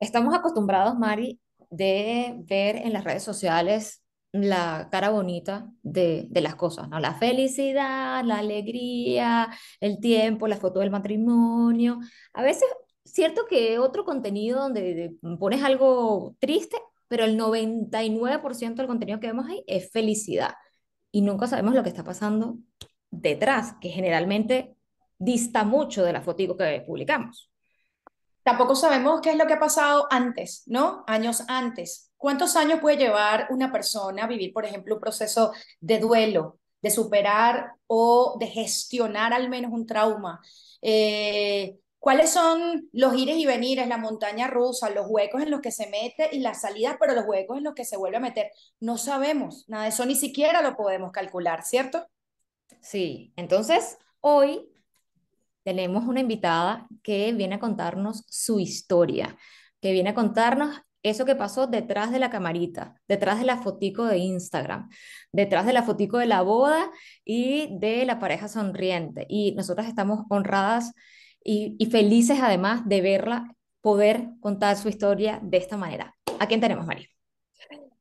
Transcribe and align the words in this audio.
Estamos 0.00 0.34
acostumbrados, 0.34 0.96
Mari, 0.98 1.40
de 1.70 2.34
ver 2.44 2.76
en 2.76 2.92
las 2.92 3.04
redes 3.04 3.22
sociales 3.22 4.02
la 4.32 4.88
cara 4.90 5.08
bonita 5.10 5.70
de, 5.82 6.26
de 6.30 6.40
las 6.42 6.54
cosas, 6.56 6.88
¿no? 6.88 7.00
La 7.00 7.14
felicidad, 7.14 8.22
la 8.24 8.38
alegría, 8.38 9.48
el 9.80 9.98
tiempo, 10.00 10.46
la 10.48 10.56
foto 10.58 10.80
del 10.80 10.90
matrimonio. 10.90 11.98
A 12.34 12.42
veces, 12.42 12.68
cierto 13.04 13.46
que 13.48 13.78
otro 13.78 14.04
contenido 14.04 14.60
donde 14.60 14.94
de- 14.94 15.36
pones 15.38 15.62
algo 15.64 16.36
triste, 16.38 16.76
pero 17.08 17.24
el 17.24 17.36
99% 17.36 18.82
del 18.82 18.88
contenido 18.88 19.20
que 19.20 19.28
vemos 19.28 19.46
ahí 19.48 19.64
es 19.66 19.90
felicidad. 19.90 20.54
Y 21.12 21.22
nunca 21.22 21.46
sabemos 21.46 21.74
lo 21.74 21.82
que 21.82 21.88
está 21.90 22.04
pasando 22.04 22.58
detrás, 23.10 23.74
que 23.80 23.88
generalmente 23.90 24.76
dista 25.18 25.64
mucho 25.64 26.04
de 26.04 26.12
la 26.12 26.20
fotico 26.22 26.56
que 26.56 26.82
publicamos. 26.86 27.50
Tampoco 28.46 28.76
sabemos 28.76 29.22
qué 29.22 29.30
es 29.30 29.36
lo 29.36 29.48
que 29.48 29.54
ha 29.54 29.58
pasado 29.58 30.06
antes, 30.08 30.62
¿no? 30.66 31.02
Años 31.08 31.42
antes. 31.48 32.12
¿Cuántos 32.16 32.54
años 32.54 32.78
puede 32.78 32.96
llevar 32.96 33.48
una 33.50 33.72
persona 33.72 34.22
a 34.22 34.28
vivir, 34.28 34.52
por 34.52 34.64
ejemplo, 34.64 34.94
un 34.94 35.00
proceso 35.00 35.52
de 35.80 35.98
duelo, 35.98 36.60
de 36.80 36.90
superar 36.92 37.72
o 37.88 38.36
de 38.38 38.46
gestionar 38.46 39.32
al 39.32 39.48
menos 39.48 39.72
un 39.72 39.84
trauma? 39.84 40.40
Eh, 40.80 41.76
¿cuáles 41.98 42.30
son 42.30 42.88
los 42.92 43.16
ires 43.16 43.36
y 43.36 43.46
venires, 43.46 43.88
la 43.88 43.98
montaña 43.98 44.46
rusa, 44.46 44.90
los 44.90 45.06
huecos 45.08 45.42
en 45.42 45.50
los 45.50 45.60
que 45.60 45.72
se 45.72 45.88
mete 45.88 46.28
y 46.30 46.38
las 46.38 46.60
salidas, 46.60 46.98
pero 47.00 47.14
los 47.14 47.24
huecos 47.26 47.58
en 47.58 47.64
los 47.64 47.74
que 47.74 47.84
se 47.84 47.96
vuelve 47.96 48.18
a 48.18 48.20
meter? 48.20 48.52
No 48.78 48.96
sabemos, 48.96 49.64
nada 49.66 49.82
de 49.82 49.88
eso 49.88 50.06
ni 50.06 50.14
siquiera 50.14 50.62
lo 50.62 50.76
podemos 50.76 51.10
calcular, 51.10 51.64
¿cierto? 51.64 52.06
Sí, 52.80 53.32
entonces 53.34 53.98
hoy 54.20 54.70
tenemos 55.66 56.04
una 56.04 56.20
invitada 56.20 56.86
que 57.02 57.32
viene 57.32 57.56
a 57.56 57.58
contarnos 57.58 58.24
su 58.28 58.60
historia, 58.60 59.36
que 59.80 59.90
viene 59.90 60.10
a 60.10 60.14
contarnos 60.14 60.80
eso 61.02 61.24
que 61.24 61.34
pasó 61.34 61.66
detrás 61.66 62.12
de 62.12 62.20
la 62.20 62.30
camarita, 62.30 62.94
detrás 63.08 63.40
de 63.40 63.46
la 63.46 63.56
fotico 63.56 64.04
de 64.04 64.18
Instagram, 64.18 64.88
detrás 65.32 65.66
de 65.66 65.72
la 65.72 65.82
fotico 65.82 66.18
de 66.18 66.26
la 66.26 66.42
boda 66.42 66.88
y 67.24 67.76
de 67.80 68.06
la 68.06 68.20
pareja 68.20 68.46
sonriente. 68.46 69.26
Y 69.28 69.56
nosotras 69.56 69.88
estamos 69.88 70.24
honradas 70.30 70.92
y, 71.42 71.76
felices 71.90 72.38
además 72.40 72.88
de 72.88 73.00
verla 73.00 73.52
poder 73.80 74.28
contar 74.38 74.76
su 74.76 74.88
historia 74.88 75.40
de 75.42 75.56
esta 75.56 75.76
manera. 75.76 76.14
¿A 76.38 76.46
quién 76.46 76.60
tenemos, 76.60 76.86
María? 76.86 77.08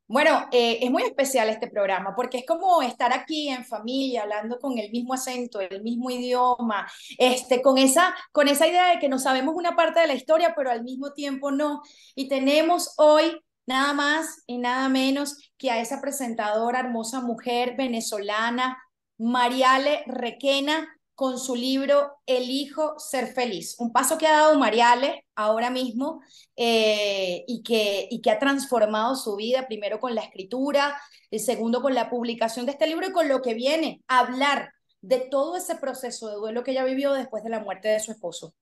Bueno, 0.08 0.48
eh, 0.52 0.80
es 0.82 0.92
muy 0.92 1.02
especial 1.02 1.50
este 1.50 1.68
programa 1.68 2.14
porque 2.16 2.38
es 2.40 2.46
como 2.46 2.82
estar 2.84 3.12
aquí 3.12 3.50
en 3.50 3.66
familia, 3.66 4.22
hablando 4.24 4.60
con 4.60 4.78
el 4.78 4.92
mismo 4.92 5.16
acento, 5.16 5.60
el 5.60 5.82
mismo 5.82 6.12
idioma, 6.12 6.88
este, 7.18 7.62
con 7.64 7.80
esa, 7.80 8.16
con 8.32 8.48
esa 8.48 8.68
idea 8.68 8.90
de 8.90 9.00
que 9.00 9.10
no 9.10 9.18
sabemos 9.18 9.56
una 9.56 9.76
parte 9.76 10.00
de 10.00 10.08
la 10.08 10.14
historia, 10.14 10.54
pero 10.56 10.70
al 10.70 10.84
mismo 10.84 11.14
tiempo 11.14 11.52
no. 11.52 11.82
Y 12.14 12.28
tenemos 12.28 12.94
hoy 12.98 13.42
nada 13.66 13.94
más 13.94 14.44
y 14.46 14.60
nada 14.60 14.90
menos 14.90 15.38
que 15.58 15.72
a 15.72 15.80
esa 15.82 16.02
presentadora, 16.02 16.82
hermosa 16.82 17.22
mujer 17.22 17.76
venezolana, 17.76 18.78
Mariale 19.18 20.04
Requena, 20.06 20.88
con 21.16 21.40
su 21.40 21.56
libro 21.56 22.18
Elijo 22.26 23.00
ser 23.00 23.28
feliz. 23.28 23.76
Un 23.80 23.92
paso 23.92 24.18
que 24.18 24.28
ha 24.28 24.34
dado 24.34 24.60
Mariale 24.60 25.26
ahora 25.34 25.70
mismo 25.70 26.22
eh, 26.56 27.44
y, 27.48 27.64
que, 27.64 28.08
y 28.12 28.22
que 28.22 28.32
ha 28.32 28.40
transformado 28.40 29.16
su 29.16 29.36
vida, 29.36 29.66
primero 29.68 30.00
con 30.00 30.14
la 30.14 30.22
escritura, 30.22 31.00
el 31.32 31.40
segundo 31.40 31.82
con 31.82 31.96
la 31.96 32.10
publicación 32.10 32.66
de 32.66 32.74
este 32.74 32.88
libro 32.88 33.08
y 33.08 33.12
con 33.12 33.30
lo 33.30 33.42
que 33.42 33.54
viene, 33.54 34.04
hablar 34.08 34.74
de 35.02 35.20
todo 35.20 35.56
ese 35.56 35.76
proceso 35.76 36.28
de 36.30 36.36
duelo 36.36 36.64
que 36.64 36.72
ella 36.72 36.84
vivió 36.84 37.14
después 37.14 37.44
de 37.44 37.50
la 37.50 37.60
muerte 37.60 37.88
de 37.88 38.00
su 38.00 38.12
esposo. 38.12 38.54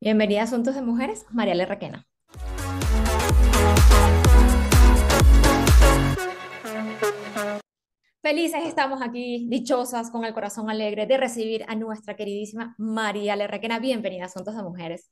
Bienvenida 0.00 0.40
a 0.40 0.44
Asuntos 0.44 0.74
de 0.74 0.82
Mujeres, 0.82 1.26
Mariale 1.30 1.66
Requena. 1.66 2.06
Felices 8.22 8.62
estamos 8.64 9.02
aquí, 9.02 9.48
dichosas, 9.48 10.08
con 10.12 10.24
el 10.24 10.32
corazón 10.32 10.70
alegre 10.70 11.06
de 11.06 11.16
recibir 11.16 11.64
a 11.66 11.74
nuestra 11.74 12.14
queridísima 12.14 12.76
María 12.78 13.34
Requena. 13.48 13.80
Bienvenida 13.80 14.22
a 14.22 14.26
Asuntos 14.26 14.56
de 14.56 14.62
Mujeres. 14.62 15.10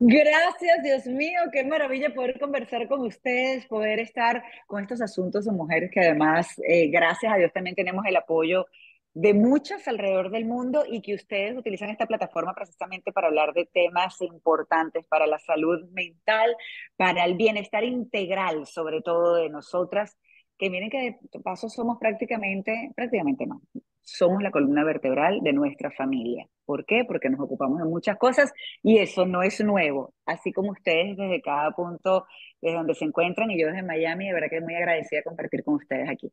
Gracias, 0.00 0.82
Dios 0.82 1.06
mío, 1.06 1.38
qué 1.52 1.62
maravilla 1.62 2.12
poder 2.12 2.40
conversar 2.40 2.88
con 2.88 3.02
ustedes, 3.02 3.64
poder 3.68 4.00
estar 4.00 4.42
con 4.66 4.82
estos 4.82 5.00
asuntos 5.00 5.44
de 5.44 5.52
mujeres 5.52 5.88
que 5.92 6.00
además, 6.00 6.48
eh, 6.66 6.88
gracias 6.88 7.32
a 7.32 7.36
Dios, 7.36 7.52
también 7.52 7.76
tenemos 7.76 8.04
el 8.06 8.16
apoyo 8.16 8.66
de 9.14 9.34
muchas 9.34 9.86
alrededor 9.86 10.32
del 10.32 10.44
mundo 10.44 10.84
y 10.84 11.00
que 11.00 11.14
ustedes 11.14 11.56
utilizan 11.56 11.90
esta 11.90 12.08
plataforma 12.08 12.56
precisamente 12.56 13.12
para 13.12 13.28
hablar 13.28 13.52
de 13.52 13.66
temas 13.66 14.20
importantes 14.20 15.04
para 15.06 15.28
la 15.28 15.38
salud 15.38 15.88
mental, 15.92 16.56
para 16.96 17.24
el 17.24 17.36
bienestar 17.36 17.84
integral, 17.84 18.66
sobre 18.66 19.00
todo 19.00 19.36
de 19.36 19.48
nosotras 19.48 20.18
que 20.58 20.70
miren 20.70 20.90
que 20.90 21.18
de 21.20 21.40
paso 21.40 21.68
somos 21.68 21.98
prácticamente, 21.98 22.92
prácticamente 22.94 23.46
no, 23.46 23.60
somos 24.02 24.42
la 24.42 24.50
columna 24.50 24.84
vertebral 24.84 25.40
de 25.42 25.52
nuestra 25.52 25.90
familia. 25.90 26.46
¿Por 26.64 26.84
qué? 26.84 27.04
Porque 27.06 27.30
nos 27.30 27.40
ocupamos 27.40 27.78
de 27.78 27.84
muchas 27.84 28.16
cosas 28.18 28.52
y 28.82 28.98
eso 28.98 29.26
no 29.26 29.42
es 29.42 29.60
nuevo. 29.60 30.14
Así 30.26 30.52
como 30.52 30.72
ustedes 30.72 31.16
desde 31.16 31.40
cada 31.40 31.70
punto, 31.72 32.26
desde 32.60 32.76
donde 32.76 32.94
se 32.94 33.04
encuentran 33.04 33.50
y 33.50 33.60
yo 33.60 33.68
desde 33.68 33.82
Miami, 33.82 34.26
de 34.26 34.34
verdad 34.34 34.48
que 34.50 34.60
muy 34.60 34.74
agradecida 34.74 35.18
de 35.18 35.24
compartir 35.24 35.64
con 35.64 35.74
ustedes 35.74 36.08
aquí. 36.08 36.32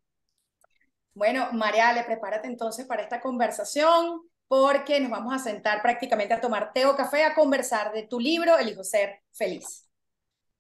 Bueno, 1.13 1.52
Mariale, 1.53 2.03
prepárate 2.03 2.47
entonces 2.47 2.85
para 2.85 3.02
esta 3.02 3.19
conversación 3.19 4.22
porque 4.47 5.00
nos 5.00 5.12
vamos 5.12 5.34
a 5.34 5.40
sentar 5.40 5.81
prácticamente 5.81 6.34
a 6.34 6.41
tomar 6.41 6.74
té 6.74 6.85
o 6.85 6.96
café 6.96 7.24
a 7.24 7.35
conversar 7.35 7.91
de 7.94 8.03
tu 8.03 8.19
libro, 8.19 8.58
Elijo 8.58 8.84
Ser 8.84 9.22
Feliz. 9.31 9.88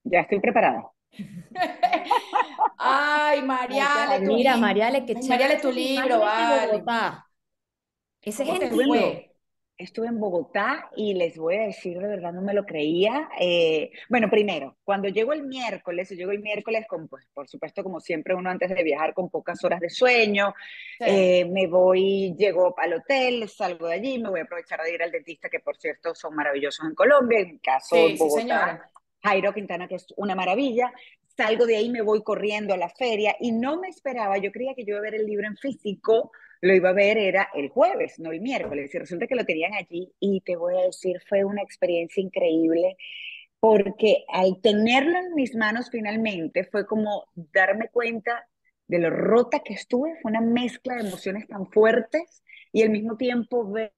Ya 0.03 0.21
estoy 0.21 0.39
preparada. 0.39 0.91
Ay, 2.77 3.41
Mariale, 3.41 4.25
tu 4.25 4.33
Mira, 4.33 4.57
Mariale, 4.57 5.05
que 5.05 5.13
Ay, 5.17 5.27
Mariale, 5.27 5.57
tu 5.57 5.71
libro, 5.71 6.19
vale. 6.19 6.83
Ese 8.21 8.43
es 8.43 8.61
el 8.61 8.69
fue. 8.69 9.25
Estuve 9.77 10.07
en 10.07 10.19
Bogotá 10.19 10.89
y 10.97 11.13
les 11.13 11.37
voy 11.37 11.55
a 11.55 11.61
decir, 11.61 11.97
de 11.99 12.07
verdad 12.07 12.33
no 12.33 12.41
me 12.41 12.53
lo 12.53 12.65
creía. 12.65 13.29
Eh, 13.39 13.91
bueno, 14.09 14.29
primero, 14.29 14.75
cuando 14.83 15.07
llego 15.07 15.31
el 15.31 15.43
miércoles, 15.43 16.09
llego 16.09 16.31
el 16.31 16.41
miércoles 16.41 16.85
con, 16.85 17.07
pues, 17.07 17.25
por 17.33 17.47
supuesto, 17.47 17.81
como 17.81 18.01
siempre 18.01 18.35
uno 18.35 18.49
antes 18.49 18.69
de 18.69 18.83
viajar 18.83 19.13
con 19.13 19.29
pocas 19.29 19.63
horas 19.63 19.79
de 19.79 19.89
sueño, 19.89 20.53
sí. 20.97 21.05
eh, 21.07 21.45
me 21.49 21.67
voy, 21.67 22.35
llego 22.37 22.77
al 22.77 22.95
hotel, 22.95 23.47
salgo 23.47 23.87
de 23.87 23.93
allí, 23.93 24.19
me 24.19 24.29
voy 24.29 24.41
a 24.41 24.43
aprovechar 24.43 24.81
de 24.83 24.93
ir 24.93 25.01
al 25.01 25.13
dentista, 25.13 25.47
que 25.47 25.61
por 25.61 25.77
cierto 25.77 26.13
son 26.13 26.35
maravillosos 26.35 26.85
en 26.85 26.93
Colombia, 26.93 27.39
en 27.39 27.57
caso 27.59 27.95
sí, 27.95 28.17
Bogotá. 28.19 28.81
Sí, 28.83 28.98
Jairo 29.23 29.53
Quintana, 29.53 29.87
que 29.87 29.95
es 29.95 30.07
una 30.17 30.35
maravilla. 30.35 30.93
Salgo 31.35 31.65
de 31.65 31.77
ahí, 31.77 31.89
me 31.89 32.01
voy 32.01 32.21
corriendo 32.23 32.73
a 32.73 32.77
la 32.77 32.89
feria 32.89 33.35
y 33.39 33.51
no 33.51 33.79
me 33.79 33.87
esperaba, 33.89 34.37
yo 34.37 34.51
creía 34.51 34.75
que 34.75 34.83
yo 34.83 34.91
iba 34.91 34.99
a 34.99 35.03
ver 35.03 35.15
el 35.15 35.25
libro 35.25 35.47
en 35.47 35.55
físico, 35.55 36.31
lo 36.61 36.73
iba 36.73 36.89
a 36.89 36.93
ver 36.93 37.17
era 37.17 37.49
el 37.53 37.69
jueves, 37.69 38.19
no 38.19 38.31
el 38.31 38.41
miércoles, 38.41 38.93
y 38.93 38.99
resulta 38.99 39.27
que 39.27 39.35
lo 39.35 39.45
tenían 39.45 39.73
allí 39.73 40.11
y 40.19 40.41
te 40.41 40.57
voy 40.57 40.75
a 40.77 40.85
decir, 40.85 41.21
fue 41.27 41.45
una 41.45 41.61
experiencia 41.61 42.21
increíble 42.21 42.97
porque 43.59 44.23
al 44.29 44.61
tenerlo 44.61 45.17
en 45.19 45.33
mis 45.35 45.55
manos 45.55 45.89
finalmente 45.91 46.63
fue 46.65 46.85
como 46.85 47.25
darme 47.35 47.89
cuenta 47.89 48.47
de 48.87 48.99
lo 48.99 49.09
rota 49.09 49.59
que 49.59 49.73
estuve, 49.73 50.15
fue 50.21 50.31
una 50.31 50.41
mezcla 50.41 50.95
de 50.95 51.07
emociones 51.07 51.47
tan 51.47 51.69
fuertes 51.69 52.43
y 52.71 52.83
al 52.83 52.89
mismo 52.89 53.17
tiempo 53.17 53.69
ver, 53.69 53.93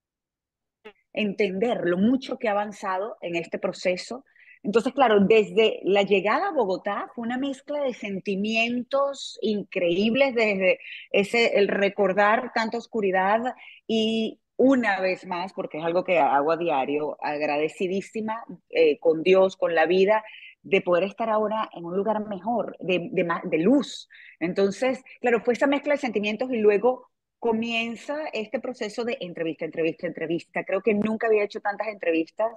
entender 1.13 1.81
lo 1.83 1.97
mucho 1.97 2.37
que 2.37 2.47
ha 2.47 2.51
avanzado 2.51 3.17
en 3.21 3.35
este 3.35 3.59
proceso, 3.59 4.25
entonces, 4.63 4.93
claro, 4.93 5.19
desde 5.21 5.79
la 5.83 6.03
llegada 6.03 6.49
a 6.49 6.53
Bogotá 6.53 7.09
fue 7.15 7.25
una 7.25 7.37
mezcla 7.37 7.81
de 7.81 7.93
sentimientos 7.93 9.39
increíbles, 9.41 10.35
desde 10.35 10.79
ese, 11.11 11.57
el 11.57 11.67
recordar 11.67 12.51
tanta 12.53 12.77
oscuridad 12.77 13.55
y 13.87 14.39
una 14.57 14.99
vez 15.01 15.25
más, 15.25 15.53
porque 15.53 15.79
es 15.79 15.83
algo 15.83 16.03
que 16.03 16.19
hago 16.19 16.51
a 16.51 16.57
diario, 16.57 17.17
agradecidísima 17.21 18.45
eh, 18.69 18.99
con 18.99 19.23
Dios, 19.23 19.57
con 19.57 19.73
la 19.73 19.87
vida, 19.87 20.23
de 20.61 20.81
poder 20.81 21.05
estar 21.05 21.29
ahora 21.29 21.67
en 21.73 21.83
un 21.83 21.97
lugar 21.97 22.23
mejor, 22.27 22.77
de, 22.79 23.09
de, 23.11 23.27
de 23.43 23.57
luz. 23.57 24.07
Entonces, 24.39 25.03
claro, 25.19 25.41
fue 25.41 25.55
esa 25.55 25.65
mezcla 25.65 25.93
de 25.93 25.99
sentimientos 25.99 26.51
y 26.51 26.57
luego 26.57 27.09
comienza 27.39 28.15
este 28.33 28.59
proceso 28.59 29.03
de 29.03 29.17
entrevista, 29.19 29.65
entrevista, 29.65 30.05
entrevista. 30.05 30.63
Creo 30.63 30.81
que 30.81 30.93
nunca 30.93 31.25
había 31.25 31.43
hecho 31.43 31.59
tantas 31.59 31.87
entrevistas 31.87 32.51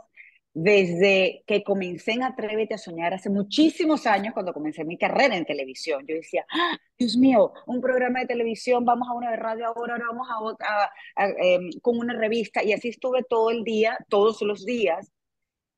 desde 0.54 1.42
que 1.48 1.64
comencé 1.64 2.12
en 2.12 2.22
Atrévete 2.22 2.74
a 2.74 2.78
Soñar 2.78 3.12
hace 3.12 3.28
muchísimos 3.28 4.06
años, 4.06 4.32
cuando 4.32 4.52
comencé 4.52 4.84
mi 4.84 4.96
carrera 4.96 5.36
en 5.36 5.44
televisión. 5.44 6.04
Yo 6.06 6.14
decía, 6.14 6.46
¡Ah, 6.48 6.78
Dios 6.96 7.16
mío, 7.16 7.52
un 7.66 7.80
programa 7.80 8.20
de 8.20 8.26
televisión, 8.26 8.84
vamos 8.84 9.08
a 9.08 9.14
una 9.14 9.32
de 9.32 9.36
radio 9.36 9.66
ahora, 9.66 9.94
ahora 9.94 10.06
vamos 10.10 10.28
a 10.30 10.40
otra, 10.40 10.66
a, 10.68 11.24
a, 11.24 11.28
eh, 11.28 11.58
con 11.82 11.98
una 11.98 12.16
revista. 12.16 12.62
Y 12.62 12.72
así 12.72 12.88
estuve 12.88 13.24
todo 13.24 13.50
el 13.50 13.64
día, 13.64 13.98
todos 14.08 14.40
los 14.42 14.64
días. 14.64 15.10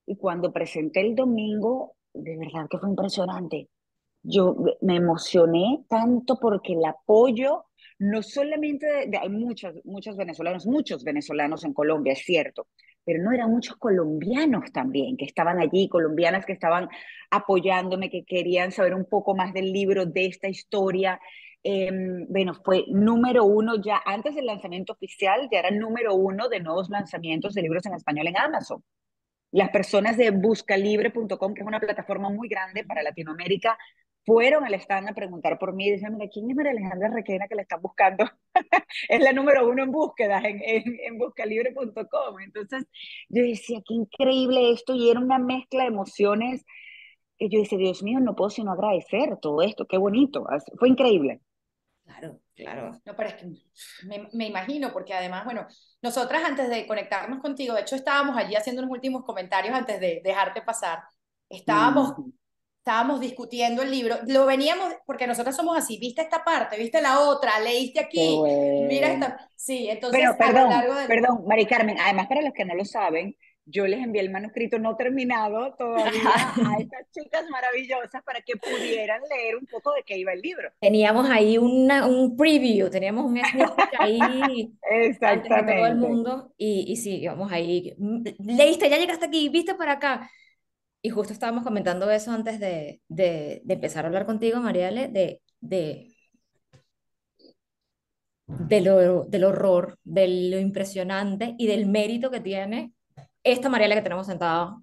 Y 0.05 0.17
cuando 0.17 0.53
presenté 0.53 1.01
el 1.01 1.15
domingo, 1.15 1.97
de 2.13 2.37
verdad 2.37 2.69
que 2.71 2.79
fue 2.79 2.91
impresionante. 2.91 3.71
Yo 4.23 4.57
me 4.83 4.97
emocioné 4.97 5.85
tanto 5.89 6.39
porque 6.39 6.75
el 6.75 6.85
apoyo, 6.85 7.65
no 7.99 8.23
solamente 8.23 8.87
de, 8.87 9.07
de 9.07 9.19
hay 9.19 9.31
muchos, 9.31 9.75
muchos 9.85 10.17
venezolanos, 10.17 10.67
muchos 10.67 11.03
venezolanos 11.03 11.65
en 11.65 11.73
Colombia, 11.73 12.13
es 12.13 12.25
cierto, 12.25 12.67
pero 13.07 13.23
no 13.23 13.33
eran 13.33 13.53
muchos 13.53 13.77
colombianos 13.77 14.73
también 14.73 15.17
que 15.17 15.25
estaban 15.25 15.61
allí, 15.61 15.89
colombianas 15.89 16.45
que 16.45 16.53
estaban 16.53 16.89
apoyándome, 17.31 18.11
que 18.11 18.25
querían 18.25 18.73
saber 18.73 18.95
un 18.95 19.05
poco 19.05 19.37
más 19.37 19.55
del 19.55 19.73
libro, 19.73 20.07
de 20.07 20.27
esta 20.27 20.49
historia. 20.49 21.21
Em, 21.63 22.27
bueno, 22.29 22.53
fue 22.65 22.85
número 22.89 23.45
uno 23.45 23.81
ya 23.81 24.03
antes 24.05 24.35
del 24.35 24.47
lanzamiento 24.47 24.93
oficial, 24.93 25.49
ya 25.53 25.61
era 25.61 25.71
número 25.71 26.15
uno 26.17 26.49
de 26.49 26.59
nuevos 26.59 26.91
lanzamientos 26.91 27.55
de 27.55 27.63
libros 27.63 27.87
en 27.87 27.95
español 27.95 28.27
en 28.27 28.39
Amazon. 28.39 28.83
Las 29.53 29.71
personas 29.71 30.17
de 30.17 30.31
buscalibre.com, 30.31 31.55
que 31.55 31.61
es 31.61 31.67
una 31.67 31.81
plataforma 31.81 32.29
muy 32.29 32.49
grande 32.49 32.85
para 32.85 33.05
Latinoamérica, 33.05 33.79
fueron 34.27 34.65
al 34.65 34.75
stand 34.75 35.09
a 35.09 35.15
preguntar 35.15 35.59
por 35.59 35.73
mí 35.73 35.87
y 35.87 35.93
decían, 35.93 36.15
mira, 36.15 36.29
¿quién 36.31 36.51
es 36.51 36.57
María 36.57 36.73
Alejandra 36.73 37.11
Requena 37.11 37.47
que 37.47 37.55
la 37.55 37.63
están 37.63 37.81
buscando? 37.81 38.25
es 39.09 39.21
la 39.21 39.33
número 39.33 39.69
uno 39.69 39.85
en 39.85 39.93
búsquedas 39.93 40.45
en, 40.45 40.61
en, 40.63 40.99
en 41.01 41.19
buscalibre.com. 41.19 42.41
Entonces 42.41 42.85
yo 43.29 43.43
decía, 43.43 43.81
qué 43.87 43.95
increíble 43.95 44.73
esto 44.73 44.95
y 44.95 45.09
era 45.09 45.21
una 45.21 45.39
mezcla 45.39 45.85
de 45.85 45.89
emociones 45.89 46.65
que 47.39 47.49
yo 47.49 47.61
decía, 47.61 47.79
Dios 47.79 48.03
mío, 48.03 48.19
no 48.19 48.35
puedo 48.35 48.51
sino 48.51 48.73
agradecer 48.73 49.37
todo 49.41 49.63
esto, 49.63 49.87
qué 49.87 49.99
bonito, 49.99 50.47
fue 50.79 50.89
increíble. 50.89 51.41
Claro, 52.03 52.41
claro. 52.55 52.93
No, 53.05 53.17
pero 53.17 53.29
es 53.29 53.35
que 53.35 53.47
me, 54.07 54.29
me, 54.33 54.47
imagino, 54.47 54.93
porque 54.93 55.13
además, 55.13 55.45
bueno, 55.45 55.67
nosotras 56.01 56.43
antes 56.45 56.71
de 56.71 56.87
conectarnos 56.87 57.41
contigo, 57.41 57.75
de 57.75 57.83
hecho 57.83 57.97
estábamos 57.97 58.37
allí 58.37 58.55
haciendo 58.55 58.81
unos 58.83 58.93
últimos 58.93 59.25
comentarios 59.25 59.75
antes 59.75 60.01
de 60.01 60.21
dejarte 60.25 60.63
pasar, 60.63 61.01
estábamos... 61.49 62.17
Mm 62.17 62.36
estábamos 62.87 63.19
discutiendo 63.19 63.83
el 63.83 63.91
libro, 63.91 64.15
lo 64.29 64.47
veníamos, 64.47 64.95
porque 65.07 65.27
nosotros 65.27 65.57
somos 65.57 65.77
así, 65.77 65.99
viste 65.99 66.23
esta 66.23 66.45
parte, 66.45 66.77
viste 66.77 67.03
la 67.03 67.19
otra, 67.19 67.59
leíste 67.59 67.99
aquí, 67.99 68.37
bueno. 68.37 68.87
mira 68.87 69.09
esta, 69.09 69.51
sí, 69.57 69.89
entonces 69.91 70.21
Pero, 70.21 70.37
perdón, 70.39 70.71
a 70.73 70.85
lo 70.85 70.91
largo 70.91 70.95
de... 70.95 71.07
perdón, 71.09 71.45
Mari 71.49 71.67
Carmen, 71.67 71.99
además 71.99 72.29
para 72.29 72.43
los 72.43 72.53
que 72.53 72.65
no 72.65 72.77
lo 72.77 72.85
saben, 72.85 73.37
yo 73.65 73.89
les 73.89 73.99
envié 74.05 74.23
el 74.23 74.31
manuscrito 74.31 74.79
no 74.79 74.95
terminado 74.95 75.75
todavía 75.75 76.23
a 76.65 76.77
estas 76.79 77.11
chicas 77.11 77.45
maravillosas 77.51 78.23
para 78.23 78.41
que 78.43 78.55
pudieran 78.55 79.21
leer 79.29 79.57
un 79.57 79.67
poco 79.67 79.93
de 79.93 80.05
qué 80.05 80.17
iba 80.17 80.33
el 80.33 80.41
libro. 80.41 80.71
Teníamos 80.79 81.29
ahí 81.29 81.59
una, 81.59 82.07
un 82.07 82.37
preview, 82.37 82.89
teníamos 82.89 83.25
un 83.25 83.41
ahí 83.99 84.73
Exactamente. 84.89 85.55
Antes 85.55 85.67
de 85.67 85.75
todo 85.75 85.87
el 85.87 85.97
mundo 85.97 86.53
y, 86.57 86.85
y 86.87 86.95
sí, 86.95 87.27
vamos 87.27 87.51
ahí, 87.51 87.97
leíste, 88.39 88.89
ya 88.89 88.97
llegaste 88.97 89.27
aquí, 89.27 89.49
viste 89.49 89.75
para 89.75 89.95
acá, 89.95 90.31
y 91.07 91.11
justo 91.11 91.33
estábamos 91.33 91.63
comentando 91.63 92.11
eso 92.11 92.33
antes 92.33 92.59
de, 92.59 93.01
de, 93.07 93.61
de 93.65 93.75
empezar 93.75 94.05
a 94.05 94.09
hablar 94.09 94.27
contigo, 94.27 94.59
Mariale, 94.61 95.07
de, 95.07 95.41
de, 95.61 96.17
de 98.49 98.81
lo, 98.81 99.23
del 99.23 99.45
horror, 99.45 100.01
de 100.03 100.27
lo 100.51 100.59
impresionante 100.59 101.55
y 101.59 101.69
del 101.69 101.87
mérito 101.87 102.29
que 102.29 102.41
tiene 102.41 102.93
esta 103.45 103.69
Mariale 103.69 103.95
que 103.95 104.03
tenemos 104.03 104.27
sentada. 104.27 104.79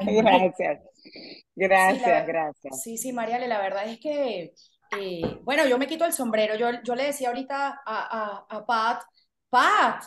gracias, 0.00 0.80
gracias, 1.56 2.24
sí, 2.24 2.28
gracias. 2.28 2.82
Sí, 2.84 2.98
sí, 2.98 3.12
Mariale, 3.12 3.48
la 3.48 3.60
verdad 3.60 3.88
es 3.88 3.98
que, 3.98 4.52
eh, 4.92 5.40
bueno, 5.42 5.66
yo 5.66 5.76
me 5.76 5.88
quito 5.88 6.04
el 6.04 6.12
sombrero. 6.12 6.54
Yo, 6.54 6.68
yo 6.84 6.94
le 6.94 7.02
decía 7.02 7.30
ahorita 7.30 7.82
a, 7.84 8.46
a, 8.46 8.46
a 8.48 8.64
Pat, 8.64 9.02
Pat, 9.50 10.04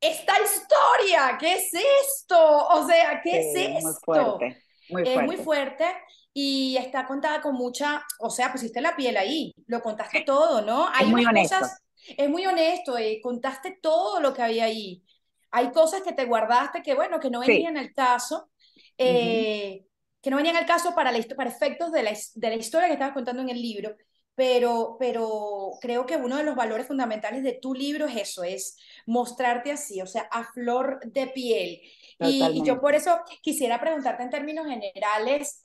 esta 0.00 0.34
historia, 0.38 1.38
¿qué 1.40 1.54
es 1.54 1.70
esto? 1.72 2.66
O 2.68 2.86
sea, 2.86 3.22
¿qué 3.22 3.42
sí, 3.54 3.64
es 3.64 3.76
esto? 3.78 3.82
Muy 3.82 3.94
fuerte. 4.04 4.65
Muy 4.88 5.02
es 5.04 5.22
muy 5.22 5.36
fuerte 5.36 5.84
y 6.32 6.76
está 6.76 7.06
contada 7.06 7.40
con 7.40 7.54
mucha, 7.54 8.04
o 8.20 8.30
sea, 8.30 8.52
pusiste 8.52 8.80
la 8.80 8.94
piel 8.94 9.16
ahí, 9.16 9.54
lo 9.66 9.80
contaste 9.80 10.20
todo, 10.20 10.62
¿no? 10.62 10.88
Hay 10.92 11.06
es 11.06 11.10
muy 11.10 11.24
honesto. 11.24 11.58
Cosas, 11.58 11.82
es 12.16 12.28
muy 12.28 12.46
honesto, 12.46 12.98
eh, 12.98 13.20
contaste 13.22 13.78
todo 13.80 14.20
lo 14.20 14.32
que 14.32 14.42
había 14.42 14.64
ahí. 14.64 15.02
Hay 15.50 15.72
cosas 15.72 16.02
que 16.02 16.12
te 16.12 16.24
guardaste 16.24 16.82
que, 16.82 16.94
bueno, 16.94 17.18
que 17.18 17.30
no 17.30 17.40
venían 17.40 17.74
sí. 17.74 17.80
al 17.80 17.92
caso, 17.94 18.50
eh, 18.98 19.80
uh 19.80 19.82
-huh. 19.82 19.86
que 20.22 20.30
no 20.30 20.36
venían 20.36 20.56
al 20.56 20.66
caso 20.66 20.94
para, 20.94 21.10
la, 21.10 21.22
para 21.34 21.50
efectos 21.50 21.90
de 21.90 22.02
la, 22.02 22.12
de 22.34 22.48
la 22.48 22.56
historia 22.56 22.88
que 22.88 22.94
estabas 22.94 23.14
contando 23.14 23.42
en 23.42 23.48
el 23.48 23.60
libro, 23.60 23.96
pero, 24.36 24.96
pero 25.00 25.72
creo 25.80 26.06
que 26.06 26.16
uno 26.16 26.36
de 26.36 26.44
los 26.44 26.54
valores 26.54 26.86
fundamentales 26.86 27.42
de 27.42 27.54
tu 27.54 27.74
libro 27.74 28.06
es 28.06 28.16
eso, 28.16 28.44
es 28.44 28.78
mostrarte 29.06 29.72
así, 29.72 30.00
o 30.02 30.06
sea, 30.06 30.28
a 30.30 30.44
flor 30.44 31.00
de 31.04 31.26
piel. 31.28 31.80
Y, 32.20 32.44
y, 32.52 32.62
yo 32.62 32.80
por 32.80 32.94
eso 32.94 33.18
quisiera 33.42 33.80
preguntarte 33.80 34.22
en 34.22 34.30
términos 34.30 34.66
generales, 34.66 35.62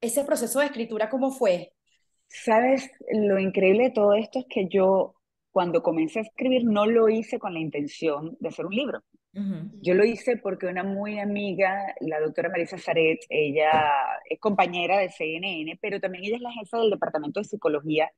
ese 0.00 0.24
proceso 0.24 0.60
de 0.60 0.66
escritura, 0.66 1.08
¿cómo 1.08 1.30
fue? 1.30 1.72
Sabes, 2.26 2.90
lo 3.10 3.38
increíble 3.38 3.84
de 3.84 3.90
todo 3.90 4.14
esto 4.14 4.40
es 4.40 4.46
que 4.48 4.66
yo 4.68 5.14
cuando 5.50 5.82
comencé 5.82 6.18
a 6.18 6.22
escribir 6.22 6.64
no 6.64 6.86
lo 6.86 7.08
hice 7.08 7.38
con 7.38 7.54
la 7.54 7.60
intención 7.60 8.36
de 8.40 8.48
hacer 8.48 8.66
un 8.66 8.74
libro. 8.74 9.04
Yo 9.80 9.94
lo 9.94 10.04
hice 10.04 10.36
porque 10.36 10.66
una 10.66 10.84
muy 10.84 11.18
amiga, 11.18 11.94
la 12.00 12.20
doctora 12.20 12.48
Marisa 12.48 12.78
Zaret, 12.78 13.18
ella 13.28 13.70
es 14.28 14.38
compañera 14.38 14.98
de 14.98 15.10
CNN, 15.10 15.76
pero 15.82 16.00
también 16.00 16.24
ella 16.24 16.36
es 16.36 16.42
la 16.42 16.52
jefa 16.52 16.78
del 16.78 16.90
departamento 16.90 17.40
de 17.40 17.44
psicología 17.44 18.12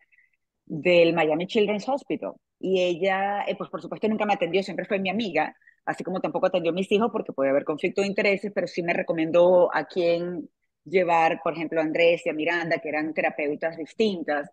del 0.66 1.14
Miami 1.14 1.46
Children's 1.46 1.88
Hospital. 1.88 2.32
Y 2.58 2.82
ella, 2.82 3.44
eh, 3.46 3.56
pues 3.56 3.70
por 3.70 3.80
supuesto 3.80 4.08
nunca 4.08 4.26
me 4.26 4.34
atendió, 4.34 4.62
siempre 4.62 4.84
fue 4.84 4.98
mi 4.98 5.08
amiga, 5.08 5.56
así 5.86 6.04
como 6.04 6.20
tampoco 6.20 6.46
atendió 6.46 6.72
a 6.72 6.74
mis 6.74 6.90
hijos 6.92 7.10
porque 7.10 7.32
puede 7.32 7.50
haber 7.50 7.64
conflicto 7.64 8.02
de 8.02 8.08
intereses, 8.08 8.52
pero 8.54 8.66
sí 8.66 8.82
me 8.82 8.92
recomendó 8.92 9.74
a 9.74 9.86
quién 9.86 10.50
llevar, 10.84 11.40
por 11.42 11.54
ejemplo, 11.54 11.80
a 11.80 11.84
Andrés 11.84 12.26
y 12.26 12.30
a 12.30 12.34
Miranda, 12.34 12.78
que 12.78 12.88
eran 12.90 13.14
terapeutas 13.14 13.76
distintas. 13.76 14.50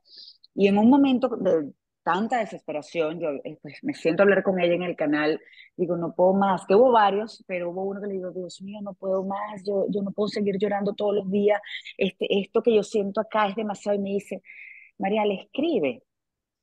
Y 0.56 0.68
en 0.68 0.77
un 0.77 0.89
momento 0.89 1.30
de 1.30 1.74
tanta 2.04 2.40
desesperación, 2.40 3.20
yo 3.20 3.30
eh, 3.44 3.58
pues, 3.62 3.80
me 3.84 3.94
siento 3.94 4.24
a 4.24 4.26
hablar 4.26 4.44
con 4.44 4.60
ella 4.60 4.76
en 4.76 4.84
el 4.84 4.96
canal, 4.96 5.42
digo, 5.76 5.98
no 5.98 6.14
puedo 6.14 6.34
más, 6.34 6.66
que 6.68 6.76
hubo 6.76 6.92
varios, 6.92 7.44
pero 7.48 7.72
hubo 7.72 7.84
uno 7.84 8.02
que 8.02 8.08
le 8.08 8.14
digo, 8.14 8.32
Dios 8.32 8.62
mío, 8.62 8.80
no 8.82 8.94
puedo 8.94 9.24
más, 9.24 9.64
yo, 9.66 9.86
yo 9.90 10.02
no 10.02 10.12
puedo 10.12 10.28
seguir 10.28 10.58
llorando 10.58 10.94
todos 10.94 11.16
los 11.16 11.32
días, 11.32 11.60
este, 11.98 12.28
esto 12.40 12.62
que 12.62 12.76
yo 12.76 12.84
siento 12.84 13.22
acá 13.22 13.48
es 13.48 13.56
demasiado, 13.56 13.98
y 13.98 14.02
me 14.02 14.10
dice, 14.12 14.42
María, 14.98 15.26
le 15.26 15.36
escribe, 15.36 16.04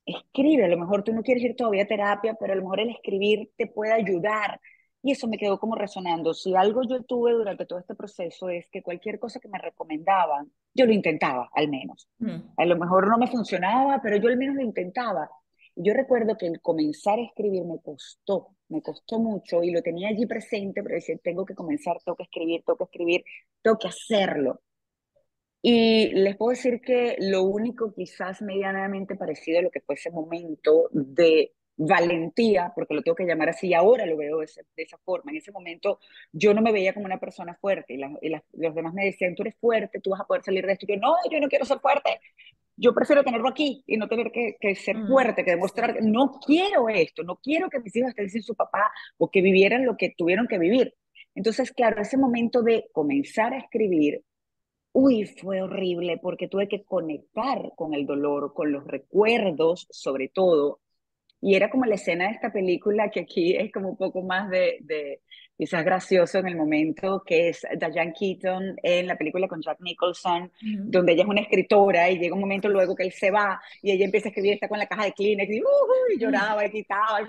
escribe, 0.06 0.64
a 0.64 0.68
lo 0.68 0.78
mejor 0.78 1.02
tú 1.04 1.12
no 1.12 1.22
quieres 1.22 1.44
ir 1.44 1.56
todavía 1.56 1.84
a 1.84 1.86
terapia, 1.86 2.36
pero 2.38 2.52
a 2.52 2.56
lo 2.56 2.62
mejor 2.62 2.80
el 2.80 2.90
escribir 2.90 3.50
te 3.56 3.66
puede 3.66 3.92
ayudar. 3.92 4.60
Y 5.02 5.12
eso 5.12 5.26
me 5.28 5.38
quedó 5.38 5.58
como 5.58 5.74
resonando. 5.76 6.34
Si 6.34 6.54
algo 6.54 6.82
yo 6.82 7.02
tuve 7.02 7.32
durante 7.32 7.64
todo 7.64 7.78
este 7.78 7.94
proceso 7.94 8.50
es 8.50 8.68
que 8.70 8.82
cualquier 8.82 9.18
cosa 9.18 9.40
que 9.40 9.48
me 9.48 9.58
recomendaban, 9.58 10.52
yo 10.74 10.84
lo 10.84 10.92
intentaba 10.92 11.48
al 11.54 11.68
menos. 11.68 12.08
Mm. 12.18 12.52
A 12.56 12.64
lo 12.66 12.76
mejor 12.76 13.08
no 13.08 13.16
me 13.16 13.26
funcionaba, 13.26 14.00
pero 14.02 14.16
yo 14.16 14.28
al 14.28 14.36
menos 14.36 14.56
lo 14.56 14.62
intentaba. 14.62 15.30
Yo 15.74 15.94
recuerdo 15.94 16.36
que 16.36 16.46
el 16.46 16.60
comenzar 16.60 17.18
a 17.18 17.22
escribir 17.22 17.64
me 17.64 17.80
costó, 17.80 18.48
me 18.68 18.82
costó 18.82 19.18
mucho 19.18 19.62
y 19.62 19.70
lo 19.70 19.80
tenía 19.82 20.08
allí 20.08 20.26
presente, 20.26 20.82
pero 20.82 20.96
decía, 20.96 21.16
tengo 21.22 21.46
que 21.46 21.54
comenzar, 21.54 21.96
tengo 22.04 22.16
que 22.16 22.24
escribir, 22.24 22.62
tengo 22.66 22.76
que 22.76 22.84
escribir, 22.84 23.24
tengo 23.62 23.78
que 23.78 23.88
hacerlo. 23.88 24.60
Y 25.62 26.10
les 26.14 26.36
puedo 26.36 26.50
decir 26.50 26.80
que 26.80 27.16
lo 27.18 27.42
único 27.42 27.92
quizás 27.94 28.40
medianamente 28.42 29.16
parecido 29.16 29.58
a 29.58 29.62
lo 29.62 29.70
que 29.70 29.80
fue 29.80 29.94
ese 29.94 30.10
momento 30.10 30.88
de 30.92 31.52
valentía, 31.80 32.72
porque 32.74 32.94
lo 32.94 33.02
tengo 33.02 33.14
que 33.16 33.24
llamar 33.24 33.48
así, 33.48 33.72
ahora 33.72 34.04
lo 34.04 34.16
veo 34.16 34.38
de, 34.38 34.44
esa 34.76 34.98
forma. 34.98 35.30
En 35.30 35.38
ese 35.38 35.50
momento 35.50 35.98
yo 36.30 36.52
no 36.52 36.60
me 36.60 36.72
veía 36.72 36.92
como 36.92 37.06
una 37.06 37.18
persona 37.18 37.54
fuerte 37.54 37.94
y, 37.94 37.96
la, 37.96 38.12
y 38.20 38.28
la, 38.28 38.44
los 38.52 38.74
demás 38.74 38.92
me 38.92 39.06
decían, 39.06 39.34
tú 39.34 39.42
eres 39.42 39.56
fuerte, 39.56 40.00
tú 40.00 40.10
vas 40.10 40.20
a 40.20 40.26
poder 40.26 40.42
salir 40.42 40.66
de 40.66 40.72
esto. 40.72 40.84
Y 40.86 40.94
yo, 40.94 41.00
no, 41.00 41.14
yo 41.30 41.40
no 41.40 41.48
quiero 41.48 41.64
ser 41.64 41.78
fuerte. 41.80 42.20
Yo 42.76 42.94
prefiero 42.94 43.24
tenerlo 43.24 43.48
aquí 43.48 43.82
y 43.86 43.96
no 43.96 44.08
tener 44.08 44.30
que, 44.30 44.56
que 44.60 44.74
ser 44.74 44.96
mm. 44.96 45.08
fuerte, 45.08 45.44
que 45.44 45.52
demostrar, 45.52 46.02
no 46.02 46.38
quiero 46.44 46.88
esto, 46.88 47.22
no 47.22 47.36
quiero 47.36 47.68
que 47.68 47.80
mis 47.80 47.94
hijos 47.96 48.10
estén 48.10 48.30
sin 48.30 48.42
su 48.42 48.54
papá 48.54 48.90
o 49.18 49.30
que 49.30 49.42
vivieran 49.42 49.86
lo 49.86 49.96
que 49.96 50.14
tuvieron 50.16 50.46
que 50.46 50.58
vivir. 50.58 50.94
Entonces, 51.34 51.72
claro, 51.72 52.00
ese 52.00 52.16
momento 52.16 52.62
de 52.62 52.88
comenzar 52.92 53.54
a 53.54 53.58
escribir, 53.58 54.22
Uy, 54.92 55.24
fue 55.24 55.62
horrible 55.62 56.18
porque 56.18 56.48
tuve 56.48 56.68
que 56.68 56.82
conectar 56.82 57.72
con 57.76 57.94
el 57.94 58.06
dolor, 58.06 58.52
con 58.52 58.72
los 58.72 58.84
recuerdos 58.84 59.86
sobre 59.90 60.28
todo. 60.28 60.80
Y 61.40 61.54
era 61.54 61.70
como 61.70 61.86
la 61.86 61.94
escena 61.94 62.26
de 62.26 62.32
esta 62.34 62.52
película 62.52 63.10
que 63.10 63.20
aquí 63.20 63.56
es 63.56 63.72
como 63.72 63.88
un 63.90 63.96
poco 63.96 64.22
más 64.22 64.50
de, 64.50 64.78
de 64.82 65.20
quizás 65.56 65.84
gracioso 65.84 66.38
en 66.38 66.48
el 66.48 66.56
momento, 66.56 67.22
que 67.24 67.50
es 67.50 67.66
Diane 67.78 68.14
Keaton 68.18 68.76
en 68.82 69.06
la 69.06 69.16
película 69.16 69.46
con 69.46 69.60
Jack 69.60 69.78
Nicholson, 69.80 70.44
uh 70.44 70.48
-huh. 70.48 70.84
donde 70.84 71.12
ella 71.12 71.22
es 71.22 71.28
una 71.28 71.42
escritora 71.42 72.10
y 72.10 72.18
llega 72.18 72.34
un 72.34 72.40
momento 72.40 72.68
luego 72.68 72.94
que 72.94 73.04
él 73.04 73.12
se 73.12 73.30
va 73.30 73.60
y 73.82 73.90
ella 73.90 74.06
empieza 74.06 74.28
a 74.28 74.30
escribir, 74.30 74.54
está 74.54 74.68
con 74.68 74.78
la 74.78 74.86
caja 74.86 75.04
de 75.04 75.12
Kleenex 75.12 75.50
y, 75.52 75.60
uh, 75.60 76.14
y 76.14 76.18
lloraba 76.18 76.64
y 76.64 76.70
quitaba. 76.70 77.20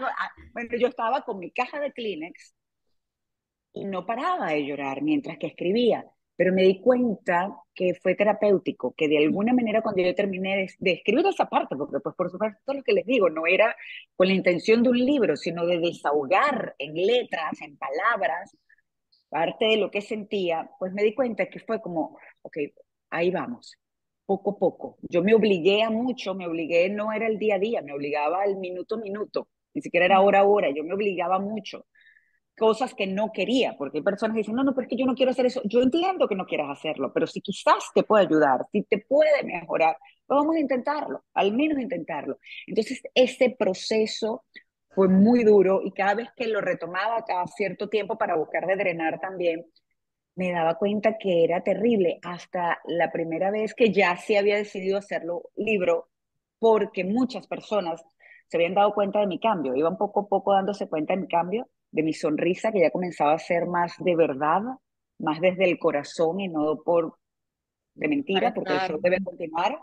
Bueno, 0.53 0.69
yo 0.77 0.87
estaba 0.87 1.21
con 1.23 1.39
mi 1.39 1.51
caja 1.51 1.79
de 1.79 1.91
Kleenex 1.91 2.55
y 3.73 3.85
no 3.85 4.05
paraba 4.05 4.51
de 4.51 4.65
llorar 4.65 5.01
mientras 5.01 5.37
que 5.37 5.47
escribía 5.47 6.05
pero 6.35 6.53
me 6.53 6.63
di 6.63 6.81
cuenta 6.81 7.55
que 7.73 7.93
fue 7.95 8.15
terapéutico, 8.15 8.93
que 8.95 9.07
de 9.07 9.17
alguna 9.19 9.53
manera 9.53 9.81
cuando 9.81 10.01
yo 10.01 10.13
terminé 10.15 10.57
de, 10.57 10.73
de, 10.79 10.91
escribir 10.93 11.25
esa 11.27 11.47
parte, 11.47 11.75
porque 11.75 11.99
pues 11.99 12.15
por 12.15 12.29
supuesto 12.31 12.73
lo 12.73 12.83
que 12.83 12.93
les 12.93 13.05
digo, 13.05 13.29
no 13.29 13.45
era 13.47 13.75
con 14.15 14.27
la 14.27 14.33
intención 14.33 14.83
de 14.83 14.89
un 14.89 14.97
libro, 14.97 15.35
sino 15.35 15.65
de 15.65 15.79
desahogar 15.79 16.75
en 16.79 16.95
letras, 16.95 17.61
en 17.61 17.77
palabras, 17.77 18.55
parte 19.29 19.65
de 19.65 19.77
lo 19.77 19.91
que 19.91 20.01
sentía, 20.01 20.69
pues 20.79 20.93
me 20.93 21.03
di 21.03 21.13
cuenta 21.15 21.47
que 21.47 21.59
fue 21.59 21.81
como, 21.81 22.17
ok, 22.41 22.57
ahí 23.11 23.31
vamos, 23.31 23.77
poco 24.25 24.51
a 24.51 24.57
poco. 24.59 24.97
Yo 25.03 25.23
me 25.23 25.33
obligué 25.33 25.83
a 25.83 25.89
mucho, 25.89 26.35
me 26.35 26.47
obligué, 26.47 26.89
no 26.89 27.13
era 27.13 27.27
el 27.27 27.37
día 27.37 27.55
a 27.55 27.59
día, 27.59 27.81
me 27.81 27.93
obligaba 27.93 28.43
al 28.43 28.57
minuto 28.57 28.95
a 28.95 28.99
minuto, 28.99 29.49
ni 29.73 29.81
siquiera 29.81 30.05
era 30.05 30.21
hora 30.21 30.39
a 30.39 30.43
hora, 30.43 30.69
yo 30.71 30.83
me 30.83 30.93
obligaba 30.93 31.39
mucho 31.39 31.85
cosas 32.61 32.93
que 32.93 33.07
no 33.07 33.31
quería, 33.31 33.75
porque 33.75 33.97
hay 33.97 34.03
personas 34.03 34.35
que 34.35 34.41
dicen, 34.41 34.53
no, 34.53 34.63
no, 34.63 34.75
pero 34.75 34.83
es 34.83 34.89
que 34.89 34.95
yo 34.95 35.07
no 35.07 35.15
quiero 35.15 35.31
hacer 35.31 35.47
eso. 35.47 35.63
Yo 35.65 35.81
entiendo 35.81 36.27
que 36.27 36.35
no 36.35 36.45
quieras 36.45 36.77
hacerlo, 36.77 37.11
pero 37.11 37.25
si 37.25 37.41
quizás 37.41 37.89
te 37.95 38.03
puede 38.03 38.27
ayudar, 38.27 38.67
si 38.71 38.83
te 38.83 38.99
puede 38.99 39.41
mejorar, 39.43 39.97
pues 40.27 40.37
vamos 40.37 40.55
a 40.55 40.59
intentarlo, 40.59 41.23
al 41.33 41.53
menos 41.53 41.79
intentarlo. 41.79 42.37
Entonces, 42.67 43.01
ese 43.15 43.55
proceso 43.57 44.43
fue 44.89 45.07
muy 45.07 45.43
duro 45.43 45.81
y 45.83 45.91
cada 45.91 46.13
vez 46.13 46.29
que 46.35 46.45
lo 46.47 46.61
retomaba 46.61 47.25
cada 47.25 47.47
cierto 47.47 47.89
tiempo 47.89 48.15
para 48.15 48.35
buscar 48.35 48.67
de 48.67 48.75
drenar 48.75 49.19
también, 49.19 49.65
me 50.35 50.51
daba 50.51 50.75
cuenta 50.75 51.17
que 51.17 51.43
era 51.43 51.63
terrible 51.63 52.19
hasta 52.21 52.79
la 52.85 53.11
primera 53.11 53.49
vez 53.49 53.73
que 53.73 53.91
ya 53.91 54.15
sí 54.17 54.35
había 54.35 54.57
decidido 54.57 54.99
hacerlo 54.99 55.49
libro, 55.55 56.09
porque 56.59 57.05
muchas 57.05 57.47
personas 57.47 58.03
se 58.49 58.57
habían 58.57 58.75
dado 58.75 58.93
cuenta 58.93 59.19
de 59.19 59.25
mi 59.25 59.39
cambio, 59.39 59.75
iban 59.75 59.97
poco 59.97 60.19
a 60.19 60.27
poco 60.27 60.53
dándose 60.53 60.87
cuenta 60.87 61.15
de 61.15 61.21
mi 61.21 61.27
cambio, 61.27 61.67
de 61.91 62.03
mi 62.03 62.13
sonrisa, 62.13 62.71
que 62.71 62.81
ya 62.81 62.91
comenzaba 62.91 63.33
a 63.33 63.39
ser 63.39 63.65
más 63.65 63.93
de 63.99 64.15
verdad, 64.15 64.61
más 65.19 65.39
desde 65.39 65.65
el 65.65 65.77
corazón 65.77 66.39
y 66.39 66.47
no 66.47 66.81
por 66.83 67.15
de 67.93 68.07
mentira, 68.07 68.53
porque 68.53 68.75
eso 68.75 68.97
debe 69.01 69.17
continuar, 69.23 69.77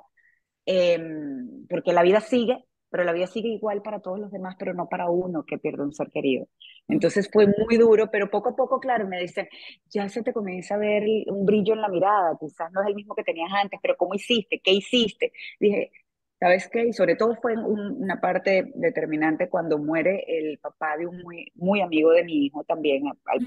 em, 0.65 1.67
porque 1.69 1.93
la 1.93 2.03
vida 2.03 2.21
sigue 2.21 2.65
pero 2.91 3.05
la 3.05 3.13
vida 3.13 3.27
sigue 3.27 3.49
igual 3.49 3.83
para 3.83 4.01
todos 4.01 4.19
los 4.19 4.31
demás, 4.31 4.57
pero 4.59 4.75
no 4.75 4.89
para 4.89 5.11
uno 5.11 5.45
que 5.45 5.59
pierde 5.59 5.83
un 5.83 5.93
ser 5.93 6.09
querido. 6.11 6.49
Entonces 6.89 7.29
fue 7.31 7.47
muy 7.47 7.77
duro, 7.77 8.11
pero 8.11 8.31
poco 8.31 8.51
a 8.51 8.57
poco, 8.57 8.81
claro, 8.81 9.07
me 9.07 9.21
dicen, 9.21 9.49
ya 9.91 10.09
se 10.09 10.23
te 10.23 10.33
comienza 10.33 10.75
a 10.75 10.79
ver 10.79 11.05
un 11.27 11.45
brillo 11.45 11.75
en 11.75 11.83
la 11.83 11.89
mirada, 11.89 12.37
quizás 12.41 12.73
no 12.73 12.81
es 12.83 12.89
el 12.89 12.95
mismo 12.95 13.15
que 13.15 13.25
tenías 13.25 13.51
antes, 13.53 13.79
pero 13.83 13.97
¿cómo 13.97 14.15
hiciste? 14.15 14.61
¿Qué 14.61 14.73
hiciste? 14.73 15.33
Dije, 15.61 15.91
¿sabes 16.39 16.69
qué? 16.69 16.87
Y 16.89 16.93
sobre 16.93 17.17
todo 17.17 17.37
fue 17.37 17.57
una 17.57 18.21
parte 18.21 18.71
determinante 18.75 19.49
cuando 19.49 19.79
muere 19.79 20.25
el 20.27 20.59
papá 20.59 20.97
de 20.97 21.07
un 21.07 21.23
muy, 21.23 21.51
muy 21.55 21.81
amigo 21.81 22.13
de 22.13 22.25
mi 22.25 22.47
hijo 22.47 22.65
también, 22.65 23.07
al, 23.07 23.39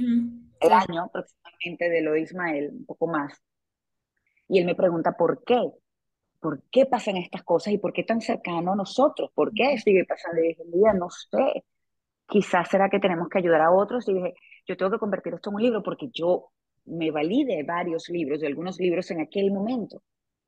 el 0.59 0.71
año 0.71 1.03
aproximadamente 1.03 1.89
de 1.89 2.01
lo 2.01 2.13
de 2.13 2.21
Ismael, 2.21 2.69
un 2.71 2.85
poco 2.85 3.07
más. 3.07 3.41
Y 4.47 4.59
él 4.59 4.65
me 4.65 4.75
pregunta, 4.75 5.13
¿por 5.13 5.43
qué? 5.43 5.59
¿por 6.41 6.63
qué 6.71 6.85
pasan 6.87 7.17
estas 7.17 7.43
cosas 7.43 7.71
y 7.73 7.77
por 7.77 7.93
qué 7.93 8.03
tan 8.03 8.19
cercano 8.19 8.73
a 8.73 8.75
nosotros? 8.75 9.31
¿Por 9.33 9.53
qué 9.53 9.77
sigue 9.77 10.05
pasando? 10.05 10.41
Y 10.41 10.49
dije, 10.49 10.63
mira, 10.73 10.91
no 10.93 11.09
sé, 11.09 11.63
quizás 12.27 12.67
será 12.67 12.89
que 12.89 12.99
tenemos 12.99 13.29
que 13.29 13.37
ayudar 13.37 13.61
a 13.61 13.71
otros. 13.71 14.09
Y 14.09 14.13
dije, 14.15 14.33
yo 14.67 14.75
tengo 14.75 14.91
que 14.91 14.97
convertir 14.97 15.35
esto 15.35 15.51
en 15.51 15.55
un 15.55 15.61
libro 15.61 15.83
porque 15.83 16.09
yo 16.11 16.49
me 16.85 17.11
valí 17.11 17.45
de 17.45 17.63
varios 17.63 18.09
libros, 18.09 18.41
de 18.41 18.47
algunos 18.47 18.79
libros 18.79 19.11
en 19.11 19.21
aquel 19.21 19.51
momento. 19.51 20.01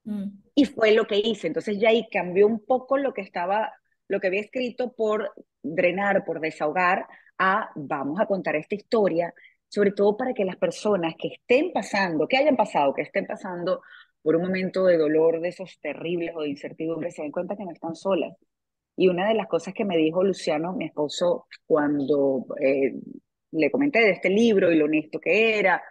Mm. 0.04 0.26
Y 0.56 0.66
fue 0.66 0.94
lo 0.94 1.06
que 1.06 1.18
hice. 1.18 1.48
Entonces 1.48 1.80
ya 1.80 1.90
ahí 1.90 2.08
cambió 2.12 2.48
un 2.48 2.64
poco 2.64 2.98
lo 2.98 3.14
que 3.14 3.22
estaba, 3.22 3.74
lo 4.08 4.20
que 4.20 4.28
había 4.28 4.42
escrito 4.42 4.94
por 4.94 5.32
drenar, 5.62 6.26
por 6.26 6.40
desahogar, 6.40 7.06
a 7.38 7.72
vamos 7.76 8.20
a 8.20 8.26
contar 8.26 8.56
esta 8.56 8.76
historia, 8.76 9.34
sobre 9.68 9.92
todo 9.92 10.16
para 10.16 10.34
que 10.34 10.46
las 10.46 10.58
personas 10.58 11.16
que 11.18 11.30
estén 11.30 11.72
pasando, 11.74 12.28
que 12.28 12.38
hayan 12.38 12.56
pasado, 12.56 12.94
que 12.94 13.02
estén 13.02 13.26
pasando 13.26 13.82
por 14.22 14.36
un 14.36 14.44
momento 14.44 14.86
de 14.86 14.98
dolor 14.98 15.42
de 15.42 15.50
esos 15.50 15.80
terribles 15.80 16.32
o 16.36 16.42
de 16.42 16.50
incertidumbre, 16.50 17.12
se 17.12 17.24
den 17.24 17.32
cuenta 17.32 17.56
que 17.56 17.66
no 17.66 17.72
están 17.72 17.96
solas. 17.96 18.34
Y 18.96 19.08
una 19.08 19.28
de 19.28 19.34
las 19.34 19.48
cosas 19.48 19.74
que 19.74 19.86
me 19.86 19.98
dijo 19.98 20.24
Luciano, 20.24 20.74
mi 20.74 20.86
esposo, 20.86 21.48
cuando 21.66 22.46
eh, 22.62 22.94
le 23.52 23.72
comenté 23.72 24.00
de 24.00 24.12
este 24.12 24.30
libro 24.30 24.72
y 24.72 24.78
lo 24.78 24.86
honesto 24.86 25.20
que 25.20 25.60
era, 25.60 25.82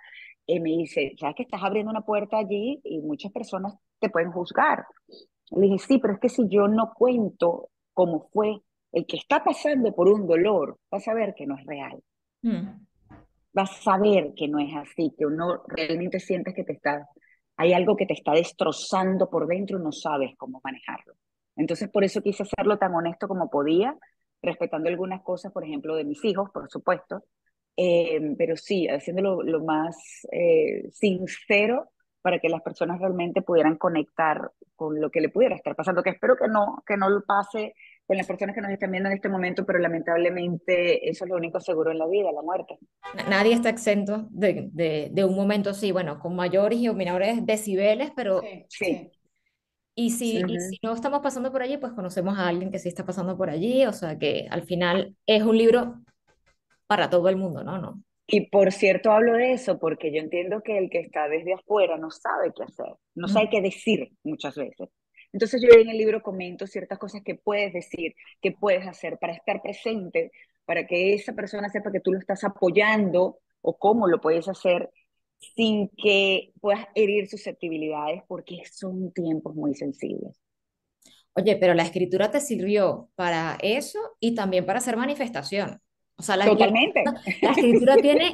eh, 0.46 0.61
me 0.61 0.70
dice, 0.70 1.12
sabes 1.18 1.37
que 1.37 1.42
estás 1.44 1.62
abriendo 1.62 1.90
una 1.90 2.02
puerta 2.02 2.38
allí 2.38 2.80
y 2.84 3.00
muchas 3.00 3.32
personas 3.32 3.75
te 3.99 4.11
pueden 4.11 4.32
juzgar. 4.32 4.84
Le 5.50 5.62
dije, 5.62 5.78
sí, 5.78 5.99
pero 5.99 6.14
es 6.14 6.20
que 6.20 6.28
si 6.28 6.49
yo 6.49 6.68
no 6.68 6.92
cuento 6.94 7.70
cómo 7.92 8.28
fue, 8.32 8.61
el 8.92 9.06
que 9.06 9.16
está 9.16 9.42
pasando 9.42 9.94
por 9.94 10.08
un 10.08 10.26
dolor 10.26 10.78
va 10.92 10.99
a 10.99 11.00
saber 11.00 11.34
que 11.34 11.46
no 11.46 11.56
es 11.56 11.64
real. 11.64 12.02
Mm. 12.42 12.68
Va 13.56 13.62
a 13.62 13.66
saber 13.66 14.32
que 14.34 14.49
no 14.49 14.58
es 14.58 14.75
así, 14.75 15.14
que 15.16 15.26
uno 15.26 15.62
realmente 15.68 16.18
siente 16.20 16.54
que 16.54 16.64
te 16.64 16.72
está 16.72 17.08
hay 17.56 17.72
algo 17.72 17.96
que 17.96 18.06
te 18.06 18.14
está 18.14 18.32
destrozando 18.32 19.28
por 19.28 19.46
dentro 19.46 19.78
y 19.78 19.82
no 19.82 19.92
sabes 19.92 20.32
cómo 20.37 20.61
manejarlo. 20.64 21.14
Entonces, 21.56 21.88
por 21.90 22.02
eso 22.02 22.22
quise 22.22 22.42
hacerlo 22.42 22.78
tan 22.78 22.94
honesto 22.94 23.28
como 23.28 23.50
podía, 23.50 23.96
respetando 24.42 24.88
algunas 24.88 25.22
cosas, 25.22 25.52
por 25.52 25.64
ejemplo, 25.64 25.94
de 25.94 26.04
mis 26.04 26.25
hijos, 26.25 26.50
por 26.52 26.70
supuesto, 26.70 27.25
eh, 27.76 28.35
pero 28.37 28.57
sí, 28.57 28.88
haciéndolo 28.88 29.43
lo 29.43 29.64
más 29.64 29.97
eh, 30.31 30.88
sincero 30.91 31.91
para 32.21 32.38
que 32.38 32.49
las 32.49 32.62
personas 32.62 33.00
realmente 33.00 33.43
pudieran 33.43 33.76
conectar 33.76 34.52
con 34.76 35.00
lo 35.00 35.11
que 35.11 35.21
le 35.21 35.29
pudiera 35.29 35.57
estar 35.57 35.75
pasando, 35.75 36.02
que 36.02 36.11
espero 36.11 36.37
que 36.37 36.49
no, 36.49 36.83
que 36.87 36.97
no 36.97 37.09
lo 37.09 37.25
pase 37.25 37.75
con 38.07 38.17
las 38.17 38.26
personas 38.26 38.55
que 38.55 38.61
nos 38.61 38.71
están 38.71 38.91
viendo 38.91 39.09
en 39.09 39.17
este 39.17 39.29
momento, 39.29 39.64
pero 39.64 39.79
lamentablemente 39.79 41.09
eso 41.09 41.25
es 41.25 41.31
lo 41.31 41.37
único 41.37 41.61
seguro 41.61 41.91
en 41.91 41.99
la 41.99 42.07
vida, 42.07 42.33
la 42.33 42.43
muerte. 42.43 42.79
Nadie 43.29 43.55
está 43.55 43.71
exento 43.71 44.26
de, 44.31 44.69
de, 44.73 45.09
de 45.12 45.25
un 45.25 45.35
momento 45.35 45.71
así, 45.71 45.93
bueno, 45.93 46.19
con 46.19 46.35
mayores 46.35 46.79
y 46.79 46.88
menores 46.91 47.45
decibeles, 47.45 48.12
pero... 48.14 48.43
Sí. 48.69 49.11
Y 49.95 50.11
si, 50.11 50.38
y 50.38 50.59
si 50.59 50.79
no 50.83 50.95
estamos 50.95 51.21
pasando 51.21 51.52
por 51.52 51.61
allí, 51.61 51.76
pues 51.76 51.93
conocemos 51.93 52.38
a 52.38 52.49
alguien 52.49 52.71
que 52.71 52.79
sí 52.79 52.88
está 52.88 53.05
pasando 53.05 53.37
por 53.37 53.50
allí, 53.50 53.85
o 53.85 53.93
sea 53.93 54.19
que 54.19 54.47
al 54.50 54.62
final 54.62 55.14
es 55.26 55.43
un 55.43 55.59
libro 55.59 56.02
para 56.92 57.08
todo 57.08 57.30
el 57.30 57.37
mundo, 57.37 57.64
¿no? 57.64 57.78
¿No? 57.78 58.02
Y 58.26 58.50
por 58.50 58.70
cierto 58.70 59.12
hablo 59.12 59.32
de 59.32 59.54
eso 59.54 59.78
porque 59.78 60.12
yo 60.12 60.20
entiendo 60.20 60.62
que 60.62 60.76
el 60.76 60.90
que 60.90 60.99
está 60.99 61.26
desde 61.26 61.54
afuera 61.54 61.96
no 61.96 62.11
sabe 62.11 62.52
qué 62.54 62.64
hacer, 62.64 62.94
no 63.14 63.28
sabe 63.28 63.49
qué 63.49 63.62
decir 63.62 64.11
muchas 64.22 64.56
veces. 64.56 64.90
Entonces 65.32 65.62
yo 65.62 65.70
en 65.80 65.88
el 65.88 65.96
libro 65.96 66.22
comento 66.22 66.66
ciertas 66.66 66.99
cosas 66.99 67.22
que 67.25 67.34
puedes 67.34 67.72
decir, 67.72 68.14
que 68.42 68.52
puedes 68.52 68.87
hacer 68.87 69.16
para 69.18 69.32
estar 69.32 69.62
presente, 69.62 70.32
para 70.66 70.87
que 70.87 71.14
esa 71.14 71.32
persona 71.32 71.70
sepa 71.70 71.90
que 71.90 72.00
tú 72.00 72.12
lo 72.12 72.18
estás 72.18 72.44
apoyando 72.44 73.38
o 73.62 73.78
cómo 73.78 74.06
lo 74.06 74.20
puedes 74.20 74.46
hacer 74.46 74.90
sin 75.56 75.88
que 75.96 76.52
puedas 76.61 76.84
herir 76.94 77.26
susceptibilidades 77.26 78.20
porque 78.28 78.64
son 78.70 79.14
tiempos 79.14 79.54
muy 79.54 79.75
sensibles. 79.75 80.38
Oye, 81.32 81.56
pero 81.56 81.72
la 81.72 81.84
escritura 81.84 82.30
te 82.30 82.40
sirvió 82.40 83.08
para 83.14 83.56
eso 83.62 83.99
y 84.20 84.34
también 84.34 84.66
para 84.66 84.80
hacer 84.80 84.99
manifestación. 84.99 85.80
O 86.16 86.23
sea, 86.23 86.37
la, 86.37 86.45
Totalmente. 86.45 87.04
la 87.40 87.50
escritura 87.50 87.97
tiene 87.97 88.33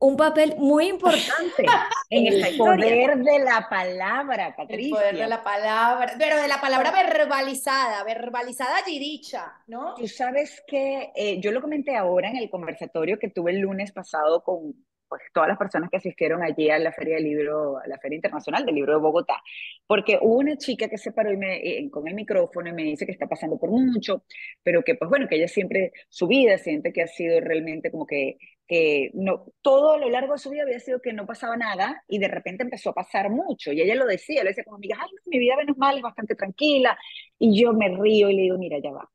un 0.00 0.16
papel 0.16 0.54
muy 0.58 0.88
importante 0.88 1.66
en 2.10 2.26
el 2.26 2.56
poder 2.56 3.18
de 3.18 3.38
la 3.40 3.66
palabra, 3.68 4.54
Patricia. 4.56 4.86
El 4.86 4.90
poder 4.92 5.16
de 5.16 5.26
la 5.26 5.42
palabra, 5.42 6.14
pero 6.18 6.40
de 6.40 6.48
la 6.48 6.60
palabra 6.60 6.92
verbalizada, 6.92 8.04
verbalizada 8.04 8.78
y 8.86 8.98
dicha, 8.98 9.54
¿no? 9.66 9.94
Tú 9.94 10.06
sabes 10.06 10.62
que 10.66 11.12
eh, 11.14 11.40
yo 11.40 11.50
lo 11.50 11.60
comenté 11.60 11.96
ahora 11.96 12.30
en 12.30 12.36
el 12.36 12.48
conversatorio 12.48 13.18
que 13.18 13.30
tuve 13.30 13.52
el 13.52 13.60
lunes 13.60 13.92
pasado 13.92 14.42
con 14.42 14.74
pues, 15.08 15.22
todas 15.32 15.48
las 15.48 15.58
personas 15.58 15.90
que 15.90 15.96
asistieron 15.98 16.42
allí 16.42 16.70
a 16.70 16.78
la 16.78 16.92
Feria 16.92 17.16
del 17.16 17.24
Libro, 17.24 17.78
a 17.78 17.86
la 17.86 17.98
Feria 17.98 18.16
Internacional 18.16 18.64
del 18.64 18.74
Libro 18.74 18.94
de 18.94 19.00
Bogotá, 19.00 19.42
porque 19.86 20.18
hubo 20.20 20.36
una 20.38 20.56
chica 20.56 20.88
que 20.88 20.98
se 20.98 21.12
paró 21.12 21.32
y 21.32 21.36
me, 21.36 21.56
eh, 21.56 21.90
con 21.90 22.06
el 22.08 22.14
micrófono 22.14 22.68
y 22.68 22.72
me 22.72 22.82
dice 22.84 23.06
que 23.06 23.12
está 23.12 23.26
pasando 23.28 23.58
por 23.58 23.70
mucho, 23.70 24.24
pero 24.62 24.82
que 24.82 24.94
pues 24.94 25.08
bueno, 25.10 25.28
que 25.28 25.36
ella 25.36 25.48
siempre, 25.48 25.92
su 26.08 26.26
vida 26.26 26.58
siente 26.58 26.92
que 26.92 27.02
ha 27.02 27.06
sido 27.06 27.40
realmente 27.40 27.90
como 27.90 28.06
que, 28.06 28.38
que 28.66 29.10
no, 29.14 29.46
todo 29.62 29.94
a 29.94 29.98
lo 29.98 30.10
largo 30.10 30.34
de 30.34 30.38
su 30.38 30.50
vida 30.50 30.62
había 30.62 30.80
sido 30.80 31.00
que 31.00 31.12
no 31.12 31.26
pasaba 31.26 31.56
nada 31.56 32.04
y 32.08 32.18
de 32.18 32.28
repente 32.28 32.62
empezó 32.62 32.90
a 32.90 32.94
pasar 32.94 33.30
mucho. 33.30 33.72
Y 33.72 33.80
ella 33.80 33.94
lo 33.94 34.06
decía, 34.06 34.42
le 34.42 34.50
decía 34.50 34.64
como 34.64 34.76
amiga, 34.76 34.98
ay, 35.00 35.10
mi 35.26 35.38
vida 35.38 35.56
menos 35.56 35.76
mal 35.78 35.96
es 35.96 36.02
bastante 36.02 36.34
tranquila 36.34 36.96
y 37.38 37.60
yo 37.60 37.72
me 37.72 37.88
río 37.88 38.30
y 38.30 38.36
le 38.36 38.42
digo, 38.42 38.58
mira, 38.58 38.78
ya 38.78 38.90
va, 38.90 39.08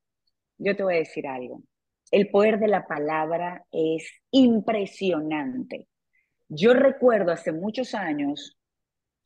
yo 0.58 0.76
te 0.76 0.84
voy 0.84 0.96
a 0.96 0.98
decir 1.00 1.28
algo 1.28 1.62
el 2.14 2.30
poder 2.30 2.60
de 2.60 2.68
la 2.68 2.86
palabra 2.86 3.66
es 3.72 4.08
impresionante. 4.30 5.88
Yo 6.48 6.76
recuerdo 6.76 7.32
hace 7.32 7.52
muchos 7.52 7.96
años, 7.96 8.56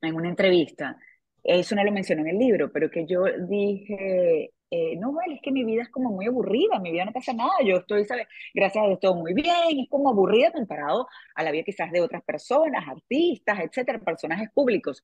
en 0.02 0.16
una 0.16 0.30
entrevista, 0.30 0.98
eso 1.44 1.76
no 1.76 1.84
lo 1.84 1.92
menciono 1.92 2.22
en 2.22 2.30
el 2.30 2.38
libro, 2.38 2.72
pero 2.72 2.90
que 2.90 3.06
yo 3.06 3.26
dije, 3.50 4.52
eh, 4.72 4.96
no, 4.96 5.12
vale, 5.12 5.36
es 5.36 5.42
que 5.44 5.52
mi 5.52 5.66
vida 5.66 5.82
es 5.82 5.90
como 5.90 6.12
muy 6.12 6.28
aburrida, 6.28 6.80
mi 6.80 6.94
vida 6.94 7.04
no 7.04 7.12
pasa 7.12 7.34
nada, 7.34 7.52
yo 7.66 7.76
estoy, 7.76 8.06
¿sabes? 8.06 8.28
Gracias 8.54 8.82
a 8.82 8.88
Dios 8.88 9.00
todo 9.02 9.16
muy 9.16 9.34
bien, 9.34 9.82
es 9.82 9.90
como 9.90 10.10
aburrida 10.10 10.54
comparado 10.54 11.10
a 11.36 11.44
la 11.44 11.52
vida 11.52 11.64
quizás 11.66 11.92
de 11.92 12.00
otras 12.00 12.24
personas, 12.24 12.88
artistas, 12.88 13.60
etcétera, 13.60 14.00
personajes 14.00 14.50
públicos. 14.54 15.04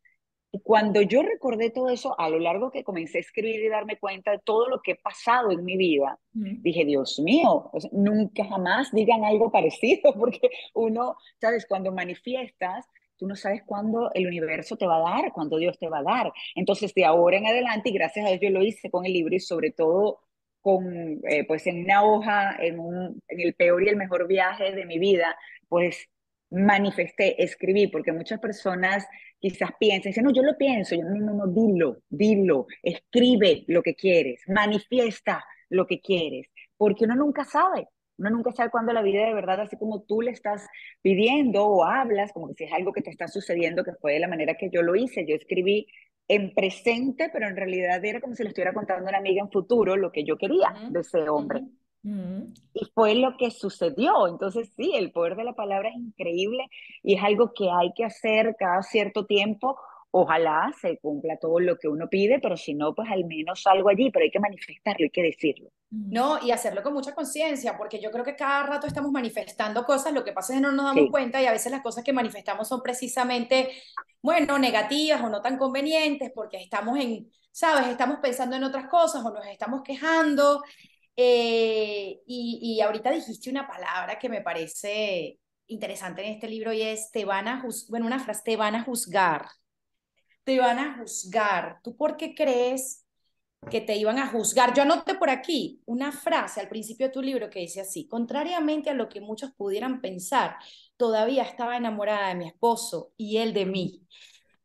Y 0.55 0.59
cuando 0.61 1.01
yo 1.01 1.23
recordé 1.23 1.71
todo 1.71 1.89
eso, 1.89 2.17
a 2.19 2.29
lo 2.29 2.37
largo 2.37 2.69
que 2.69 2.83
comencé 2.83 3.17
a 3.17 3.21
escribir 3.21 3.59
y 3.59 3.69
darme 3.69 3.97
cuenta 3.97 4.29
de 4.29 4.37
todo 4.37 4.69
lo 4.69 4.83
que 4.83 4.91
he 4.91 4.95
pasado 4.95 5.51
en 5.51 5.65
mi 5.65 5.77
vida, 5.77 6.19
dije, 6.31 6.85
Dios 6.85 7.19
mío, 7.19 7.71
nunca 7.91 8.45
jamás 8.45 8.91
digan 8.91 9.25
algo 9.25 9.51
parecido, 9.51 10.13
porque 10.19 10.51
uno, 10.75 11.17
sabes, 11.41 11.65
cuando 11.65 11.91
manifiestas, 11.91 12.85
tú 13.17 13.25
no 13.25 13.35
sabes 13.35 13.63
cuándo 13.65 14.11
el 14.13 14.27
universo 14.27 14.75
te 14.75 14.85
va 14.85 14.97
a 14.97 15.21
dar, 15.21 15.33
cuándo 15.33 15.57
Dios 15.57 15.79
te 15.79 15.89
va 15.89 15.99
a 15.99 16.03
dar. 16.03 16.31
Entonces, 16.53 16.93
de 16.93 17.03
ahora 17.03 17.37
en 17.37 17.47
adelante, 17.47 17.89
y 17.89 17.93
gracias 17.93 18.23
a 18.23 18.29
Dios 18.29 18.41
yo 18.43 18.51
lo 18.51 18.61
hice 18.61 18.91
con 18.91 19.07
el 19.07 19.13
libro 19.13 19.33
y 19.33 19.39
sobre 19.39 19.71
todo 19.71 20.19
con, 20.61 21.19
eh, 21.29 21.45
pues 21.47 21.65
en 21.65 21.83
una 21.83 22.03
hoja, 22.03 22.55
en, 22.59 22.79
un, 22.79 23.19
en 23.27 23.39
el 23.41 23.55
peor 23.55 23.81
y 23.81 23.89
el 23.89 23.95
mejor 23.95 24.27
viaje 24.27 24.71
de 24.71 24.85
mi 24.85 24.99
vida, 24.99 25.35
pues 25.67 26.07
manifesté, 26.53 27.41
escribí, 27.43 27.87
porque 27.87 28.11
muchas 28.11 28.39
personas 28.39 29.05
quizás 29.39 29.71
piensan, 29.79 30.11
dicen, 30.11 30.23
no, 30.23 30.31
yo 30.31 30.43
lo 30.43 30.57
pienso, 30.57 30.95
yo 30.95 31.03
no, 31.03 31.15
no, 31.15 31.33
no, 31.33 31.47
dilo, 31.47 31.97
dilo, 32.09 32.67
escribe 32.81 33.65
lo 33.67 33.81
que 33.81 33.95
quieres, 33.95 34.41
manifiesta 34.47 35.43
lo 35.69 35.85
que 35.87 35.99
quieres, 35.99 36.47
porque 36.77 37.05
uno 37.05 37.15
nunca 37.15 37.43
sabe. 37.43 37.87
Uno 38.15 38.29
nunca 38.29 38.51
sabe 38.51 38.69
cuándo 38.69 38.93
la 38.93 39.01
vida 39.01 39.25
de 39.25 39.33
verdad, 39.33 39.61
así 39.61 39.75
como 39.75 40.03
tú 40.03 40.21
le 40.21 40.29
estás 40.29 40.67
pidiendo 41.01 41.65
o 41.65 41.83
hablas, 41.83 42.31
como 42.31 42.47
que 42.49 42.53
si 42.53 42.63
es 42.65 42.71
algo 42.71 42.93
que 42.93 43.01
te 43.01 43.09
está 43.09 43.27
sucediendo, 43.27 43.83
que 43.83 43.93
fue 43.93 44.13
de 44.13 44.19
la 44.19 44.27
manera 44.27 44.53
que 44.53 44.69
yo 44.69 44.83
lo 44.83 44.95
hice. 44.95 45.25
Yo 45.25 45.35
escribí 45.35 45.87
en 46.27 46.53
presente, 46.53 47.29
pero 47.33 47.47
en 47.47 47.55
realidad 47.55 48.05
era 48.05 48.21
como 48.21 48.35
si 48.35 48.43
le 48.43 48.49
estuviera 48.49 48.71
contando 48.73 49.07
a 49.07 49.09
una 49.09 49.17
amiga 49.17 49.41
en 49.41 49.51
futuro 49.51 49.97
lo 49.97 50.11
que 50.11 50.23
yo 50.23 50.37
quería 50.37 50.73
de 50.89 50.99
ese 50.99 51.27
hombre. 51.27 51.61
Y 52.03 52.85
fue 52.93 53.15
lo 53.15 53.37
que 53.37 53.49
sucedió. 53.49 54.27
Entonces, 54.27 54.71
sí, 54.75 54.91
el 54.93 55.11
poder 55.11 55.35
de 55.35 55.45
la 55.45 55.53
palabra 55.53 55.89
es 55.89 55.95
increíble 55.95 56.67
y 57.01 57.15
es 57.15 57.23
algo 57.23 57.53
que 57.53 57.69
hay 57.71 57.93
que 57.93 58.03
hacer 58.03 58.55
cada 58.59 58.81
cierto 58.83 59.25
tiempo. 59.25 59.79
Ojalá 60.11 60.71
se 60.79 60.99
cumpla 60.99 61.37
todo 61.39 61.59
lo 61.59 61.77
que 61.79 61.87
uno 61.87 62.07
pide, 62.07 62.39
pero 62.39 62.55
si 62.55 62.75
no, 62.75 62.93
pues 62.93 63.09
al 63.09 63.25
menos 63.25 63.65
algo 63.65 63.89
allí, 63.89 64.11
pero 64.11 64.23
hay 64.23 64.31
que 64.31 64.39
manifestarlo, 64.39 65.05
hay 65.05 65.09
que 65.09 65.23
decirlo. 65.23 65.71
No, 65.89 66.37
y 66.45 66.51
hacerlo 66.51 66.83
con 66.83 66.93
mucha 66.93 67.15
conciencia, 67.15 67.77
porque 67.77 67.99
yo 67.99 68.11
creo 68.11 68.23
que 68.23 68.35
cada 68.35 68.63
rato 68.63 68.85
estamos 68.85 69.11
manifestando 69.11 69.83
cosas, 69.85 70.13
lo 70.13 70.23
que 70.23 70.31
pasa 70.31 70.53
es 70.53 70.59
que 70.59 70.61
no 70.61 70.71
nos 70.71 70.85
damos 70.85 71.09
cuenta 71.09 71.41
y 71.41 71.45
a 71.45 71.51
veces 71.51 71.71
las 71.71 71.81
cosas 71.81 72.03
que 72.03 72.13
manifestamos 72.13 72.67
son 72.67 72.83
precisamente, 72.83 73.69
bueno, 74.21 74.59
negativas 74.59 75.21
o 75.23 75.29
no 75.29 75.41
tan 75.41 75.57
convenientes, 75.57 76.31
porque 76.33 76.57
estamos 76.57 76.99
en, 76.99 77.31
sabes, 77.51 77.87
estamos 77.87 78.17
pensando 78.21 78.55
en 78.55 78.63
otras 78.63 78.87
cosas 78.87 79.25
o 79.25 79.31
nos 79.31 79.45
estamos 79.47 79.81
quejando 79.83 80.61
eh, 81.15 82.21
y, 82.25 82.81
ahorita 82.81 83.11
dijiste 83.11 83.49
una 83.49 83.67
palabra 83.67 84.17
que 84.17 84.29
me 84.29 84.41
parece 84.41 85.39
interesante 85.67 86.25
en 86.25 86.33
este 86.33 86.47
libro 86.47 86.73
y 86.73 86.81
es, 86.81 87.11
te 87.11 87.25
van 87.25 87.47
a 87.47 87.63
bueno, 87.89 88.05
una 88.05 88.19
frase, 88.19 88.41
te 88.43 88.57
van 88.57 88.75
a 88.75 88.83
juzgar. 88.83 89.47
Te 90.43 90.59
van 90.59 90.79
a 90.79 90.97
juzgar. 90.97 91.79
¿Tú 91.83 91.95
por 91.95 92.17
qué 92.17 92.33
crees 92.35 93.05
que 93.69 93.79
te 93.79 93.95
iban 93.95 94.17
a 94.17 94.27
juzgar? 94.27 94.73
Yo 94.73 94.81
anoté 94.81 95.15
por 95.15 95.29
aquí 95.29 95.81
una 95.85 96.11
frase 96.11 96.59
al 96.59 96.67
principio 96.67 97.07
de 97.07 97.13
tu 97.13 97.21
libro 97.21 97.49
que 97.49 97.59
dice 97.59 97.81
así, 97.81 98.07
contrariamente 98.07 98.89
a 98.89 98.93
lo 98.93 99.07
que 99.07 99.21
muchos 99.21 99.51
pudieran 99.51 100.01
pensar, 100.01 100.57
todavía 100.97 101.43
estaba 101.43 101.77
enamorada 101.77 102.29
de 102.29 102.35
mi 102.35 102.47
esposo 102.47 103.13
y 103.15 103.37
él 103.37 103.53
de 103.53 103.65
mí. 103.65 104.07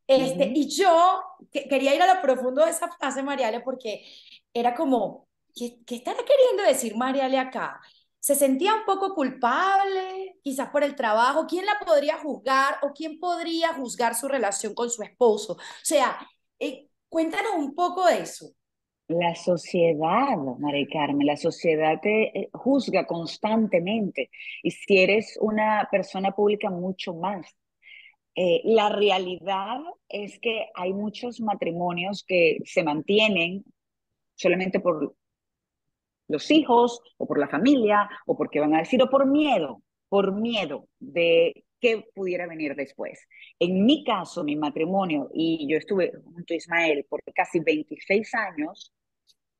Este, 0.07 0.51
Y 0.55 0.67
yo 0.67 1.21
quería 1.51 1.93
ir 1.93 2.01
a 2.01 2.15
lo 2.15 2.21
profundo 2.21 2.65
de 2.65 2.71
esa 2.71 2.89
frase, 2.91 3.21
Mariale, 3.21 3.61
porque 3.61 4.03
era 4.51 4.73
como, 4.73 5.28
¿qué, 5.55 5.95
estará 5.95 6.19
queriendo 6.19 6.63
decir 6.67 6.95
Mariale 6.95 7.37
acá? 7.37 7.79
¿Se 8.19 8.35
sentía 8.35 8.75
un 8.75 8.85
poco 8.85 9.15
culpable, 9.15 10.37
quizás 10.43 10.69
por 10.69 10.83
el 10.83 10.95
trabajo? 10.95 11.45
¿Quién 11.47 11.65
la 11.65 11.79
podría 11.85 12.17
juzgar 12.17 12.77
o 12.81 12.91
quién 12.93 13.19
podría 13.19 13.73
juzgar 13.73 14.15
su 14.15 14.27
relación 14.27 14.73
con 14.73 14.89
su 14.89 15.03
esposo? 15.03 15.53
O 15.53 15.59
sea, 15.83 16.17
eh, 16.59 16.89
cuéntanos 17.07 17.53
un 17.57 17.73
poco 17.73 18.05
de 18.05 18.19
eso. 18.19 18.51
La 19.07 19.33
sociedad, 19.35 20.37
María 20.59 20.85
Carmen, 20.91 21.25
la 21.25 21.37
sociedad 21.37 21.99
te 22.01 22.37
eh, 22.37 22.49
juzga 22.53 23.07
constantemente 23.07 24.29
y 24.61 24.69
si 24.69 24.99
eres 24.99 25.37
una 25.41 25.87
persona 25.89 26.31
pública 26.31 26.69
mucho 26.69 27.13
más. 27.15 27.47
Eh, 28.35 28.61
la 28.65 28.89
realidad 28.89 29.79
es 30.07 30.39
que 30.39 30.67
hay 30.75 30.93
muchos 30.93 31.41
matrimonios 31.41 32.23
que 32.23 32.59
se 32.65 32.83
mantienen 32.83 33.65
solamente 34.35 34.79
por 34.79 35.15
los 36.29 36.49
hijos 36.51 37.01
o 37.17 37.27
por 37.27 37.39
la 37.39 37.49
familia 37.49 38.09
o 38.25 38.37
porque 38.37 38.61
van 38.61 38.73
a 38.75 38.79
decir 38.79 39.01
o 39.03 39.09
por 39.09 39.25
miedo, 39.25 39.81
por 40.07 40.33
miedo 40.33 40.87
de 40.99 41.65
qué 41.81 42.05
pudiera 42.15 42.47
venir 42.47 42.75
después. 42.75 43.27
En 43.59 43.85
mi 43.85 44.03
caso, 44.03 44.43
mi 44.43 44.55
matrimonio, 44.55 45.29
y 45.33 45.67
yo 45.69 45.77
estuve 45.77 46.11
junto 46.23 46.53
a 46.53 46.57
Ismael 46.57 47.05
por 47.09 47.21
casi 47.33 47.59
26 47.59 48.33
años, 48.35 48.93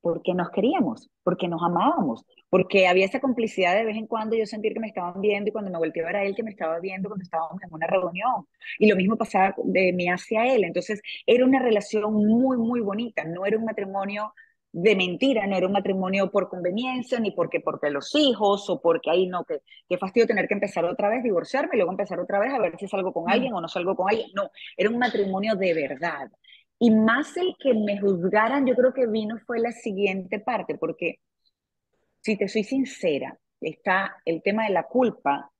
porque 0.02 0.34
nos 0.34 0.50
queríamos, 0.52 1.10
porque 1.24 1.48
nos 1.48 1.62
amábamos, 1.62 2.26
porque 2.50 2.88
había 2.88 3.06
esa 3.06 3.20
complicidad 3.20 3.76
de 3.76 3.86
vez 3.86 3.98
en 3.98 4.08
cuando 4.08 4.36
yo 4.36 4.46
sentir 4.46 4.74
que 4.74 4.80
me 4.80 4.88
estaban 4.88 5.20
viendo 5.20 5.50
y 5.50 5.52
cuando 5.52 5.72
me 5.72 5.78
volteé 5.78 6.04
a 6.04 6.08
ver 6.08 6.16
a 6.16 6.24
él 6.24 6.36
que 6.36 6.44
me 6.44 6.52
estaba 6.52 6.80
viendo 6.80 7.10
cuando 7.10 7.24
estábamos 7.24 7.62
en 7.62 7.74
una 7.74 7.88
reunión. 7.88 8.48
Y 8.78 8.90
lo 8.90 8.96
mismo 8.96 9.18
pasaba 9.18 9.54
de 9.64 9.92
mí 9.94 10.08
hacia 10.08 10.54
él. 10.54 10.64
Entonces 10.64 11.02
era 11.26 11.46
una 11.46 11.60
relación 11.60 12.14
muy, 12.14 12.58
muy 12.58 12.80
bonita, 12.80 13.24
no 13.26 13.46
era 13.46 13.58
un 13.58 13.66
matrimonio 13.66 14.34
de 14.72 14.96
mentira, 14.96 15.48
no 15.48 15.58
era 15.58 15.66
un 15.66 15.74
matrimonio 15.74 16.30
por 16.30 16.48
conveniencia, 16.50 17.20
ni 17.20 17.32
porque 17.32 17.60
porque 17.60 17.90
los 17.90 18.14
hijos, 18.16 18.70
o 18.70 18.80
porque 18.82 19.10
ahí 19.10 19.28
no, 19.28 19.44
que 19.44 19.62
qué 19.88 19.98
fastidio 19.98 20.28
tener 20.28 20.48
que 20.48 20.54
empezar 20.54 20.86
otra 20.86 21.10
vez, 21.10 21.24
divorciarme, 21.24 21.72
y 21.74 21.78
luego 21.78 21.92
empezar 21.92 22.20
otra 22.20 22.40
vez 22.40 22.54
a 22.54 22.60
ver 22.60 22.78
si 22.78 22.88
salgo 22.88 23.12
con 23.12 23.26
mm. 23.26 23.30
alguien 23.30 23.54
o 23.54 23.62
no 23.62 23.68
salgo 23.68 23.96
con 23.96 24.10
alguien. 24.10 24.30
No, 24.36 24.52
era 24.78 24.90
un 24.90 25.00
matrimonio 25.00 25.56
de 25.56 25.74
verdad. 25.74 26.30
Y 26.78 26.92
más 26.92 27.36
el 27.38 27.56
que 27.60 27.74
me 27.74 28.00
juzgaran, 28.00 28.66
yo 28.66 28.76
creo 28.76 28.94
que 28.94 29.08
vino 29.08 29.38
fue 29.46 29.60
la 29.60 29.72
siguiente 29.72 30.40
parte, 30.40 30.78
porque 30.78 31.20
si 32.22 32.38
te 32.38 32.48
soy 32.48 32.64
sincera, 32.64 33.38
está 33.60 34.18
el 34.26 34.42
tema 34.44 34.66
de 34.66 34.74
la 34.74 34.84
culpa 34.84 35.52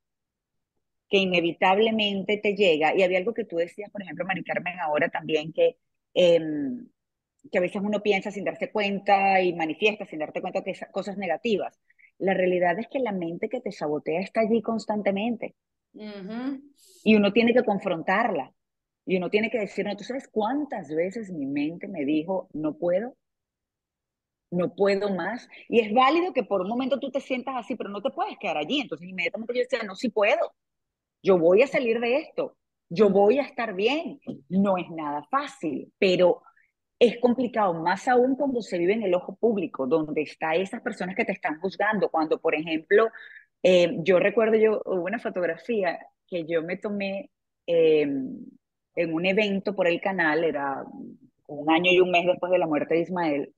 que 1.08 1.18
inevitablemente 1.18 2.38
te 2.38 2.54
llega, 2.54 2.96
y 2.96 3.02
había 3.02 3.18
algo 3.18 3.34
que 3.34 3.44
tú 3.44 3.56
decías, 3.56 3.90
por 3.90 4.02
ejemplo, 4.02 4.24
Mari 4.24 4.44
Carmen, 4.44 4.78
ahora 4.80 5.08
también, 5.08 5.52
que 5.52 5.76
em, 6.14 6.88
que 7.50 7.58
a 7.58 7.60
veces 7.60 7.82
uno 7.82 8.02
piensa 8.02 8.30
sin 8.30 8.44
darse 8.44 8.70
cuenta 8.70 9.40
y 9.40 9.52
manifiesta 9.54 10.04
sin 10.04 10.18
darte 10.18 10.40
cuenta 10.40 10.62
que 10.62 10.72
esas 10.72 10.90
cosas 10.90 11.16
negativas. 11.16 11.80
La 12.18 12.34
realidad 12.34 12.78
es 12.78 12.88
que 12.88 12.98
la 12.98 13.12
mente 13.12 13.48
que 13.48 13.60
te 13.60 13.72
sabotea 13.72 14.20
está 14.20 14.40
allí 14.40 14.60
constantemente. 14.62 15.54
Y 17.04 17.16
uno 17.16 17.32
tiene 17.32 17.54
que 17.54 17.64
confrontarla. 17.64 18.52
Y 19.06 19.16
uno 19.16 19.30
tiene 19.30 19.50
que 19.50 19.58
decir, 19.58 19.86
no, 19.86 19.96
tú 19.96 20.04
sabes 20.04 20.28
cuántas 20.28 20.94
veces 20.94 21.32
mi 21.32 21.46
mente 21.46 21.88
me 21.88 22.04
dijo, 22.04 22.48
no 22.52 22.76
puedo, 22.76 23.16
no 24.50 24.74
puedo 24.74 25.12
más. 25.14 25.48
Y 25.68 25.80
es 25.80 25.92
válido 25.92 26.32
que 26.32 26.44
por 26.44 26.60
un 26.60 26.68
momento 26.68 27.00
tú 27.00 27.10
te 27.10 27.20
sientas 27.20 27.56
así, 27.56 27.74
pero 27.74 27.88
no 27.90 28.02
te 28.02 28.10
puedes 28.10 28.36
quedar 28.38 28.58
allí. 28.58 28.80
Entonces 28.80 29.08
inmediatamente 29.08 29.54
yo 29.54 29.60
decía, 29.60 29.82
no, 29.82 29.94
sí 29.94 30.10
puedo. 30.10 30.54
Yo 31.22 31.38
voy 31.38 31.62
a 31.62 31.66
salir 31.66 32.00
de 32.00 32.18
esto. 32.18 32.56
Yo 32.88 33.08
voy 33.08 33.38
a 33.38 33.42
estar 33.42 33.74
bien. 33.74 34.20
No 34.48 34.76
es 34.76 34.90
nada 34.90 35.26
fácil, 35.30 35.92
pero 35.98 36.42
es 37.00 37.18
complicado, 37.18 37.74
más 37.74 38.06
aún 38.08 38.36
cuando 38.36 38.62
se 38.62 38.78
vive 38.78 38.92
en 38.92 39.02
el 39.02 39.14
ojo 39.14 39.34
público, 39.36 39.86
donde 39.86 40.22
está 40.22 40.54
esas 40.54 40.82
personas 40.82 41.16
que 41.16 41.24
te 41.24 41.32
están 41.32 41.58
juzgando. 41.60 42.10
Cuando, 42.10 42.38
por 42.40 42.54
ejemplo, 42.54 43.08
eh, 43.62 43.96
yo 44.04 44.18
recuerdo, 44.20 44.56
yo 44.56 44.82
hubo 44.84 45.04
una 45.04 45.18
fotografía 45.18 45.98
que 46.26 46.46
yo 46.46 46.62
me 46.62 46.76
tomé 46.76 47.30
em, 47.66 48.44
en 48.94 49.14
un 49.14 49.26
evento 49.26 49.74
por 49.74 49.88
el 49.88 50.00
canal, 50.00 50.44
era 50.44 50.84
un 51.48 51.70
año 51.70 51.90
y 51.90 52.00
un 52.00 52.10
mes 52.10 52.26
después 52.26 52.52
de 52.52 52.58
la 52.58 52.66
muerte 52.66 52.94
de 52.94 53.00
Ismael, 53.00 53.54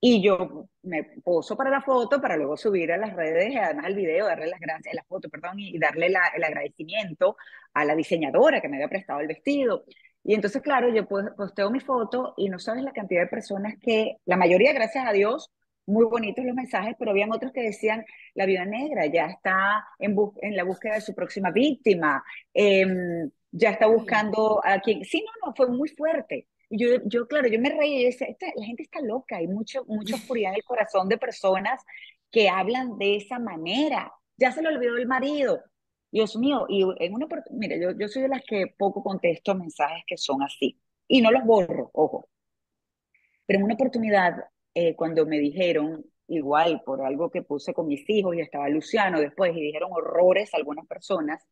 y 0.00 0.22
yo 0.22 0.68
me 0.82 1.04
poso 1.24 1.56
para 1.56 1.70
la 1.70 1.82
foto 1.82 2.20
para 2.20 2.36
luego 2.36 2.56
subir 2.56 2.92
a 2.92 2.96
las 2.96 3.14
redes, 3.14 3.56
además 3.56 3.86
el 3.86 3.96
video, 3.96 4.26
darle 4.26 4.46
las 4.46 4.60
gracias, 4.60 4.94
la 4.94 5.04
foto, 5.04 5.28
perdón, 5.28 5.58
y 5.58 5.78
darle 5.78 6.06
el 6.06 6.44
agradecimiento 6.44 7.36
a 7.74 7.84
la 7.84 7.96
diseñadora 7.96 8.60
que 8.60 8.68
me 8.68 8.76
había 8.76 8.88
prestado 8.88 9.20
el 9.20 9.26
vestido. 9.26 9.84
Y 10.24 10.34
entonces, 10.34 10.60
claro, 10.62 10.92
yo 10.92 11.06
posteo 11.06 11.70
mi 11.70 11.80
foto 11.80 12.34
y 12.36 12.48
no 12.48 12.58
sabes 12.58 12.82
la 12.82 12.92
cantidad 12.92 13.22
de 13.22 13.28
personas 13.28 13.74
que, 13.80 14.16
la 14.26 14.36
mayoría, 14.36 14.72
gracias 14.72 15.06
a 15.06 15.12
Dios, 15.12 15.50
muy 15.86 16.04
bonitos 16.04 16.44
los 16.44 16.54
mensajes, 16.54 16.94
pero 16.98 17.12
habían 17.12 17.32
otros 17.32 17.50
que 17.52 17.62
decían, 17.62 18.04
la 18.34 18.44
vida 18.44 18.64
negra 18.66 19.06
ya 19.06 19.26
está 19.26 19.84
en, 19.98 20.14
en 20.42 20.56
la 20.56 20.64
búsqueda 20.64 20.94
de 20.94 21.00
su 21.00 21.14
próxima 21.14 21.50
víctima, 21.50 22.22
em, 22.52 23.30
ya 23.50 23.70
está 23.70 23.86
buscando 23.86 24.60
a 24.62 24.80
quien... 24.80 25.02
Sí, 25.04 25.24
no, 25.24 25.48
no, 25.48 25.54
fue 25.56 25.68
muy 25.68 25.88
fuerte. 25.88 26.46
Y 26.68 26.84
yo, 26.84 27.02
yo, 27.06 27.26
claro, 27.26 27.48
yo 27.48 27.58
me 27.58 27.70
reí 27.70 28.02
y 28.02 28.04
decía, 28.04 28.28
la 28.54 28.66
gente 28.66 28.82
está 28.82 29.00
loca, 29.00 29.36
hay 29.36 29.46
mucho, 29.48 29.84
mucha 29.86 30.16
oscuridad 30.16 30.50
en 30.52 30.56
el 30.56 30.64
corazón 30.64 31.08
de 31.08 31.16
personas 31.16 31.82
que 32.30 32.48
hablan 32.48 32.98
de 32.98 33.16
esa 33.16 33.38
manera. 33.38 34.12
Ya 34.36 34.52
se 34.52 34.62
le 34.62 34.68
olvidó 34.68 34.96
el 34.98 35.06
marido, 35.06 35.62
Dios 36.10 36.36
mío, 36.36 36.66
y 36.68 36.84
en 36.98 37.14
una 37.14 37.26
mire, 37.50 37.80
yo, 37.80 37.90
yo 37.92 38.08
soy 38.08 38.22
de 38.22 38.28
las 38.28 38.42
que 38.44 38.74
poco 38.78 39.02
contesto 39.02 39.54
mensajes 39.54 40.04
que 40.06 40.16
son 40.16 40.42
así, 40.42 40.78
y 41.06 41.20
no 41.20 41.30
los 41.30 41.44
borro, 41.44 41.90
ojo. 41.92 42.28
Pero 43.46 43.58
en 43.58 43.64
una 43.64 43.74
oportunidad, 43.74 44.34
eh, 44.74 44.94
cuando 44.94 45.26
me 45.26 45.38
dijeron, 45.38 46.04
igual 46.28 46.82
por 46.84 47.04
algo 47.04 47.30
que 47.30 47.42
puse 47.42 47.74
con 47.74 47.86
mis 47.86 48.08
hijos, 48.08 48.36
y 48.36 48.40
estaba 48.40 48.68
Luciano 48.68 49.20
después, 49.20 49.54
y 49.56 49.60
dijeron 49.60 49.90
horrores 49.92 50.52
a 50.54 50.56
algunas 50.58 50.86
personas, 50.86 51.46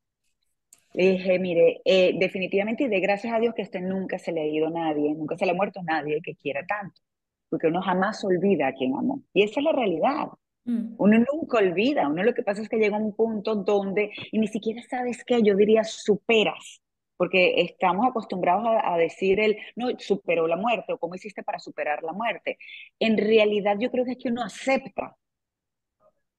le 0.95 1.11
dije, 1.11 1.39
mire, 1.39 1.83
eh, 1.85 2.15
definitivamente, 2.19 2.85
y 2.85 2.89
de 2.89 3.01
gracias 3.01 3.35
a 3.35 3.39
Dios 3.39 3.55
que 3.55 3.63
este 3.63 3.81
nunca 3.81 4.19
se 4.19 4.33
le 4.33 4.41
ha 4.41 4.47
ido 4.47 4.71
nadie, 4.71 5.15
nunca 5.15 5.37
se 5.37 5.45
le 5.45 5.53
ha 5.53 5.55
muerto 5.55 5.83
nadie 5.83 6.23
que 6.23 6.35
quiera 6.37 6.65
tanto, 6.67 7.03
porque 7.51 7.67
uno 7.67 7.83
jamás 7.83 8.25
olvida 8.25 8.69
a 8.69 8.73
quien 8.73 8.95
amó. 8.95 9.23
Y 9.35 9.43
esa 9.43 9.61
es 9.61 9.65
la 9.65 9.73
realidad. 9.73 10.29
Mm. 10.67 10.97
Uno 10.99 11.25
nunca 11.33 11.59
olvida, 11.59 12.09
uno 12.09 12.25
lo 12.25 12.35
que 12.35 12.43
pasa 12.43 12.61
es 12.61 12.69
que 12.69 12.77
llega 12.77 12.97
a 12.97 13.01
un 13.01 13.15
punto 13.15 13.55
donde, 13.55 14.11
y 14.33 14.39
ni 14.39 14.49
siquiera 14.49 14.83
sabes 14.83 15.25
qué, 15.25 15.41
yo 15.43 15.55
diría 15.55 15.85
superas, 15.85 16.83
porque 17.17 17.61
estamos 17.63 18.07
acostumbrados 18.07 18.67
a, 18.83 18.97
decir 18.99 19.39
el, 19.41 19.57
no, 19.77 19.89
superó 19.99 20.49
la 20.49 20.57
muerte 20.57 20.93
o 20.93 20.99
cómo 20.99 21.15
hiciste 21.15 21.45
para 21.45 21.61
superar 21.61 22.03
la 22.03 22.13
muerte. 22.13 22.59
En 22.99 23.17
realidad 23.17 23.77
yo 23.79 23.91
creo 23.91 24.05
que 24.05 24.13
es 24.13 24.19
que 24.19 24.29
uno 24.29 24.43
acepta 24.43 25.17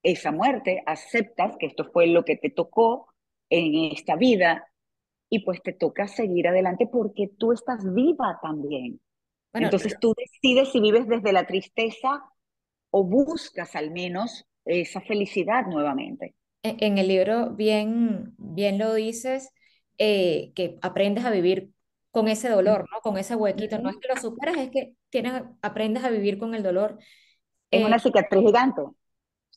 esa 0.03 0.31
muerte, 0.31 0.83
aceptas 0.85 1.55
que 1.57 1.65
esto 1.65 1.85
fue 1.85 2.07
lo 2.07 2.25
que 2.25 2.35
te 2.35 2.49
tocó 2.49 3.07
en 3.49 3.91
esta 3.93 4.17
vida 4.17 4.67
y 5.29 5.39
pues 5.39 5.61
te 5.63 5.73
toca 5.73 6.07
seguir 6.07 6.49
adelante 6.49 6.85
porque 6.85 7.29
tú 7.37 7.53
estás 7.53 7.81
viva 7.93 8.39
también. 8.41 8.99
Entonces 9.53 9.97
tú 9.99 10.13
decides 10.15 10.71
si 10.71 10.81
vives 10.81 11.07
desde 11.07 11.31
la 11.31 11.47
tristeza 11.47 12.23
o 12.89 13.03
buscas 13.03 13.75
al 13.75 13.91
menos 13.91 14.45
esa 14.65 15.01
felicidad 15.01 15.65
nuevamente. 15.67 16.35
En 16.63 16.97
el 16.97 17.07
libro 17.07 17.51
bien, 17.51 18.33
bien 18.37 18.77
lo 18.77 18.93
dices, 18.93 19.51
eh, 19.97 20.51
que 20.55 20.77
aprendes 20.81 21.25
a 21.25 21.31
vivir 21.31 21.71
con 22.11 22.27
ese 22.27 22.49
dolor, 22.49 22.85
¿no? 22.91 22.99
Con 23.01 23.17
ese 23.17 23.35
huequito. 23.35 23.79
No 23.79 23.89
es 23.89 23.97
que 23.97 24.07
lo 24.07 24.19
superes, 24.19 24.57
es 24.57 24.71
que 24.71 24.95
tienes, 25.09 25.43
aprendes 25.61 26.03
a 26.03 26.09
vivir 26.09 26.37
con 26.37 26.55
el 26.55 26.63
dolor. 26.63 26.97
Es 27.71 27.85
una 27.85 27.97
eh, 27.97 27.99
cicatriz 27.99 28.41
gigante. 28.41 28.81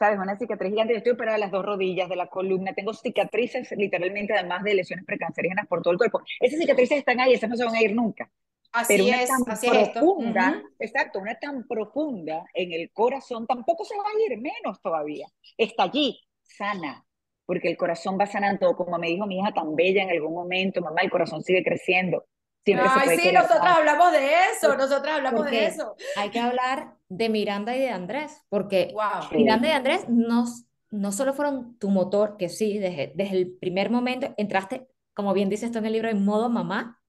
¿sabes? 0.00 0.18
Una 0.18 0.36
cicatriz 0.36 0.70
gigante. 0.70 0.94
Yo 0.94 0.98
estoy 0.98 1.12
operada 1.12 1.36
de 1.36 1.42
las 1.42 1.50
dos 1.50 1.64
rodillas, 1.64 2.08
de 2.08 2.16
la 2.16 2.26
columna. 2.26 2.72
Tengo 2.74 2.94
cicatrices, 2.94 3.70
literalmente, 3.72 4.32
además 4.32 4.64
de 4.64 4.74
lesiones 4.74 5.04
precancerígenas 5.04 5.66
por 5.68 5.82
todo 5.82 5.92
el 5.92 5.98
cuerpo. 5.98 6.22
Esas 6.40 6.58
cicatrices 6.58 6.98
están 6.98 7.20
ahí, 7.20 7.34
esas 7.34 7.50
no 7.50 7.56
se 7.56 7.64
van 7.64 7.74
a 7.74 7.82
ir 7.82 7.94
nunca. 7.94 8.30
Así 8.72 8.94
Pero 8.94 9.06
una 9.06 9.22
es, 9.22 9.28
tan 9.28 9.42
así 9.48 9.68
profunda, 9.68 10.62
exacto, 10.78 11.18
una 11.18 11.34
tan 11.38 11.66
profunda 11.66 12.44
en 12.54 12.72
el 12.72 12.90
corazón, 12.92 13.46
tampoco 13.46 13.84
se 13.84 13.96
va 13.96 14.04
a 14.04 14.32
ir, 14.32 14.38
menos 14.38 14.80
todavía. 14.80 15.26
Está 15.56 15.84
allí, 15.84 16.20
sana, 16.42 17.04
porque 17.46 17.68
el 17.68 17.76
corazón 17.76 18.16
va 18.20 18.26
sanando, 18.26 18.76
como 18.76 18.96
me 18.96 19.08
dijo 19.08 19.26
mi 19.26 19.40
hija 19.40 19.52
tan 19.52 19.74
bella 19.74 20.04
en 20.04 20.10
algún 20.10 20.34
momento, 20.34 20.80
mamá, 20.80 21.00
el 21.02 21.10
corazón 21.10 21.42
sigue 21.42 21.64
creciendo. 21.64 22.24
Ay, 22.66 23.18
sí, 23.18 23.32
nosotros 23.32 23.60
hablamos 23.62 24.12
de 24.12 24.28
eso, 24.52 24.76
nosotros 24.76 25.14
hablamos 25.14 25.50
de 25.50 25.66
eso. 25.66 25.96
Hay 26.16 26.30
que 26.30 26.38
hablar 26.38 26.94
de 27.08 27.28
Miranda 27.28 27.74
y 27.74 27.80
de 27.80 27.88
Andrés, 27.88 28.44
porque 28.48 28.94
Miranda 29.32 29.68
y 29.68 29.72
Andrés 29.72 30.08
no, 30.08 30.44
no 30.90 31.10
solo 31.10 31.32
fueron 31.32 31.76
tu 31.78 31.88
motor, 31.88 32.36
que 32.36 32.48
sí, 32.48 32.78
desde, 32.78 33.12
desde 33.16 33.36
el 33.36 33.50
primer 33.50 33.90
momento 33.90 34.32
entraste, 34.36 34.86
como 35.14 35.32
bien 35.32 35.48
dices 35.48 35.72
tú 35.72 35.78
en 35.78 35.86
el 35.86 35.92
libro, 35.94 36.08
en 36.08 36.24
modo 36.24 36.48
mamá. 36.48 36.99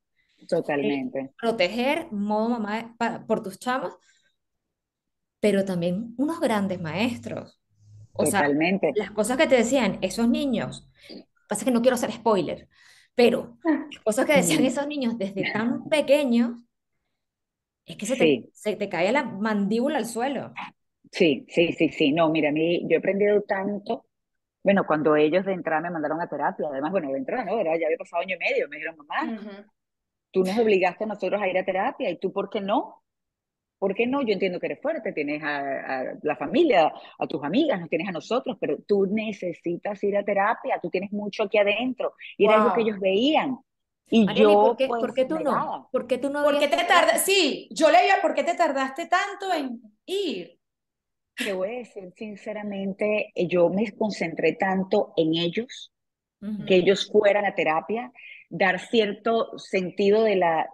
Totalmente. 0.48 1.20
Eh, 1.20 1.30
proteger, 1.40 2.12
modo 2.12 2.50
mamá 2.50 2.96
por 3.28 3.44
tus 3.44 3.60
chamos, 3.60 3.98
pero 5.40 5.66
también 5.66 6.14
unos 6.18 6.40
grandes 6.40 6.80
maestros. 6.80 7.60
O 8.14 8.26
Totalmente. 8.26 8.92
sea, 8.94 9.06
las 9.06 9.12
cosas 9.12 9.38
que 9.38 9.48
te 9.48 9.56
decían 9.56 9.98
esos 10.02 10.28
niños, 10.28 10.88
pasa 11.48 11.66
que 11.66 11.72
no 11.72 11.82
quiero 11.82 11.96
hacer 11.96 12.12
spoiler, 12.12 12.68
pero 13.16 13.58
las 13.64 14.04
cosas 14.04 14.26
que 14.26 14.34
decían 14.34 14.64
esos 14.66 14.88
niños 14.88 15.18
desde 15.18 15.52
tan 15.52 15.86
pequeños, 15.90 16.60
es 17.86 17.98
que 17.98 18.06
se 18.06 18.16
te, 18.16 18.50
se 18.54 18.76
te 18.76 18.90
cae 18.90 19.12
la 19.12 19.24
mandíbula 19.24 19.98
al 19.98 20.06
suelo. 20.06 20.54
Sí, 21.12 21.46
sí, 21.50 21.74
sí, 21.74 21.90
sí. 21.90 22.12
No, 22.12 22.30
mira, 22.30 22.50
a 22.50 22.52
mí, 22.52 22.82
yo 22.88 22.96
he 22.96 23.00
aprendido 23.00 23.42
tanto. 23.42 24.06
Bueno, 24.64 24.86
cuando 24.86 25.16
ellos 25.16 25.46
de 25.46 25.54
entrada 25.54 25.82
me 25.82 25.90
mandaron 25.90 26.22
a 26.22 26.28
terapia, 26.28 26.68
además, 26.72 26.92
bueno, 26.92 27.12
de 27.12 27.18
entrada, 27.18 27.46
¿no? 27.46 27.60
Era, 27.60 27.78
ya 27.78 27.88
había 27.88 27.98
pasado 27.98 28.22
año 28.22 28.36
y 28.36 28.40
medio, 28.40 28.70
me 28.70 28.78
dijeron, 28.78 28.98
mamá, 28.98 29.34
tú 30.32 30.44
nos 30.44 30.58
obligaste 30.58 31.04
a 31.04 31.08
nosotros 31.08 31.42
a 31.42 31.48
ir 31.48 31.58
a 31.58 31.66
terapia, 31.66 32.10
¿y 32.10 32.18
tú 32.18 32.32
por 32.32 32.50
qué 32.50 32.62
no? 32.62 33.04
¿Por 33.82 33.96
qué 33.96 34.06
no? 34.06 34.22
Yo 34.22 34.34
entiendo 34.34 34.60
que 34.60 34.68
eres 34.68 34.80
fuerte, 34.80 35.12
tienes 35.12 35.42
a, 35.44 36.14
la 36.22 36.36
familia, 36.36 36.94
a 37.18 37.28
tus 37.28 37.44
amigas, 37.44 37.80
nos 37.80 37.90
tienes 37.90 38.08
a 38.08 38.12
nosotros, 38.12 38.58
pero 38.60 38.78
tú 38.88 39.08
necesitas 39.08 40.04
ir 40.04 40.16
a 40.18 40.24
terapia, 40.24 40.80
tú 40.80 40.90
tienes 40.92 41.12
mucho 41.12 41.44
aquí 41.44 41.58
adentro. 41.58 42.14
Y 42.38 42.46
era 42.46 42.62
algo 42.62 42.76
que 42.76 42.82
ellos 42.82 43.00
veían. 43.00 43.58
Y 44.08 44.32
yo, 44.36 44.54
¿por 44.54 44.78
qué, 44.78 44.88
pues, 44.88 45.02
¿por 45.02 45.14
qué 45.16 45.26
tú 45.26 45.40
no? 45.40 45.90
¿Por 45.92 46.06
qué 46.06 46.18
tú 46.20 46.30
no? 46.30 46.44
¿Por 46.44 46.60
qué 46.60 46.68
te 46.68 46.84
tardas? 46.84 47.24
Sí, 47.24 47.70
yo 47.72 47.90
leía, 47.90 48.16
¿por 48.22 48.36
qué 48.36 48.44
te 48.44 48.54
tardaste 48.54 49.08
tanto 49.08 49.52
en 49.52 49.82
ir? 50.06 50.60
Te 51.36 51.54
voy 51.54 51.70
a 51.70 51.78
decir 51.80 52.14
sinceramente, 52.16 53.32
eh, 53.34 53.48
yo 53.48 53.70
me 53.70 53.92
concentré 53.94 54.54
tanto 54.54 55.14
en 55.18 55.36
ellos, 55.36 55.92
que 56.68 56.76
ellos 56.76 57.10
fueran 57.12 57.46
a 57.46 57.56
terapia, 57.56 58.12
dar 58.52 58.80
cierto 58.80 59.58
sentido 59.58 60.24
de 60.24 60.36
la 60.36 60.70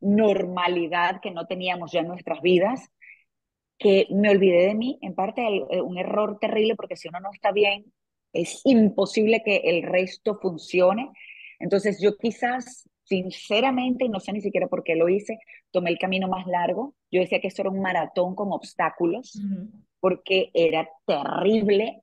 normalidad 0.00 1.20
que 1.20 1.30
no 1.30 1.46
teníamos 1.46 1.92
ya 1.92 2.00
en 2.00 2.08
nuestras 2.08 2.42
vidas, 2.42 2.90
que 3.78 4.08
me 4.10 4.30
olvidé 4.30 4.66
de 4.66 4.74
mí, 4.74 4.98
en 5.00 5.14
parte 5.14 5.42
eh, 5.46 5.80
un 5.80 5.96
error 5.96 6.38
terrible, 6.40 6.74
porque 6.74 6.96
si 6.96 7.08
uno 7.08 7.20
no 7.20 7.30
está 7.32 7.52
bien, 7.52 7.84
es 8.32 8.60
imposible 8.64 9.42
que 9.44 9.56
el 9.56 9.82
resto 9.84 10.38
funcione. 10.40 11.10
Entonces 11.60 12.00
yo 12.02 12.16
quizás, 12.16 12.88
sinceramente, 13.04 14.04
y 14.04 14.08
no 14.08 14.20
sé 14.20 14.32
ni 14.32 14.40
siquiera 14.40 14.66
por 14.66 14.82
qué 14.82 14.96
lo 14.96 15.08
hice, 15.08 15.38
tomé 15.70 15.90
el 15.90 15.98
camino 15.98 16.28
más 16.28 16.46
largo. 16.46 16.94
Yo 17.10 17.20
decía 17.20 17.40
que 17.40 17.48
esto 17.48 17.62
era 17.62 17.70
un 17.70 17.80
maratón 17.80 18.34
con 18.34 18.52
obstáculos, 18.52 19.40
porque 20.00 20.50
era 20.52 20.88
terrible, 21.06 22.02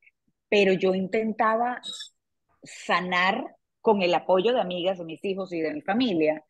pero 0.49 0.73
yo 0.73 0.95
intentaba 0.95 1.81
sanar 2.63 3.56
con 3.87 4.01
el 4.01 4.13
apoyo 4.13 4.51
de 4.51 4.59
amigas, 4.59 4.97
de 4.97 5.05
mis 5.05 5.23
hijos 5.23 5.53
y 5.53 5.61
de 5.61 5.73
mi 5.73 5.81
familia, 5.81 6.43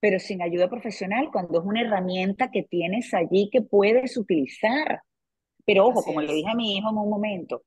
pero 0.00 0.18
sin 0.18 0.40
ayuda 0.40 0.70
profesional, 0.70 1.28
cuando 1.30 1.60
es 1.60 1.66
una 1.66 1.82
herramienta 1.82 2.50
que 2.50 2.62
tienes 2.62 3.12
allí 3.12 3.50
que 3.52 3.60
puedes 3.60 4.16
utilizar. 4.16 5.02
Pero 5.66 5.86
ojo, 5.88 6.02
como 6.02 6.22
le 6.22 6.32
dije 6.32 6.50
a 6.50 6.54
mi 6.54 6.74
hijo 6.78 6.88
en 6.88 6.96
un 6.96 7.10
momento, 7.10 7.64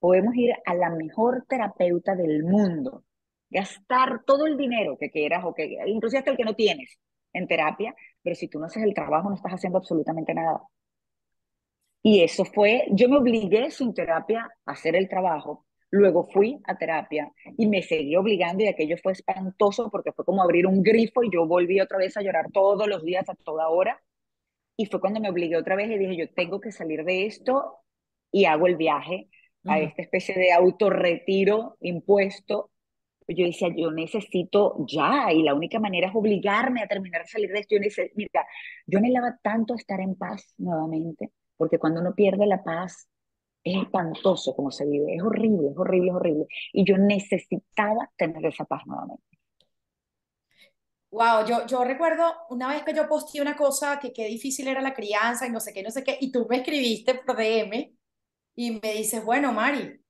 podemos 0.00 0.34
ir 0.34 0.52
a 0.64 0.74
la 0.74 0.90
mejor 0.90 1.44
terapeuta 1.48 2.16
del 2.16 2.42
mundo, 2.42 3.04
gastar 3.48 4.24
todo 4.24 4.46
el 4.46 4.56
dinero 4.56 4.96
que 4.98 5.12
quieras, 5.12 5.44
o 5.44 5.54
que, 5.54 5.78
inclusive 5.86 6.18
hasta 6.18 6.32
el 6.32 6.36
que 6.36 6.44
no 6.44 6.54
tienes 6.56 6.98
en 7.32 7.46
terapia, 7.46 7.94
pero 8.24 8.34
si 8.34 8.48
tú 8.48 8.58
no 8.58 8.66
haces 8.66 8.82
el 8.82 8.92
trabajo, 8.92 9.28
no 9.28 9.36
estás 9.36 9.52
haciendo 9.52 9.78
absolutamente 9.78 10.34
nada. 10.34 10.62
Y 12.02 12.24
eso 12.24 12.44
fue, 12.44 12.86
yo 12.90 13.08
me 13.08 13.18
obligué 13.18 13.70
sin 13.70 13.94
terapia 13.94 14.48
a 14.64 14.72
hacer 14.72 14.96
el 14.96 15.08
trabajo, 15.08 15.65
Luego 15.96 16.24
fui 16.24 16.60
a 16.64 16.76
terapia 16.76 17.32
y 17.56 17.66
me 17.66 17.82
seguí 17.82 18.14
obligando 18.16 18.62
y 18.62 18.68
aquello 18.68 18.96
fue 19.02 19.12
espantoso 19.12 19.90
porque 19.90 20.12
fue 20.12 20.24
como 20.24 20.42
abrir 20.42 20.66
un 20.66 20.82
grifo 20.82 21.22
y 21.24 21.30
yo 21.32 21.46
volví 21.46 21.80
otra 21.80 21.96
vez 21.96 22.16
a 22.16 22.22
llorar 22.22 22.50
todos 22.52 22.86
los 22.86 23.02
días 23.02 23.28
a 23.28 23.34
toda 23.34 23.68
hora. 23.68 24.02
Y 24.76 24.86
fue 24.86 25.00
cuando 25.00 25.20
me 25.20 25.30
obligué 25.30 25.56
otra 25.56 25.74
vez 25.74 25.90
y 25.90 25.96
dije, 25.96 26.16
yo 26.16 26.28
tengo 26.34 26.60
que 26.60 26.70
salir 26.70 27.02
de 27.04 27.24
esto 27.24 27.78
y 28.30 28.44
hago 28.44 28.66
el 28.66 28.76
viaje 28.76 29.30
a 29.64 29.80
esta 29.80 30.02
especie 30.02 30.34
de 30.34 30.52
autorretiro 30.52 31.78
impuesto. 31.80 32.70
Yo 33.26 33.46
decía, 33.46 33.68
yo 33.74 33.90
necesito 33.90 34.76
ya 34.86 35.32
y 35.32 35.42
la 35.42 35.54
única 35.54 35.80
manera 35.80 36.08
es 36.08 36.14
obligarme 36.14 36.82
a 36.82 36.86
terminar 36.86 37.22
de 37.22 37.28
salir 37.28 37.50
de 37.50 37.60
esto. 37.60 37.74
Yo 37.74 37.80
necesito, 37.80 38.14
mira, 38.16 38.46
yo 38.86 38.98
anhelaba 38.98 39.38
tanto 39.42 39.74
estar 39.74 39.98
en 40.00 40.14
paz 40.14 40.54
nuevamente, 40.58 41.32
porque 41.56 41.78
cuando 41.78 42.02
uno 42.02 42.14
pierde 42.14 42.46
la 42.46 42.62
paz, 42.62 43.08
es 43.66 43.82
espantoso 43.82 44.54
como 44.54 44.70
se 44.70 44.86
vive, 44.86 45.16
es 45.16 45.22
horrible, 45.22 45.70
es 45.70 45.76
horrible, 45.76 46.10
es 46.10 46.14
horrible. 46.14 46.46
Y 46.72 46.84
yo 46.84 46.96
necesitaba 46.98 48.10
tener 48.16 48.46
esa 48.46 48.64
paz 48.64 48.82
nuevamente. 48.86 49.24
Wow, 51.10 51.46
yo, 51.46 51.66
yo 51.66 51.82
recuerdo 51.82 52.32
una 52.50 52.68
vez 52.68 52.82
que 52.84 52.94
yo 52.94 53.08
posteé 53.08 53.40
una 53.40 53.56
cosa 53.56 53.98
que 53.98 54.12
qué 54.12 54.26
difícil 54.26 54.68
era 54.68 54.80
la 54.82 54.94
crianza 54.94 55.46
y 55.46 55.50
no 55.50 55.60
sé 55.60 55.72
qué, 55.72 55.82
no 55.82 55.90
sé 55.90 56.04
qué, 56.04 56.16
y 56.20 56.30
tú 56.30 56.46
me 56.48 56.58
escribiste 56.58 57.14
por 57.14 57.36
DM 57.36 57.96
y 58.54 58.70
me 58.82 58.92
dices, 58.92 59.24
bueno, 59.24 59.52
Mari, 59.52 60.00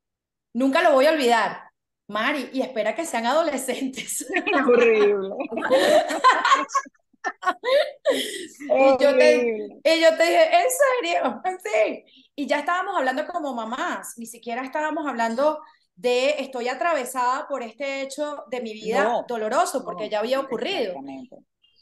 nunca 0.55 0.83
lo 0.83 0.93
voy 0.93 1.07
a 1.07 1.13
olvidar. 1.13 1.63
Mari, 2.09 2.51
y 2.53 2.61
espera 2.61 2.95
que 2.95 3.07
sean 3.07 3.27
adolescentes. 3.27 4.27
Es 4.35 4.63
horrible. 4.67 5.31
y, 8.11 9.03
yo 9.03 9.17
te, 9.17 9.57
y 9.85 10.01
yo 10.01 10.17
te 10.17 10.23
dije, 10.25 10.45
¿en 10.57 10.71
serio? 10.71 11.43
Sí. 11.65 12.05
Y 12.35 12.47
ya 12.47 12.59
estábamos 12.61 12.95
hablando 12.97 13.27
como 13.27 13.55
mamás, 13.55 14.15
ni 14.19 14.27
siquiera 14.27 14.63
estábamos 14.63 15.07
hablando 15.07 15.61
de 15.95 16.35
estoy 16.39 16.69
atravesada 16.69 17.49
por 17.49 17.63
este 17.63 18.03
hecho 18.03 18.45
de 18.51 18.61
mi 18.61 18.75
vida 18.75 19.25
doloroso, 19.27 19.83
porque 19.85 20.11
ya 20.11 20.19
había 20.21 20.41
ocurrido. 20.41 20.95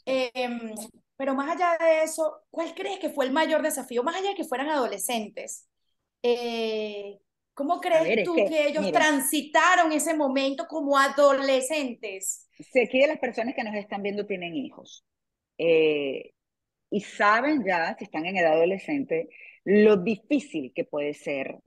Em, 0.05 0.73
pero 1.17 1.35
más 1.35 1.51
allá 1.51 1.77
de 1.79 2.03
eso, 2.03 2.41
¿cuál 2.49 2.73
crees 2.73 2.99
que 2.99 3.09
fue 3.09 3.25
el 3.25 3.31
mayor 3.31 3.61
desafío? 3.61 4.03
Más 4.03 4.15
allá 4.15 4.29
de 4.29 4.35
que 4.35 4.45
fueran 4.45 4.69
adolescentes, 4.69 5.67
eh, 6.23 7.19
¿cómo 7.53 7.81
crees 7.81 8.23
tú 8.23 8.35
que, 8.35 8.67
ellos 8.67 8.91
transitaron 8.91 9.91
ese 9.91 10.13
momento 10.13 10.65
como 10.67 10.97
adolescentes? 10.97 12.47
Sé 12.71 12.87
que 12.89 13.07
las 13.07 13.19
personas 13.19 13.53
que 13.55 13.63
nos 13.63 13.75
están 13.75 14.01
viendo 14.01 14.25
tienen 14.25 14.55
hijos. 14.55 15.05
Eh, 15.57 16.31
y 16.89 17.01
saben 17.01 17.63
ya, 17.65 17.95
si 17.97 18.05
están 18.05 18.25
en 18.25 18.37
edad 18.37 18.53
adolescente, 18.53 19.29
lo 19.63 19.97
difícil 19.97 20.71
que 20.73 20.85
puede 20.85 21.13
ser 21.13 21.59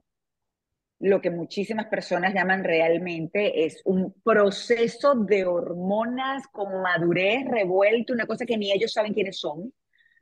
lo 1.01 1.21
que 1.21 1.31
muchísimas 1.31 1.87
personas 1.87 2.35
llaman 2.35 2.65
realmente 2.65 3.65
es 3.65 3.81
un 3.85 4.13
proceso 4.25 5.15
de 5.15 5.45
hormonas 5.45 6.47
con 6.49 6.83
madurez 6.83 7.45
revuelto, 7.47 8.13
una 8.13 8.27
cosa 8.27 8.45
que 8.45 8.57
ni 8.57 8.73
ellos 8.73 8.93
saben 8.93 9.15
quiénes 9.15 9.39
son, 9.39 9.73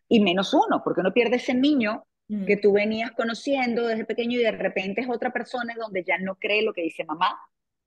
y 0.09 0.21
menos 0.21 0.53
uno, 0.53 0.83
porque 0.85 1.01
uno 1.01 1.13
pierde 1.13 1.37
ese 1.37 1.55
niño 1.55 2.05
que 2.47 2.57
tú 2.57 2.73
venías 2.73 3.13
conociendo 3.13 3.87
desde 3.87 4.05
pequeño 4.05 4.41
y 4.41 4.43
de 4.43 4.51
repente 4.51 5.01
es 5.01 5.09
otra 5.09 5.33
persona 5.33 5.75
donde 5.79 6.03
ya 6.03 6.19
no 6.19 6.35
cree 6.35 6.63
lo 6.63 6.73
que 6.73 6.83
dice 6.83 7.05
mamá, 7.05 7.39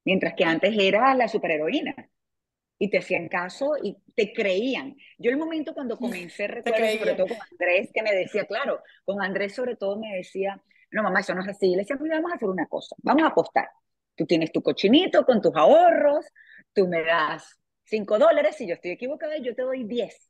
mientras 0.05 0.33
que 0.33 0.45
antes 0.45 0.73
era 0.79 1.13
la 1.13 1.27
superheroína 1.27 2.09
y 2.81 2.89
te 2.89 2.97
hacían 2.97 3.27
caso 3.27 3.73
y 3.83 3.97
te 4.15 4.31
creían. 4.33 4.95
Yo 5.17 5.29
el 5.29 5.37
momento 5.37 5.73
cuando 5.73 5.97
comencé, 5.97 6.47
recuerdo 6.47 6.97
sobre 6.97 7.13
todo 7.13 7.27
con 7.27 7.37
Andrés, 7.51 7.89
que 7.93 8.01
me 8.01 8.15
decía, 8.15 8.45
claro, 8.45 8.81
con 9.03 9.21
Andrés 9.21 9.53
sobre 9.53 9.75
todo 9.75 9.99
me 9.99 10.15
decía, 10.15 10.59
no 10.91 11.03
mamá, 11.03 11.19
eso 11.19 11.35
no 11.35 11.41
es 11.41 11.49
así. 11.49 11.71
le 11.71 11.79
decía, 11.79 11.97
mira, 11.99 12.15
vamos 12.15 12.31
a 12.31 12.35
hacer 12.35 12.47
una 12.47 12.65
cosa, 12.67 12.95
vamos 13.03 13.23
a 13.23 13.27
apostar. 13.27 13.69
Tú 14.15 14.25
tienes 14.25 14.51
tu 14.51 14.63
cochinito 14.63 15.25
con 15.25 15.41
tus 15.41 15.53
ahorros, 15.55 16.25
tú 16.73 16.87
me 16.87 17.03
das 17.03 17.59
cinco 17.83 18.17
dólares, 18.17 18.55
si 18.55 18.65
yo 18.65 18.75
estoy 18.75 18.91
equivocada, 18.91 19.37
yo 19.37 19.53
te 19.53 19.61
doy 19.63 19.83
diez. 19.83 20.29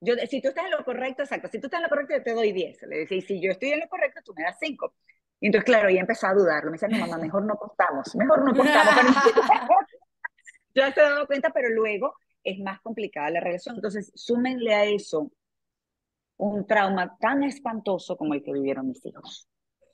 Yo, 0.00 0.14
si 0.28 0.40
tú 0.40 0.48
estás 0.48 0.64
en 0.64 0.72
lo 0.72 0.84
correcto, 0.84 1.22
exacto, 1.22 1.48
si 1.48 1.60
tú 1.60 1.68
estás 1.68 1.78
en 1.78 1.84
lo 1.84 1.88
correcto, 1.90 2.16
yo 2.16 2.22
te 2.24 2.32
doy 2.32 2.52
diez. 2.52 2.82
Le 2.82 2.98
decía, 2.98 3.18
y 3.18 3.22
si 3.22 3.40
yo 3.40 3.52
estoy 3.52 3.70
en 3.70 3.80
lo 3.80 3.88
correcto, 3.88 4.20
tú 4.24 4.34
me 4.34 4.42
das 4.42 4.56
cinco. 4.58 4.94
Y 5.38 5.46
entonces, 5.46 5.64
claro, 5.64 5.88
ella 5.88 6.00
empezó 6.00 6.26
a 6.26 6.34
dudarlo. 6.34 6.70
Me 6.70 6.78
decía, 6.78 6.88
no, 6.88 7.06
mamá, 7.06 7.18
mejor 7.22 7.44
no 7.44 7.54
apostamos, 7.54 8.16
mejor 8.16 8.42
no 8.42 8.50
apostamos. 8.50 9.14
ya 10.74 10.92
se 10.92 11.00
dado 11.00 11.26
cuenta, 11.26 11.50
pero 11.50 11.68
luego 11.70 12.14
es 12.42 12.58
más 12.60 12.80
complicada 12.80 13.30
la 13.30 13.40
relación. 13.40 13.76
Entonces, 13.76 14.12
súmenle 14.14 14.74
a 14.74 14.84
eso 14.84 15.30
un 16.36 16.66
trauma 16.66 17.16
tan 17.18 17.42
espantoso 17.42 18.16
como 18.16 18.34
el 18.34 18.42
que 18.42 18.52
vivieron 18.52 18.88
mis 18.88 19.04
hijos, 19.04 19.48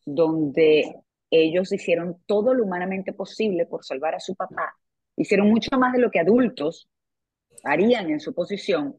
donde 0.05 0.95
ellos 1.31 1.73
hicieron 1.73 2.23
todo 2.27 2.55
lo 2.55 2.65
humanamente 2.65 3.13
posible 3.13 3.67
por 3.67 3.85
salvar 3.85 4.15
a 4.15 4.21
su 4.21 4.37
papá, 4.37 4.75
hicieron 5.17 5.51
mucho 5.51 5.77
más 5.79 5.93
de 5.93 5.99
lo 5.99 6.11
que 6.11 6.21
adultos 6.21 6.89
harían 7.65 8.11
en 8.11 8.21
su 8.21 8.33
posición. 8.33 8.97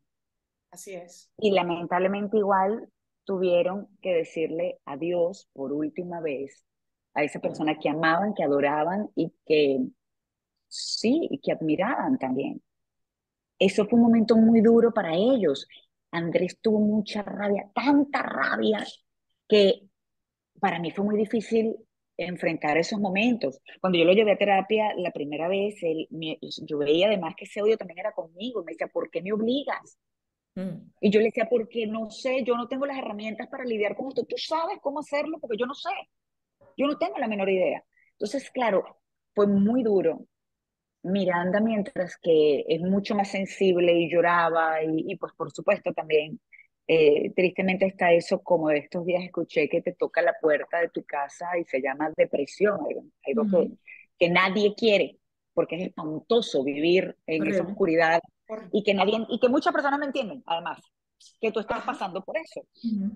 Así 0.72 0.94
es. 0.94 1.32
Y 1.38 1.52
lamentablemente 1.52 2.38
igual 2.38 2.90
tuvieron 3.24 3.88
que 4.02 4.14
decirle 4.14 4.80
adiós 4.86 5.50
por 5.54 5.72
última 5.72 6.20
vez 6.20 6.66
a 7.14 7.24
esa 7.24 7.40
persona 7.40 7.78
que 7.80 7.90
amaban, 7.90 8.34
que 8.34 8.44
adoraban 8.44 9.10
y 9.16 9.34
que 9.46 9.80
sí, 10.68 11.28
y 11.32 11.40
que 11.40 11.52
admiraban 11.52 12.18
también. 12.18 12.62
Eso 13.60 13.86
fue 13.86 13.98
un 13.98 14.06
momento 14.06 14.36
muy 14.36 14.62
duro 14.62 14.94
para 14.94 15.16
ellos. 15.16 15.68
Andrés 16.12 16.60
tuvo 16.62 16.80
mucha 16.80 17.24
rabia, 17.24 17.70
tanta 17.74 18.22
rabia, 18.22 18.86
que 19.48 19.84
para 20.60 20.80
mí 20.80 20.92
fue 20.92 21.06
muy 21.06 21.18
difícil 21.18 21.76
enfrentar 22.18 22.78
esos 22.78 23.00
momentos. 23.00 23.60
Cuando 23.80 24.00
yo 24.00 24.06
lo 24.06 24.14
llevé 24.14 24.34
a 24.34 24.38
terapia 24.38 24.94
la 24.96 25.12
primera 25.12 25.48
vez, 25.48 25.76
él, 25.84 26.08
yo 26.10 26.78
veía 26.80 27.08
además 27.08 27.36
que 27.36 27.46
ese 27.46 27.62
odio 27.62 27.78
también 27.78 28.00
era 28.00 28.12
conmigo. 28.14 28.64
Me 28.64 28.72
decía, 28.72 28.88
¿por 28.88 29.10
qué 29.10 29.22
me 29.22 29.34
obligas? 29.34 29.98
Mm. 30.56 30.92
Y 31.02 31.12
yo 31.12 31.20
le 31.20 31.28
decía, 31.28 31.48
porque 31.50 31.86
no 31.86 32.10
sé, 32.10 32.44
yo 32.44 32.56
no 32.56 32.68
tengo 32.68 32.86
las 32.86 32.98
herramientas 32.98 33.48
para 33.48 33.66
lidiar 33.66 33.96
con 33.96 34.08
esto. 34.08 34.24
Tú 34.26 34.36
sabes 34.38 34.80
cómo 34.82 35.00
hacerlo, 35.00 35.38
porque 35.40 35.58
yo 35.58 35.66
no 35.66 35.76
sé. 35.76 35.92
Yo 36.76 36.88
no 36.88 36.98
tengo 36.98 37.18
la 37.18 37.28
menor 37.28 37.50
idea. 37.50 37.84
Entonces, 38.14 38.50
claro, 38.50 38.84
fue 39.36 39.46
muy 39.46 39.84
duro. 39.84 40.26
Miranda, 41.04 41.60
mientras 41.60 42.18
que 42.18 42.66
es 42.68 42.82
mucho 42.82 43.16
más 43.16 43.32
sensible 43.32 43.94
y 43.94 44.12
lloraba, 44.12 44.84
y, 44.84 45.12
y 45.12 45.16
pues 45.16 45.34
por 45.34 45.52
supuesto 45.52 45.94
también 45.94 46.40
eh, 46.90 47.34
tristemente 47.36 47.86
está 47.86 48.14
eso, 48.14 48.42
como 48.42 48.70
de 48.70 48.78
estos 48.78 49.06
días 49.06 49.22
escuché 49.22 49.68
que 49.68 49.82
te 49.82 49.92
toca 49.92 50.22
la 50.22 50.36
puerta 50.40 50.80
de 50.80 50.88
tu 50.88 51.04
casa 51.04 51.58
y 51.60 51.66
se 51.66 51.82
llama 51.82 52.14
depresión, 52.16 52.80
algo, 53.26 53.46
que, 53.50 53.72
que, 54.18 54.30
nadie 54.30 54.74
quiere, 54.74 55.18
porque 55.54 55.76
es 55.76 55.88
espantoso 55.88 56.64
vivir 56.64 57.18
en 57.26 57.46
esa 57.46 57.64
oscuridad 57.64 58.22
y 58.72 58.84
que 58.84 58.94
nadie, 58.94 59.18
y 59.28 59.38
que 59.38 59.50
muchas 59.50 59.74
personas 59.74 60.00
no 60.00 60.06
entienden, 60.06 60.42
además, 60.46 60.80
que 61.42 61.52
tú 61.52 61.60
estás 61.60 61.84
pasando 61.84 62.24
por 62.24 62.38
eso. 62.38 62.62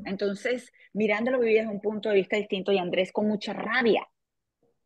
Entonces, 0.04 0.70
mirándolo 0.92 1.40
vivir 1.40 1.60
desde 1.60 1.72
un 1.72 1.80
punto 1.80 2.10
de 2.10 2.16
vista 2.16 2.36
distinto 2.36 2.74
y 2.74 2.78
Andrés 2.78 3.14
con 3.14 3.28
mucha 3.28 3.54
rabia. 3.54 4.06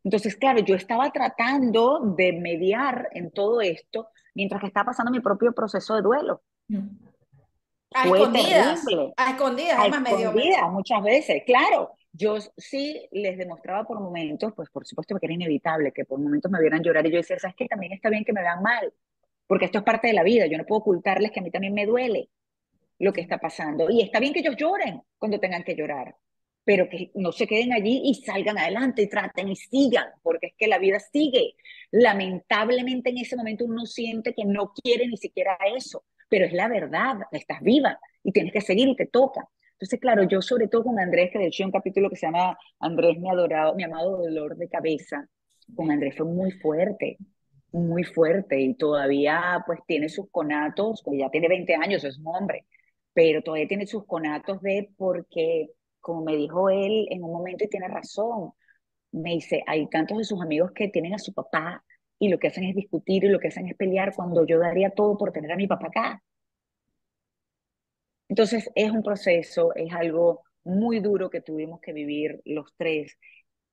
Entonces, 0.06 0.36
claro, 0.36 0.60
yo 0.60 0.76
estaba 0.76 1.10
tratando 1.10 1.98
de 2.16 2.32
mediar 2.32 3.08
en 3.10 3.32
todo 3.32 3.60
esto 3.60 4.06
mientras 4.36 4.60
que 4.60 4.68
estaba 4.68 4.86
pasando 4.86 5.10
mi 5.10 5.18
propio 5.18 5.50
proceso 5.52 5.96
de 5.96 6.02
duelo. 6.02 6.42
A 7.92 8.04
escondidas, 8.04 8.84
a 9.16 9.30
escondidas, 9.30 9.78
a 9.80 9.86
escondidas 9.88 10.70
muchas 10.70 11.02
veces, 11.02 11.42
claro. 11.44 11.90
Yo 12.12 12.36
sí 12.56 13.08
les 13.10 13.36
demostraba 13.36 13.82
por 13.82 13.98
momentos, 13.98 14.52
pues 14.54 14.70
por 14.70 14.86
supuesto 14.86 15.18
que 15.18 15.26
era 15.26 15.34
inevitable 15.34 15.90
que 15.92 16.04
por 16.04 16.20
momentos 16.20 16.52
me 16.52 16.60
vieran 16.60 16.84
llorar 16.84 17.04
y 17.04 17.10
yo 17.10 17.16
decía, 17.16 17.40
¿sabes 17.40 17.56
qué? 17.56 17.66
También 17.66 17.92
está 17.92 18.08
bien 18.08 18.24
que 18.24 18.32
me 18.32 18.42
vean 18.42 18.62
mal, 18.62 18.92
porque 19.48 19.64
esto 19.64 19.78
es 19.78 19.84
parte 19.84 20.06
de 20.06 20.12
la 20.12 20.22
vida, 20.22 20.46
yo 20.46 20.56
no 20.56 20.64
puedo 20.66 20.82
ocultarles 20.82 21.32
que 21.32 21.40
a 21.40 21.42
mí 21.42 21.50
también 21.50 21.74
me 21.74 21.84
duele 21.84 22.30
lo 23.00 23.12
que 23.12 23.22
está 23.22 23.38
pasando. 23.38 23.90
Y 23.90 24.02
está 24.02 24.20
bien 24.20 24.32
que 24.32 24.38
ellos 24.38 24.56
lloren 24.56 25.02
cuando 25.18 25.40
tengan 25.40 25.64
que 25.64 25.74
llorar, 25.74 26.14
pero 26.66 26.88
que 26.88 27.12
no 27.14 27.30
se 27.30 27.46
queden 27.46 27.72
allí 27.72 28.02
y 28.04 28.14
salgan 28.14 28.58
adelante 28.58 29.02
y 29.02 29.08
traten 29.08 29.48
y 29.48 29.54
sigan, 29.54 30.08
porque 30.24 30.48
es 30.48 30.54
que 30.58 30.66
la 30.66 30.80
vida 30.80 30.98
sigue. 30.98 31.54
Lamentablemente 31.92 33.10
en 33.10 33.18
ese 33.18 33.36
momento 33.36 33.64
uno 33.64 33.86
siente 33.86 34.34
que 34.34 34.44
no 34.44 34.72
quiere 34.74 35.06
ni 35.06 35.16
siquiera 35.16 35.56
eso, 35.76 36.02
pero 36.28 36.44
es 36.44 36.52
la 36.52 36.66
verdad, 36.66 37.18
estás 37.30 37.60
viva 37.60 38.00
y 38.24 38.32
tienes 38.32 38.52
que 38.52 38.60
seguir 38.60 38.88
y 38.88 38.96
te 38.96 39.06
toca. 39.06 39.48
Entonces, 39.74 40.00
claro, 40.00 40.24
yo 40.24 40.42
sobre 40.42 40.66
todo 40.66 40.82
con 40.82 40.98
Andrés, 40.98 41.30
que 41.30 41.38
de 41.38 41.46
hecho 41.46 41.62
hay 41.62 41.66
un 41.66 41.72
capítulo 41.72 42.10
que 42.10 42.16
se 42.16 42.26
llama 42.26 42.58
Andrés, 42.80 43.16
mi 43.16 43.30
adorado, 43.30 43.76
mi 43.76 43.84
amado 43.84 44.16
dolor 44.16 44.56
de 44.56 44.68
cabeza, 44.68 45.28
con 45.76 45.92
Andrés 45.92 46.16
fue 46.16 46.26
muy 46.26 46.50
fuerte, 46.50 47.16
muy 47.70 48.02
fuerte 48.02 48.60
y 48.60 48.74
todavía 48.74 49.62
pues 49.66 49.78
tiene 49.86 50.08
sus 50.08 50.28
conatos, 50.32 51.00
que 51.04 51.16
ya 51.16 51.30
tiene 51.30 51.46
20 51.46 51.76
años, 51.76 52.02
es 52.02 52.18
un 52.18 52.26
hombre, 52.26 52.64
pero 53.12 53.40
todavía 53.42 53.68
tiene 53.68 53.86
sus 53.86 54.04
conatos 54.04 54.60
de 54.62 54.90
porque, 54.96 55.68
como 56.06 56.22
me 56.22 56.36
dijo 56.36 56.70
él 56.70 57.08
en 57.10 57.24
un 57.24 57.32
momento 57.32 57.64
y 57.64 57.68
tiene 57.68 57.88
razón, 57.88 58.52
me 59.10 59.32
dice, 59.32 59.64
hay 59.66 59.88
tantos 59.88 60.18
de 60.18 60.24
sus 60.24 60.40
amigos 60.40 60.70
que 60.72 60.86
tienen 60.88 61.14
a 61.14 61.18
su 61.18 61.34
papá 61.34 61.84
y 62.20 62.28
lo 62.28 62.38
que 62.38 62.46
hacen 62.46 62.62
es 62.62 62.76
discutir 62.76 63.24
y 63.24 63.28
lo 63.28 63.40
que 63.40 63.48
hacen 63.48 63.66
es 63.66 63.74
pelear 63.76 64.14
cuando 64.14 64.46
yo 64.46 64.60
daría 64.60 64.90
todo 64.90 65.18
por 65.18 65.32
tener 65.32 65.50
a 65.50 65.56
mi 65.56 65.66
papá 65.66 65.88
acá. 65.88 66.22
Entonces 68.28 68.70
es 68.76 68.92
un 68.92 69.02
proceso, 69.02 69.74
es 69.74 69.92
algo 69.92 70.44
muy 70.62 71.00
duro 71.00 71.28
que 71.28 71.40
tuvimos 71.40 71.80
que 71.80 71.92
vivir 71.92 72.40
los 72.44 72.72
tres, 72.76 73.18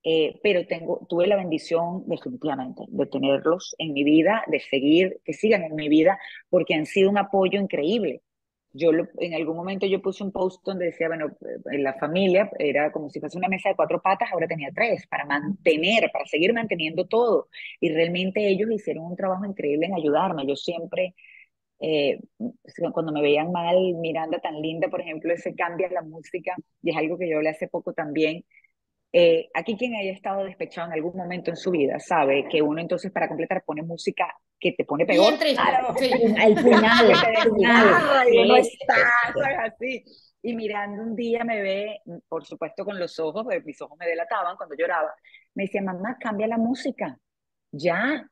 eh, 0.02 0.40
pero 0.42 0.66
tengo, 0.66 1.06
tuve 1.08 1.28
la 1.28 1.36
bendición 1.36 2.02
definitivamente 2.08 2.82
de 2.88 3.06
tenerlos 3.06 3.76
en 3.78 3.92
mi 3.92 4.02
vida, 4.02 4.42
de 4.48 4.58
seguir, 4.58 5.20
que 5.24 5.34
sigan 5.34 5.62
en 5.62 5.76
mi 5.76 5.88
vida, 5.88 6.18
porque 6.50 6.74
han 6.74 6.86
sido 6.86 7.10
un 7.10 7.18
apoyo 7.18 7.60
increíble. 7.60 8.22
Yo 8.76 8.90
en 9.18 9.34
algún 9.34 9.56
momento 9.56 9.86
yo 9.86 10.02
puse 10.02 10.24
un 10.24 10.32
post 10.32 10.64
donde 10.64 10.86
decía, 10.86 11.06
bueno, 11.06 11.28
en 11.70 11.84
la 11.84 11.94
familia 11.94 12.50
era 12.58 12.90
como 12.90 13.08
si 13.08 13.20
fuese 13.20 13.38
una 13.38 13.46
mesa 13.48 13.68
de 13.68 13.76
cuatro 13.76 14.02
patas, 14.02 14.30
ahora 14.32 14.48
tenía 14.48 14.70
tres, 14.74 15.06
para 15.06 15.24
mantener, 15.24 16.10
para 16.12 16.26
seguir 16.26 16.52
manteniendo 16.52 17.06
todo. 17.06 17.48
Y 17.80 17.90
realmente 17.92 18.48
ellos 18.48 18.68
hicieron 18.72 19.04
un 19.06 19.16
trabajo 19.16 19.44
increíble 19.46 19.86
en 19.86 19.94
ayudarme. 19.94 20.44
Yo 20.46 20.56
siempre, 20.56 21.14
eh, 21.80 22.18
cuando 22.92 23.12
me 23.12 23.22
veían 23.22 23.52
mal, 23.52 23.76
Miranda 23.96 24.40
tan 24.40 24.60
linda, 24.60 24.88
por 24.88 25.00
ejemplo, 25.00 25.32
ese 25.32 25.54
cambia 25.54 25.88
la 25.90 26.02
música, 26.02 26.56
y 26.82 26.90
es 26.90 26.96
algo 26.96 27.18
que 27.18 27.28
yo 27.30 27.40
le 27.40 27.50
hace 27.50 27.68
poco 27.68 27.92
también, 27.92 28.44
eh, 29.16 29.48
aquí 29.54 29.76
quien 29.76 29.94
haya 29.94 30.10
estado 30.10 30.42
despechado 30.42 30.88
en 30.88 30.94
algún 30.94 31.16
momento 31.16 31.48
en 31.48 31.56
su 31.56 31.70
vida 31.70 32.00
sabe 32.00 32.48
que 32.50 32.60
uno 32.60 32.80
entonces 32.80 33.12
para 33.12 33.28
completar 33.28 33.62
pone 33.64 33.80
música 33.82 34.26
que 34.58 34.72
te 34.72 34.84
pone 34.84 35.06
peor. 35.06 35.38
Bien 35.38 35.54
claro, 35.54 35.94
sí. 35.96 36.10
El 36.42 36.54
no 38.48 38.56
está, 38.56 38.96
así. 39.62 40.02
Y 40.42 40.56
mirando 40.56 41.04
un 41.04 41.14
día 41.14 41.44
me 41.44 41.62
ve, 41.62 42.00
por 42.28 42.44
supuesto 42.44 42.84
con 42.84 42.98
los 42.98 43.16
ojos, 43.20 43.44
porque 43.44 43.60
mis 43.60 43.80
ojos 43.82 43.96
me 44.00 44.08
delataban 44.08 44.56
cuando 44.56 44.74
lloraba, 44.74 45.14
me 45.54 45.62
decía, 45.62 45.80
mamá, 45.80 46.16
cambia 46.18 46.48
la 46.48 46.58
música, 46.58 47.16
ya. 47.70 48.28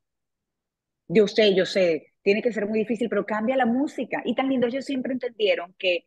Yo 1.06 1.28
sé, 1.28 1.54
yo 1.54 1.64
sé, 1.64 2.08
tiene 2.22 2.42
que 2.42 2.52
ser 2.52 2.66
muy 2.66 2.80
difícil, 2.80 3.08
pero 3.08 3.24
cambia 3.24 3.56
la 3.56 3.66
música. 3.66 4.20
Y 4.24 4.34
tan 4.34 4.48
lindo, 4.48 4.66
ellos 4.66 4.84
siempre 4.84 5.12
entendieron 5.12 5.76
que 5.78 6.04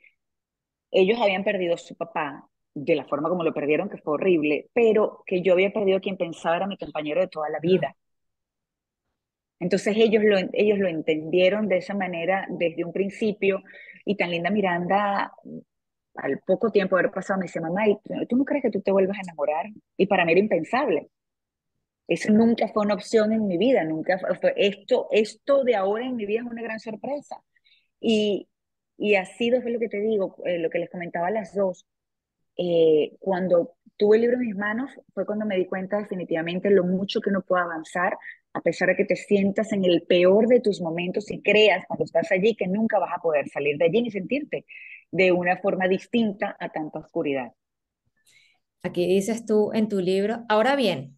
ellos 0.91 1.17
habían 1.21 1.45
perdido 1.45 1.75
a 1.75 1.77
su 1.77 1.95
papá 1.95 2.49
de 2.75 2.95
la 2.95 3.05
forma 3.05 3.29
como 3.29 3.43
lo 3.43 3.53
perdieron, 3.53 3.89
que 3.89 3.97
fue 3.97 4.15
horrible, 4.15 4.69
pero 4.73 5.23
que 5.25 5.41
yo 5.41 5.53
había 5.53 5.71
perdido 5.73 5.97
a 5.97 6.01
quien 6.01 6.17
pensaba 6.17 6.57
era 6.57 6.67
mi 6.67 6.77
compañero 6.77 7.21
de 7.21 7.27
toda 7.29 7.49
la 7.49 7.59
vida. 7.59 7.95
Entonces 9.59 9.95
ellos 9.97 10.23
lo, 10.23 10.37
ellos 10.53 10.77
lo 10.79 10.87
entendieron 10.87 11.67
de 11.67 11.77
esa 11.77 11.93
manera 11.95 12.45
desde 12.49 12.83
un 12.85 12.91
principio 12.91 13.63
y 14.05 14.15
tan 14.17 14.31
linda 14.31 14.51
Miranda, 14.51 15.31
al 16.15 16.39
poco 16.45 16.71
tiempo 16.71 16.95
de 16.95 17.01
haber 17.01 17.11
pasado, 17.13 17.39
me 17.39 17.45
dice, 17.45 17.61
mamá, 17.61 17.83
¿tú 18.29 18.37
no 18.37 18.45
crees 18.45 18.63
que 18.63 18.71
tú 18.71 18.81
te 18.81 18.91
vuelvas 18.91 19.17
a 19.17 19.21
enamorar? 19.21 19.65
Y 19.97 20.05
para 20.07 20.25
mí 20.25 20.33
era 20.33 20.41
impensable. 20.41 21.09
Eso 22.07 22.31
nunca 22.31 22.67
fue 22.67 22.83
una 22.85 22.93
opción 22.93 23.31
en 23.33 23.47
mi 23.47 23.57
vida, 23.57 23.83
nunca 23.83 24.19
fue, 24.39 24.53
esto, 24.57 25.07
esto 25.11 25.63
de 25.63 25.75
ahora 25.75 26.05
en 26.05 26.15
mi 26.15 26.25
vida 26.25 26.41
es 26.41 26.45
una 26.45 26.61
gran 26.61 26.79
sorpresa. 26.79 27.41
Y, 27.99 28.47
y 28.97 29.15
así 29.15 29.51
fue 29.61 29.71
lo 29.71 29.79
que 29.79 29.89
te 29.89 29.99
digo, 29.99 30.37
eh, 30.45 30.59
lo 30.59 30.69
que 30.69 30.79
les 30.79 30.89
comentaba 30.89 31.27
a 31.27 31.31
las 31.31 31.55
dos, 31.55 31.85
eh, 32.57 33.15
cuando 33.19 33.75
tuve 33.97 34.17
el 34.17 34.21
libro 34.23 34.37
en 34.37 34.47
mis 34.47 34.55
manos 34.55 34.91
fue 35.13 35.25
cuando 35.25 35.45
me 35.45 35.57
di 35.57 35.65
cuenta 35.65 35.97
definitivamente 35.97 36.69
lo 36.69 36.83
mucho 36.83 37.21
que 37.21 37.29
uno 37.29 37.41
puede 37.41 37.63
avanzar, 37.63 38.17
a 38.53 38.61
pesar 38.61 38.89
de 38.89 38.95
que 38.95 39.05
te 39.05 39.15
sientas 39.15 39.71
en 39.73 39.85
el 39.85 40.03
peor 40.03 40.47
de 40.47 40.59
tus 40.59 40.81
momentos 40.81 41.31
y 41.31 41.41
creas 41.41 41.85
cuando 41.87 42.05
estás 42.05 42.31
allí 42.31 42.55
que 42.55 42.67
nunca 42.67 42.99
vas 42.99 43.11
a 43.15 43.21
poder 43.21 43.47
salir 43.49 43.77
de 43.77 43.85
allí 43.85 44.01
ni 44.01 44.11
sentirte 44.11 44.65
de 45.11 45.31
una 45.31 45.57
forma 45.57 45.87
distinta 45.87 46.55
a 46.59 46.69
tanta 46.69 46.99
oscuridad. 46.99 47.53
Aquí 48.83 49.07
dices 49.07 49.45
tú 49.45 49.71
en 49.73 49.87
tu 49.89 49.99
libro, 49.99 50.43
ahora 50.47 50.75
bien, 50.75 51.17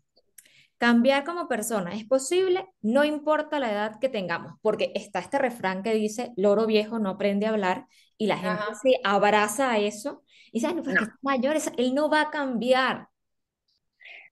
cambiar 0.78 1.26
como 1.26 1.48
persona 1.48 1.96
es 1.96 2.06
posible, 2.06 2.66
no 2.82 3.04
importa 3.04 3.60
la 3.60 3.72
edad 3.72 4.00
que 4.00 4.10
tengamos, 4.10 4.54
porque 4.62 4.92
está 4.96 5.20
este 5.20 5.38
refrán 5.38 5.84
que 5.84 5.94
dice, 5.94 6.32
loro 6.38 6.66
viejo 6.66 7.00
no 7.00 7.10
aprende 7.10 7.46
a 7.46 7.50
hablar, 7.50 7.88
y 8.18 8.28
la 8.28 8.38
gente 8.38 8.64
se 8.82 9.00
abraza 9.04 9.72
a 9.72 9.80
eso 9.80 10.24
y 10.52 10.62
no, 10.62 10.84
porque 10.84 11.04
es 11.04 11.10
mayor, 11.22 11.58
él 11.78 11.94
no 11.94 12.10
va 12.10 12.22
a 12.22 12.30
cambiar. 12.30 13.08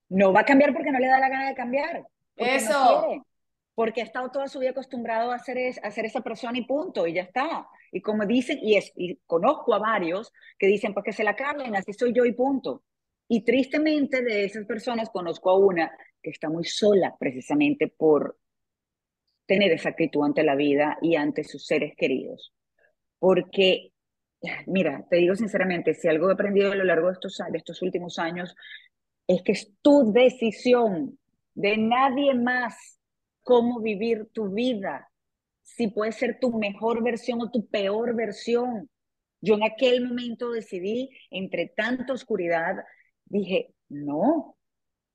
No 0.10 0.32
va 0.34 0.42
a 0.42 0.46
cambiar 0.46 0.74
porque 0.74 0.92
no 0.92 1.00
le 1.00 1.08
da 1.08 1.20
la 1.20 1.30
gana 1.30 1.50
de 1.50 1.56
cambiar. 1.56 2.06
Eso. 2.36 3.26
porque 3.74 4.02
ha 4.02 4.06
estado 4.06 4.30
toda 4.30 4.48
su 4.48 4.60
vida 4.60 4.72
acostumbrado 4.72 5.32
a 5.32 5.40
ser, 5.40 5.58
a 5.82 5.92
ser 5.92 6.06
esa 6.06 6.22
persona 6.22 6.58
y 6.58 6.66
punto, 6.66 7.08
y 7.08 7.14
ya 7.14 7.24
está. 7.24 7.68
Y 7.92 8.02
como 8.02 8.26
dicen, 8.26 8.60
y, 8.62 8.78
es, 8.78 8.92
y 8.96 9.18
conozco 9.26 9.74
a 9.74 9.80
varios 9.80 10.32
que 10.58 10.68
dicen, 10.68 10.94
pues 10.94 11.04
que 11.04 11.14
se 11.14 11.24
la 11.24 11.36
cambien, 11.36 11.76
así 11.76 11.94
soy 11.94 12.14
yo 12.14 12.26
y 12.26 12.32
punto. 12.32 12.84
Y 13.28 13.44
tristemente 13.44 14.22
de 14.22 14.46
esas 14.46 14.66
personas 14.66 15.10
conozco 15.10 15.50
a 15.50 15.58
una 15.58 15.92
que 16.22 16.30
está 16.30 16.50
muy 16.50 16.64
sola 16.64 17.16
precisamente 17.20 17.88
por 17.88 18.38
tener 19.46 19.72
esa 19.72 19.90
actitud 19.90 20.24
ante 20.24 20.44
la 20.44 20.56
vida 20.56 20.98
y 21.02 21.16
ante 21.16 21.44
sus 21.44 21.66
seres 21.66 21.94
queridos. 21.98 22.54
Porque, 23.20 23.92
mira, 24.68 25.06
te 25.10 25.18
digo 25.18 25.36
sinceramente, 25.36 25.94
si 25.94 26.08
algo 26.08 26.30
he 26.30 26.34
aprendido 26.34 26.72
a 26.72 26.76
lo 26.76 26.84
largo 26.84 27.08
de 27.08 27.14
estos, 27.14 27.38
de 27.52 27.58
estos 27.58 27.82
últimos 27.82 28.20
años, 28.20 28.56
es 29.28 29.42
que 29.44 29.54
es 29.54 29.72
tu 29.82 30.12
decisión 30.12 31.18
de 31.54 31.78
nadie 31.78 32.34
más 32.34 33.00
cómo 33.42 33.80
vivir 33.80 34.30
tu 34.34 34.50
vida, 34.50 35.10
si 35.64 35.88
puede 35.88 36.12
ser 36.12 36.40
tu 36.40 36.58
mejor 36.58 37.04
versión 37.04 37.42
o 37.42 37.52
tu 37.52 37.68
peor 37.68 38.16
versión. 38.16 38.90
Yo 39.42 39.56
en 39.56 39.64
aquel 39.64 40.08
momento 40.08 40.52
decidí, 40.52 41.10
entre 41.30 41.72
tanta 41.76 42.14
oscuridad, 42.14 42.76
dije, 43.26 43.74
no, 43.90 44.56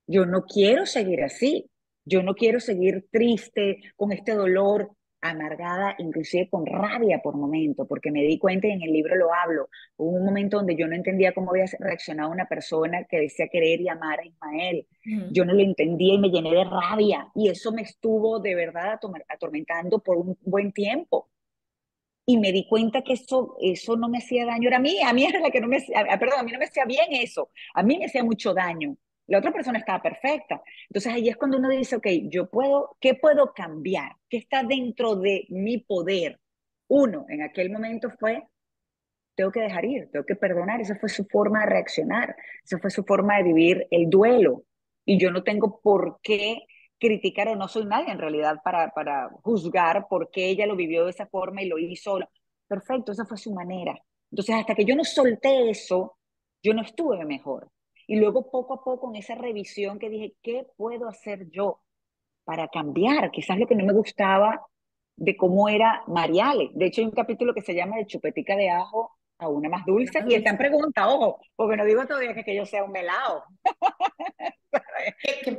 yo 0.07 0.25
no 0.25 0.43
quiero 0.45 0.85
seguir 0.85 1.23
así. 1.23 1.71
Yo 2.03 2.23
no 2.23 2.33
quiero 2.33 2.59
seguir 2.59 3.07
triste, 3.11 3.79
con 3.95 4.11
este 4.11 4.33
dolor, 4.33 4.91
amargada, 5.21 5.95
inclusive 5.99 6.49
con 6.49 6.65
rabia 6.65 7.21
por 7.21 7.35
momento, 7.35 7.85
porque 7.85 8.11
me 8.11 8.23
di 8.23 8.37
cuenta 8.37 8.67
y 8.67 8.71
en 8.71 8.81
el 8.81 8.91
libro 8.91 9.15
lo 9.15 9.33
hablo. 9.33 9.69
Hubo 9.97 10.17
un 10.17 10.25
momento 10.25 10.57
donde 10.57 10.75
yo 10.75 10.87
no 10.87 10.95
entendía 10.95 11.33
cómo 11.33 11.51
había 11.51 11.65
reaccionado 11.79 12.31
una 12.31 12.47
persona 12.47 13.03
que 13.05 13.19
decía 13.19 13.47
querer 13.47 13.81
y 13.81 13.89
amar 13.89 14.19
a 14.19 14.25
Ismael. 14.25 14.87
Yo 15.31 15.45
no 15.45 15.53
lo 15.53 15.61
entendía 15.61 16.15
y 16.15 16.19
me 16.19 16.29
llené 16.29 16.51
de 16.51 16.63
rabia 16.63 17.27
y 17.35 17.49
eso 17.49 17.71
me 17.71 17.83
estuvo 17.83 18.39
de 18.39 18.55
verdad 18.55 18.99
atormentando 19.29 19.99
por 19.99 20.17
un 20.17 20.37
buen 20.41 20.71
tiempo. 20.71 21.29
Y 22.25 22.37
me 22.37 22.51
di 22.51 22.67
cuenta 22.67 23.01
que 23.01 23.13
eso, 23.13 23.57
eso 23.59 23.97
no 23.97 24.07
me 24.07 24.19
hacía 24.19 24.45
daño, 24.45 24.67
era 24.67 24.77
a 24.77 24.79
mí, 24.79 25.01
a 25.01 25.11
mí 25.11 25.25
era 25.25 25.39
la 25.39 25.49
que 25.49 25.59
no 25.59 25.67
me, 25.67 25.79
perdón, 26.19 26.39
a 26.39 26.43
mí 26.43 26.51
no 26.51 26.59
me 26.59 26.65
hacía 26.65 26.85
bien 26.85 27.07
eso, 27.09 27.49
a 27.73 27.83
mí 27.83 27.97
me 27.97 28.05
hacía 28.05 28.23
mucho 28.23 28.53
daño. 28.53 28.95
La 29.27 29.39
otra 29.39 29.51
persona 29.51 29.79
estaba 29.79 30.01
perfecta. 30.01 30.61
Entonces 30.89 31.13
ahí 31.13 31.29
es 31.29 31.37
cuando 31.37 31.57
uno 31.57 31.69
dice, 31.69 31.95
ok, 31.95 32.07
yo 32.29 32.49
puedo, 32.49 32.97
¿qué 32.99 33.15
puedo 33.15 33.53
cambiar? 33.53 34.13
¿Qué 34.29 34.37
está 34.37 34.63
dentro 34.63 35.15
de 35.15 35.45
mi 35.49 35.77
poder? 35.79 36.39
Uno, 36.87 37.25
en 37.29 37.41
aquel 37.41 37.71
momento 37.71 38.09
fue, 38.19 38.43
tengo 39.35 39.51
que 39.51 39.61
dejar 39.61 39.85
ir, 39.85 40.09
tengo 40.11 40.25
que 40.25 40.35
perdonar. 40.35 40.81
Esa 40.81 40.95
fue 40.95 41.09
su 41.09 41.25
forma 41.25 41.61
de 41.61 41.67
reaccionar, 41.67 42.35
esa 42.63 42.79
fue 42.79 42.91
su 42.91 43.03
forma 43.03 43.37
de 43.37 43.43
vivir 43.43 43.87
el 43.91 44.09
duelo. 44.09 44.65
Y 45.05 45.17
yo 45.19 45.31
no 45.31 45.43
tengo 45.43 45.79
por 45.81 46.19
qué 46.21 46.63
criticar 46.99 47.47
o 47.47 47.55
no 47.55 47.67
soy 47.67 47.85
nadie 47.85 48.11
en 48.11 48.19
realidad 48.19 48.57
para, 48.63 48.91
para 48.91 49.29
juzgar 49.41 50.07
por 50.07 50.29
qué 50.29 50.49
ella 50.49 50.67
lo 50.67 50.75
vivió 50.75 51.05
de 51.05 51.11
esa 51.11 51.25
forma 51.27 51.61
y 51.63 51.67
lo 51.67 51.79
hizo. 51.79 52.19
Perfecto, 52.67 53.11
esa 53.11 53.25
fue 53.25 53.37
su 53.37 53.53
manera. 53.53 53.97
Entonces, 54.31 54.55
hasta 54.55 54.75
que 54.75 54.85
yo 54.85 54.95
no 54.95 55.03
solté 55.03 55.69
eso, 55.69 56.17
yo 56.63 56.73
no 56.73 56.81
estuve 56.83 57.25
mejor. 57.25 57.69
Y 58.07 58.17
luego 58.17 58.49
poco 58.51 58.73
a 58.73 58.83
poco 58.83 59.09
en 59.09 59.17
esa 59.17 59.35
revisión 59.35 59.99
que 59.99 60.09
dije, 60.09 60.35
¿qué 60.41 60.65
puedo 60.77 61.07
hacer 61.07 61.49
yo 61.49 61.81
para 62.43 62.67
cambiar? 62.67 63.31
Quizás 63.31 63.57
lo 63.57 63.67
que 63.67 63.75
no 63.75 63.85
me 63.85 63.93
gustaba 63.93 64.65
de 65.15 65.37
cómo 65.37 65.69
era 65.69 66.03
Mariale. 66.07 66.71
De 66.73 66.87
hecho, 66.87 67.01
hay 67.01 67.05
un 67.05 67.13
capítulo 67.13 67.53
que 67.53 67.61
se 67.61 67.75
llama 67.75 67.97
de 67.97 68.07
chupetica 68.07 68.55
de 68.55 68.69
ajo 68.69 69.17
a 69.37 69.47
una 69.47 69.69
más 69.69 69.85
dulce. 69.85 70.23
Y 70.27 70.35
está 70.35 70.51
en 70.51 70.57
pregunta, 70.57 71.07
ojo, 71.07 71.39
porque 71.55 71.77
no 71.77 71.85
digo 71.85 72.05
todavía 72.05 72.33
que, 72.33 72.43
que 72.43 72.55
yo 72.55 72.65
sea 72.65 72.83
un 72.83 72.91
melado. 72.91 73.43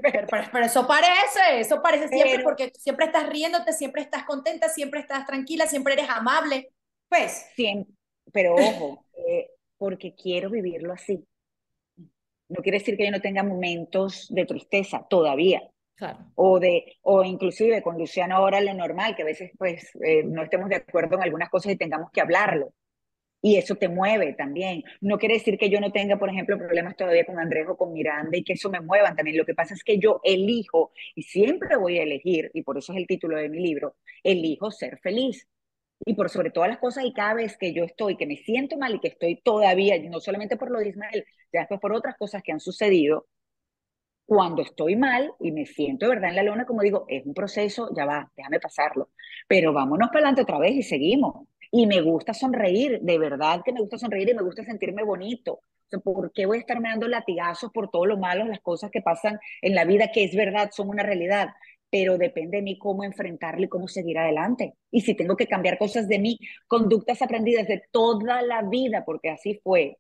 pero, 0.02 0.64
eso 0.64 0.87
parece, 0.87 1.61
eso 1.61 1.83
parece 1.83 2.09
siempre 2.09 2.42
porque 2.42 2.70
siempre 2.74 3.07
estás 3.07 3.28
riéndote, 3.28 3.72
siempre 3.72 4.02
estás 4.02 4.24
contenta, 4.24 4.68
siempre 4.68 5.00
estás 5.00 5.26
tranquila, 5.26 5.66
siempre 5.66 5.94
eres 5.94 6.09
amable. 6.09 6.70
Pues. 7.09 7.50
Siempre, 7.55 7.92
pero 8.33 8.55
ojo, 8.55 9.05
eh, 9.14 9.50
porque 9.76 10.14
quiero 10.14 10.50
vivirlo 10.50 10.92
así. 10.92 11.26
No 12.53 12.62
quiere 12.62 12.79
decir 12.79 12.97
que 12.97 13.05
yo 13.05 13.11
no 13.11 13.21
tenga 13.21 13.43
momentos 13.43 14.27
de 14.31 14.45
tristeza 14.45 15.07
todavía. 15.09 15.62
O, 16.35 16.59
de, 16.59 16.97
o 17.03 17.23
inclusive 17.23 17.81
con 17.81 17.97
Luciano 17.97 18.37
ahora 18.37 18.61
lo 18.61 18.75
normal, 18.75 19.15
que 19.15 19.23
a 19.23 19.27
veces 19.27 19.53
pues 19.57 19.88
eh, 20.05 20.25
no 20.25 20.43
estemos 20.43 20.69
de 20.69 20.77
acuerdo 20.77 21.15
en 21.17 21.23
algunas 21.23 21.49
cosas 21.49 21.73
y 21.73 21.77
tengamos 21.77 22.11
que 22.11 22.21
hablarlo. 22.21 22.73
Y 23.41 23.57
eso 23.57 23.77
te 23.77 23.88
mueve 23.88 24.35
también. 24.35 24.83
No 25.01 25.19
quiere 25.19 25.35
decir 25.35 25.59
que 25.59 25.71
yo 25.71 25.81
no 25.81 25.93
tenga, 25.93 26.19
por 26.19 26.29
ejemplo, 26.29 26.59
problemas 26.59 26.97
todavía 26.97 27.25
con 27.25 27.38
Andrés 27.38 27.67
o 27.69 27.77
con 27.77 27.93
Miranda 27.93 28.37
y 28.37 28.45
que 28.45 28.53
eso 28.53 28.69
me 28.69 28.81
mueva 28.81 29.15
también. 29.15 29.37
Lo 29.37 29.45
que 29.45 29.55
pasa 29.55 29.75
es 29.75 29.83
que 29.83 29.99
yo 29.99 30.21
elijo, 30.25 30.93
y 31.15 31.23
siempre 31.23 31.77
voy 31.77 31.99
a 31.99 32.03
elegir, 32.03 32.51
y 32.55 32.62
por 32.62 32.79
eso 32.79 32.93
es 32.93 32.99
el 32.99 33.07
título 33.07 33.37
de 33.37 33.49
mi 33.49 33.61
libro, 33.61 33.97
elijo 34.23 34.71
ser 34.71 34.99
feliz 34.99 35.49
y 36.05 36.15
por 36.15 36.31
sobre 36.31 36.51
todas 36.51 36.69
las 36.71 36.79
cosas 36.79 37.05
y 37.05 37.12
cada 37.12 37.35
vez 37.35 37.57
que 37.57 37.73
yo 37.73 37.85
estoy, 37.85 38.17
que 38.17 38.27
me 38.27 38.37
siento 38.37 38.77
mal 38.77 38.95
y 38.95 39.01
que 39.01 39.09
estoy 39.09 39.41
todavía, 39.43 39.99
no 40.09 40.21
solamente 40.21 40.57
por 40.57 40.71
lo 40.71 40.79
de 40.79 40.88
Ismael, 40.88 41.25
ya 41.53 41.61
después 41.61 41.81
por 41.81 41.93
otras 41.93 42.17
cosas 42.17 42.43
que 42.43 42.53
han 42.53 42.61
sucedido, 42.61 43.27
cuando 44.25 44.62
estoy 44.62 44.97
mal 44.97 45.33
y 45.41 45.53
me 45.53 45.67
siento 45.67 46.07
de 46.07 46.15
verdad 46.15 46.31
en 46.31 46.37
la 46.37 46.43
luna, 46.43 46.65
como 46.65 46.83
digo, 46.83 47.05
es 47.09 47.27
un 47.27 47.35
proceso, 47.35 47.91
ya 47.95 48.07
va, 48.07 48.31
déjame 48.37 48.61
pasarlo, 48.61 49.11
pero 49.49 49.73
vámonos 49.73 50.09
para 50.09 50.21
adelante 50.21 50.43
otra 50.43 50.59
vez 50.59 50.75
y 50.75 50.83
seguimos. 50.83 51.47
Y 51.71 51.87
me 51.87 52.01
gusta 52.03 52.35
sonreír, 52.35 53.01
de 53.01 53.19
verdad 53.19 53.62
que 53.65 53.73
me 53.73 53.81
gusta 53.81 53.99
sonreír 53.99 54.29
y 54.31 54.35
me 54.35 54.43
gusta 54.43 54.65
sentirme 54.65 55.03
bonito. 55.05 55.61
O 55.95 56.01
¿Por 56.01 56.33
qué 56.33 56.47
voy 56.47 56.59
a 56.59 56.61
estarme 56.61 56.88
dando 56.88 57.09
latigazos 57.09 57.71
por 57.73 57.91
todo 57.91 58.07
lo 58.07 58.17
malo, 58.19 58.45
las 58.47 58.61
cosas 58.61 58.91
que 58.91 59.03
pasan 59.03 59.38
en 59.61 59.75
la 59.75 59.85
vida, 59.85 60.11
que 60.12 60.25
es 60.25 60.35
verdad, 60.35 60.71
son 60.73 60.88
una 60.88 61.03
realidad? 61.03 61.49
Pero 61.92 62.16
depende 62.16 62.57
de 62.57 62.62
mí 62.62 62.78
cómo 62.78 63.05
enfrentarlo 63.05 63.66
y 63.66 63.68
cómo 63.68 63.87
seguir 63.87 64.16
adelante. 64.16 64.76
Y 64.90 65.02
si 65.02 65.14
tengo 65.14 65.37
que 65.37 65.46
cambiar 65.46 65.76
cosas 65.76 66.09
de 66.09 66.18
mí, 66.18 66.38
conductas 66.66 67.20
aprendidas 67.20 67.68
de 67.68 67.83
toda 67.90 68.40
la 68.40 68.62
vida, 68.62 69.05
porque 69.05 69.28
así 69.28 69.61
fue, 69.62 69.98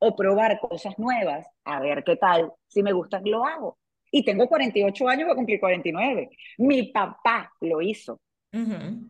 o 0.00 0.14
probar 0.14 0.60
cosas 0.60 0.96
nuevas, 1.00 1.44
a 1.64 1.80
ver 1.80 2.04
qué 2.04 2.14
tal, 2.14 2.52
si 2.68 2.84
me 2.84 2.92
gustan, 2.92 3.24
lo 3.24 3.44
hago. 3.44 3.76
Y 4.12 4.24
tengo 4.24 4.46
48 4.46 5.08
años, 5.08 5.26
voy 5.26 5.32
a 5.32 5.36
cumplir 5.36 5.58
49. 5.58 6.30
Mi 6.58 6.92
papá 6.92 7.52
lo 7.60 7.82
hizo. 7.82 8.20
Mi 8.52 9.00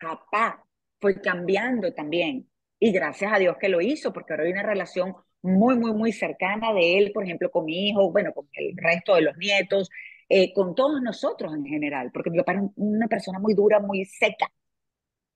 papá 0.00 0.64
fue 0.98 1.20
cambiando 1.20 1.92
también. 1.92 2.48
Y 2.78 2.92
gracias 2.92 3.30
a 3.30 3.38
Dios 3.38 3.58
que 3.60 3.68
lo 3.68 3.82
hizo, 3.82 4.10
porque 4.10 4.32
ahora 4.32 4.44
hay 4.44 4.52
una 4.52 4.62
relación 4.62 5.14
muy, 5.42 5.76
muy, 5.76 5.92
muy 5.92 6.12
cercana 6.12 6.72
de 6.72 6.96
él, 6.96 7.12
por 7.12 7.24
ejemplo, 7.24 7.50
con 7.50 7.66
mi 7.66 7.90
hijo, 7.90 8.10
bueno, 8.10 8.32
con 8.32 8.48
el 8.54 8.74
resto 8.74 9.16
de 9.16 9.20
los 9.20 9.36
nietos, 9.36 9.90
eh, 10.36 10.52
con 10.52 10.74
todos 10.74 11.00
nosotros 11.00 11.54
en 11.54 11.64
general, 11.64 12.10
porque 12.12 12.28
mi 12.28 12.38
papá 12.38 12.54
era 12.54 12.68
una 12.74 13.06
persona 13.06 13.38
muy 13.38 13.54
dura, 13.54 13.78
muy 13.78 14.04
seca. 14.04 14.50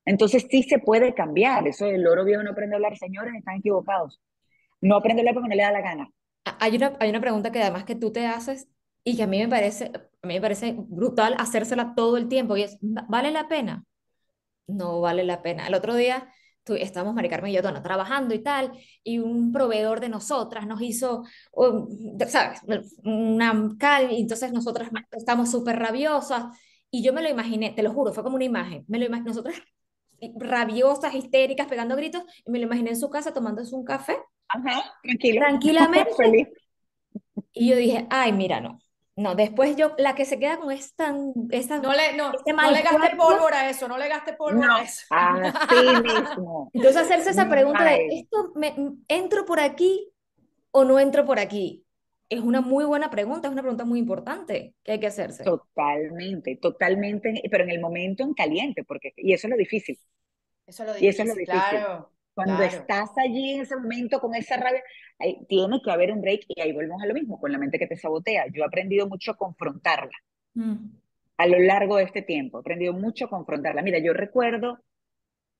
Entonces 0.04 0.48
sí 0.50 0.64
se 0.64 0.80
puede 0.80 1.14
cambiar. 1.14 1.68
Eso 1.68 1.84
del 1.84 2.04
oro 2.04 2.24
viejo 2.24 2.42
no 2.42 2.50
aprende 2.50 2.74
a 2.74 2.78
hablar, 2.78 2.96
señores, 2.98 3.32
están 3.36 3.58
equivocados. 3.58 4.20
No 4.80 4.96
aprende 4.96 5.20
a 5.20 5.22
hablar 5.22 5.34
porque 5.34 5.50
no 5.50 5.54
le 5.54 5.62
da 5.62 5.70
la 5.70 5.82
gana. 5.82 6.10
Hay 6.58 6.74
una, 6.74 6.96
hay 6.98 7.10
una 7.10 7.20
pregunta 7.20 7.52
que 7.52 7.62
además 7.62 7.84
que 7.84 7.94
tú 7.94 8.10
te 8.10 8.26
haces 8.26 8.66
y 9.04 9.16
que 9.16 9.22
a 9.22 9.28
mí 9.28 9.38
me 9.38 9.46
parece, 9.46 9.92
a 9.94 10.26
mí 10.26 10.34
me 10.34 10.40
parece 10.40 10.74
brutal 10.76 11.36
hacérsela 11.38 11.94
todo 11.94 12.16
el 12.16 12.26
tiempo 12.26 12.56
y 12.56 12.62
es, 12.62 12.76
¿vale 12.80 13.30
la 13.30 13.46
pena? 13.46 13.84
No 14.66 15.00
vale 15.00 15.22
la 15.22 15.42
pena. 15.42 15.68
El 15.68 15.74
otro 15.74 15.94
día 15.94 16.28
estábamos 16.74 17.14
Mari 17.14 17.28
Carmen 17.28 17.52
y 17.52 17.54
yo 17.54 17.62
trabajando 17.62 18.34
y 18.34 18.40
tal, 18.40 18.72
y 19.02 19.18
un 19.18 19.52
proveedor 19.52 20.00
de 20.00 20.08
nosotras 20.08 20.66
nos 20.66 20.80
hizo, 20.82 21.24
¿sabes? 22.28 22.60
Una 23.04 23.70
cal, 23.78 24.12
y 24.12 24.20
entonces 24.20 24.52
nosotras 24.52 24.90
estamos 25.12 25.50
súper 25.50 25.78
rabiosas, 25.78 26.58
y 26.90 27.02
yo 27.02 27.12
me 27.12 27.22
lo 27.22 27.28
imaginé, 27.28 27.70
te 27.72 27.82
lo 27.82 27.92
juro, 27.92 28.12
fue 28.12 28.22
como 28.22 28.36
una 28.36 28.44
imagen, 28.44 28.84
me 28.88 28.98
lo 28.98 29.04
imaginé, 29.04 29.28
nosotras 29.28 29.56
rabiosas, 30.36 31.14
histéricas, 31.14 31.66
pegando 31.68 31.96
gritos, 31.96 32.22
y 32.44 32.50
me 32.50 32.58
lo 32.58 32.66
imaginé 32.66 32.90
en 32.90 32.98
su 32.98 33.10
casa 33.10 33.32
tomándose 33.32 33.74
un 33.74 33.84
café, 33.84 34.16
Ajá, 34.48 34.82
tranquilamente, 35.02 36.52
y 37.52 37.68
yo 37.68 37.76
dije, 37.76 38.06
ay, 38.10 38.32
mira, 38.32 38.60
no, 38.60 38.78
no, 39.18 39.34
después 39.34 39.74
yo, 39.74 39.94
la 39.98 40.14
que 40.14 40.24
se 40.24 40.38
queda 40.38 40.58
con 40.58 40.70
esta... 40.70 41.12
esta 41.50 41.78
no 41.78 41.92
le, 41.92 42.16
no, 42.16 42.32
este 42.32 42.52
no 42.52 42.70
le 42.70 42.82
gaste 42.82 43.16
pólvora 43.16 43.62
a 43.62 43.70
eso, 43.70 43.88
no 43.88 43.98
le 43.98 44.08
gaste 44.08 44.34
pólvora 44.34 44.76
a 44.76 44.82
eso. 44.82 45.06
Así 45.10 46.02
mismo. 46.02 46.70
Entonces 46.72 47.02
hacerse 47.02 47.30
esa 47.30 47.48
pregunta 47.48 47.82
de, 47.82 48.06
¿esto 48.12 48.52
me, 48.54 48.76
¿entro 49.08 49.44
por 49.44 49.58
aquí 49.58 50.08
o 50.70 50.84
no 50.84 51.00
entro 51.00 51.24
por 51.24 51.40
aquí? 51.40 51.84
Es 52.28 52.40
una 52.40 52.60
muy 52.60 52.84
buena 52.84 53.10
pregunta, 53.10 53.48
es 53.48 53.52
una 53.52 53.62
pregunta 53.62 53.84
muy 53.84 53.98
importante 53.98 54.76
que 54.84 54.92
hay 54.92 55.00
que 55.00 55.08
hacerse. 55.08 55.42
Totalmente, 55.42 56.54
totalmente, 56.54 57.42
pero 57.50 57.64
en 57.64 57.70
el 57.70 57.80
momento 57.80 58.22
en 58.22 58.34
caliente, 58.34 58.84
porque, 58.84 59.14
y 59.16 59.32
eso 59.32 59.48
es 59.48 59.50
lo 59.50 59.56
difícil. 59.56 59.98
Eso 60.64 60.84
es 60.84 60.88
lo 60.90 60.94
difícil, 60.94 61.06
y 61.06 61.08
eso 61.08 61.22
es 61.22 61.28
lo 61.28 61.34
difícil. 61.34 61.60
claro. 61.70 62.12
Cuando 62.38 62.62
estás 62.62 63.10
allí 63.18 63.54
en 63.54 63.62
ese 63.62 63.74
momento 63.74 64.20
con 64.20 64.32
esa 64.32 64.56
rabia, 64.56 64.80
tiene 65.48 65.82
que 65.82 65.90
haber 65.90 66.12
un 66.12 66.20
break 66.20 66.42
y 66.46 66.60
ahí 66.60 66.72
volvemos 66.72 67.02
a 67.02 67.06
lo 67.06 67.12
mismo, 67.12 67.40
con 67.40 67.50
la 67.50 67.58
mente 67.58 67.80
que 67.80 67.88
te 67.88 67.96
sabotea. 67.96 68.46
Yo 68.52 68.62
he 68.62 68.64
aprendido 68.64 69.08
mucho 69.08 69.32
a 69.32 69.36
confrontarla 69.36 70.16
mm. 70.54 70.76
a 71.36 71.46
lo 71.48 71.58
largo 71.58 71.96
de 71.96 72.04
este 72.04 72.22
tiempo, 72.22 72.58
he 72.58 72.60
aprendido 72.60 72.92
mucho 72.92 73.24
a 73.24 73.28
confrontarla. 73.28 73.82
Mira, 73.82 73.98
yo 73.98 74.12
recuerdo 74.12 74.78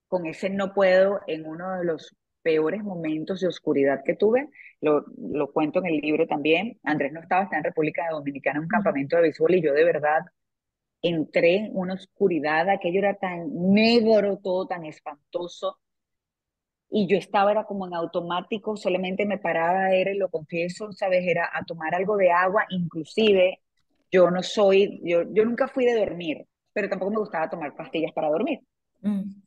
con 0.07 0.27
ese 0.27 0.51
no 0.51 0.73
puedo 0.73 1.19
en 1.27 1.47
uno 1.47 1.79
de 1.79 1.85
los 1.85 2.15
peores 2.43 2.85
momentos 2.85 3.41
de 3.41 3.49
oscuridad 3.49 4.05
que 4.05 4.15
tuve, 4.15 4.49
lo, 4.81 5.05
lo 5.19 5.51
cuento 5.51 5.81
en 5.81 5.87
el 5.87 5.97
libro 5.97 6.29
también, 6.29 6.79
Andrés 6.85 7.13
no 7.13 7.19
estaba, 7.19 7.43
estaba 7.43 7.59
en 7.59 7.65
República 7.65 8.07
Dominicana 8.09 8.59
en 8.59 8.63
un 8.63 8.69
campamento 8.69 9.17
de 9.17 9.23
béisbol 9.23 9.57
y 9.57 9.63
yo 9.63 9.75
de 9.75 9.83
verdad 9.83 10.21
entré 11.03 11.57
en 11.57 11.71
una 11.77 11.95
oscuridad, 11.95 12.69
aquello 12.69 13.01
era 13.01 13.15
tan 13.15 13.49
negro, 13.75 14.39
todo 14.39 14.69
tan 14.69 14.85
espantoso, 14.85 15.81
y 16.91 17.07
yo 17.07 17.19
estaba, 17.19 17.51
era 17.51 17.65
como 17.65 17.87
en 17.87 17.95
automático, 17.95 18.77
solamente 18.77 19.27
me 19.27 19.39
paraba, 19.39 19.91
era, 19.91 20.11
y 20.11 20.17
lo 20.17 20.29
confieso, 20.29 20.93
¿sabes? 20.93 21.25
Era 21.27 21.51
a 21.53 21.65
tomar 21.65 21.95
algo 21.95 22.17
de 22.17 22.31
agua, 22.31 22.65
inclusive 22.71 23.61
yo 24.11 24.31
no 24.31 24.43
soy, 24.43 25.01
yo, 25.05 25.23
yo 25.33 25.45
nunca 25.45 25.69
fui 25.69 25.85
de 25.85 25.99
dormir, 25.99 26.47
pero 26.73 26.89
tampoco 26.89 27.11
me 27.11 27.19
gustaba 27.19 27.51
tomar 27.51 27.77
pastillas 27.77 28.13
para 28.13 28.31
dormir. 28.31 28.61
Mm. 29.03 29.43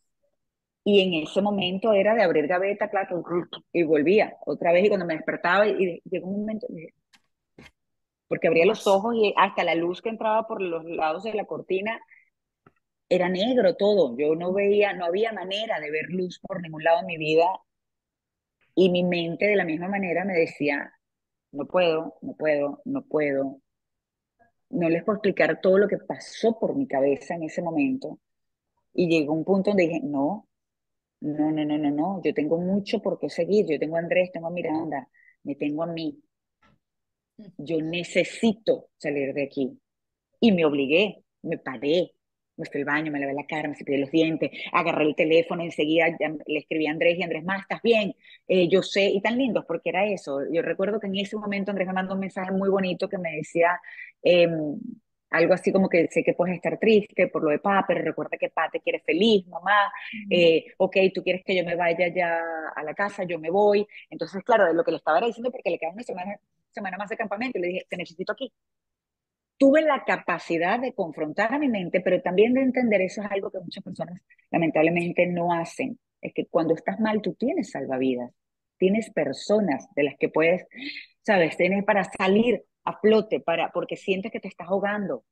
Y 0.83 1.01
en 1.01 1.23
ese 1.23 1.41
momento 1.41 1.93
era 1.93 2.15
de 2.15 2.23
abrir 2.23 2.47
gaveta, 2.47 2.89
claro, 2.89 3.23
y 3.71 3.83
volvía 3.83 4.35
otra 4.45 4.71
vez, 4.71 4.85
y 4.85 4.89
cuando 4.89 5.05
me 5.05 5.15
despertaba, 5.15 5.67
y 5.67 6.01
llegó 6.09 6.27
un 6.27 6.41
momento, 6.41 6.67
porque 8.27 8.47
abría 8.47 8.65
los 8.65 8.87
ojos 8.87 9.13
y 9.15 9.33
hasta 9.35 9.63
la 9.63 9.75
luz 9.75 10.01
que 10.01 10.09
entraba 10.09 10.47
por 10.47 10.61
los 10.61 10.85
lados 10.85 11.23
de 11.23 11.33
la 11.33 11.45
cortina 11.45 11.99
era 13.11 13.27
negro 13.27 13.75
todo. 13.75 14.15
Yo 14.17 14.35
no 14.35 14.53
veía, 14.53 14.93
no 14.93 15.05
había 15.05 15.33
manera 15.33 15.81
de 15.81 15.91
ver 15.91 16.05
luz 16.09 16.39
por 16.39 16.61
ningún 16.61 16.83
lado 16.83 17.01
en 17.01 17.07
mi 17.07 17.17
vida. 17.17 17.45
Y 18.73 18.89
mi 18.89 19.03
mente 19.03 19.47
de 19.47 19.57
la 19.57 19.65
misma 19.65 19.89
manera 19.89 20.23
me 20.23 20.33
decía, 20.33 20.93
no 21.51 21.65
puedo, 21.67 22.15
no 22.21 22.35
puedo, 22.37 22.81
no 22.85 23.03
puedo. 23.03 23.61
No 24.69 24.87
les 24.87 25.03
puedo 25.03 25.17
explicar 25.17 25.59
todo 25.59 25.77
lo 25.77 25.89
que 25.89 25.97
pasó 25.97 26.57
por 26.57 26.73
mi 26.73 26.87
cabeza 26.87 27.35
en 27.35 27.43
ese 27.43 27.61
momento. 27.61 28.19
Y 28.93 29.09
llegó 29.09 29.33
un 29.33 29.43
punto 29.43 29.71
donde 29.71 29.87
dije, 29.87 29.99
no, 30.01 30.47
no, 31.19 31.51
no, 31.51 31.65
no, 31.65 31.77
no, 31.77 31.91
no, 31.91 32.21
yo 32.23 32.33
tengo 32.33 32.57
mucho 32.59 33.01
por 33.01 33.19
qué 33.19 33.29
seguir. 33.29 33.65
Yo 33.67 33.77
tengo 33.77 33.97
a 33.97 33.99
Andrés, 33.99 34.31
tengo 34.31 34.47
a 34.47 34.51
Miranda, 34.51 35.09
me 35.43 35.55
tengo 35.55 35.83
a 35.83 35.87
mí. 35.87 36.17
Yo 37.57 37.81
necesito 37.81 38.87
salir 38.97 39.33
de 39.33 39.43
aquí. 39.43 39.77
Y 40.39 40.53
me 40.53 40.63
obligué, 40.65 41.25
me 41.41 41.57
paré, 41.57 42.13
me 42.61 42.67
fui 42.67 42.81
al 42.81 42.85
baño, 42.85 43.11
me 43.11 43.19
lavé 43.19 43.33
la 43.33 43.45
cara, 43.45 43.67
me 43.67 43.75
cepillé 43.75 43.97
los 43.99 44.11
dientes, 44.11 44.51
agarré 44.71 45.05
el 45.05 45.15
teléfono, 45.15 45.63
enseguida 45.63 46.05
le 46.45 46.59
escribí 46.59 46.87
a 46.87 46.91
Andrés 46.91 47.17
y 47.17 47.23
Andrés, 47.23 47.43
más, 47.43 47.61
¿estás 47.61 47.81
bien? 47.81 48.15
Eh, 48.47 48.69
yo 48.69 48.81
sé, 48.83 49.05
y 49.05 49.21
tan 49.21 49.37
lindos, 49.37 49.65
porque 49.67 49.89
era 49.89 50.05
eso. 50.05 50.41
Yo 50.51 50.61
recuerdo 50.61 50.99
que 50.99 51.07
en 51.07 51.17
ese 51.17 51.35
momento 51.37 51.71
Andrés 51.71 51.87
me 51.87 51.93
mandó 51.93 52.13
un 52.13 52.21
mensaje 52.21 52.51
muy 52.51 52.69
bonito 52.69 53.09
que 53.09 53.17
me 53.17 53.31
decía 53.37 53.79
em, 54.23 54.77
algo 55.31 55.53
así 55.53 55.71
como 55.71 55.89
que 55.89 56.07
sé 56.11 56.23
que 56.23 56.33
puedes 56.33 56.55
estar 56.55 56.77
triste 56.77 57.27
por 57.27 57.43
lo 57.43 57.49
de 57.51 57.59
papá, 57.59 57.85
pero 57.87 58.01
recuerda 58.03 58.37
que 58.37 58.49
papá 58.49 58.69
te 58.71 58.81
quiere 58.81 58.99
feliz, 58.99 59.47
mamá, 59.47 59.91
eh, 60.29 60.65
ok, 60.77 60.97
tú 61.13 61.23
quieres 61.23 61.43
que 61.45 61.55
yo 61.55 61.63
me 61.65 61.75
vaya 61.75 62.07
ya 62.13 62.39
a 62.75 62.83
la 62.83 62.93
casa, 62.93 63.23
yo 63.23 63.39
me 63.39 63.49
voy. 63.49 63.87
Entonces, 64.09 64.43
claro, 64.43 64.65
de 64.65 64.73
lo 64.73 64.83
que 64.83 64.91
le 64.91 64.97
estaba 64.97 65.21
diciendo, 65.21 65.51
porque 65.51 65.69
le 65.71 65.79
quedaba 65.79 65.93
una 65.93 66.03
semana, 66.03 66.35
semana 66.71 66.97
más 66.97 67.09
de 67.09 67.17
campamento, 67.17 67.59
le 67.59 67.67
dije, 67.67 67.85
te 67.89 67.97
necesito 67.97 68.33
aquí 68.33 68.51
tuve 69.61 69.83
la 69.83 70.03
capacidad 70.05 70.79
de 70.79 70.91
confrontar 70.95 71.53
a 71.53 71.59
mi 71.59 71.69
mente, 71.69 72.01
pero 72.01 72.19
también 72.19 72.55
de 72.55 72.61
entender, 72.61 72.99
eso 73.01 73.21
es 73.21 73.29
algo 73.29 73.51
que 73.51 73.59
muchas 73.59 73.83
personas 73.83 74.19
lamentablemente 74.49 75.27
no 75.27 75.53
hacen, 75.53 75.99
es 76.19 76.33
que 76.33 76.47
cuando 76.47 76.73
estás 76.73 76.99
mal 76.99 77.21
tú 77.21 77.35
tienes 77.35 77.69
salvavidas, 77.69 78.31
tienes 78.79 79.11
personas 79.11 79.87
de 79.95 80.01
las 80.01 80.15
que 80.17 80.29
puedes, 80.29 80.65
sabes, 81.21 81.57
tienes 81.57 81.85
para 81.85 82.05
salir 82.05 82.63
a 82.85 82.97
flote, 82.97 83.39
para, 83.39 83.71
porque 83.71 83.97
sientes 83.97 84.31
que 84.31 84.39
te 84.39 84.47
estás 84.47 84.67
ahogando. 84.67 85.25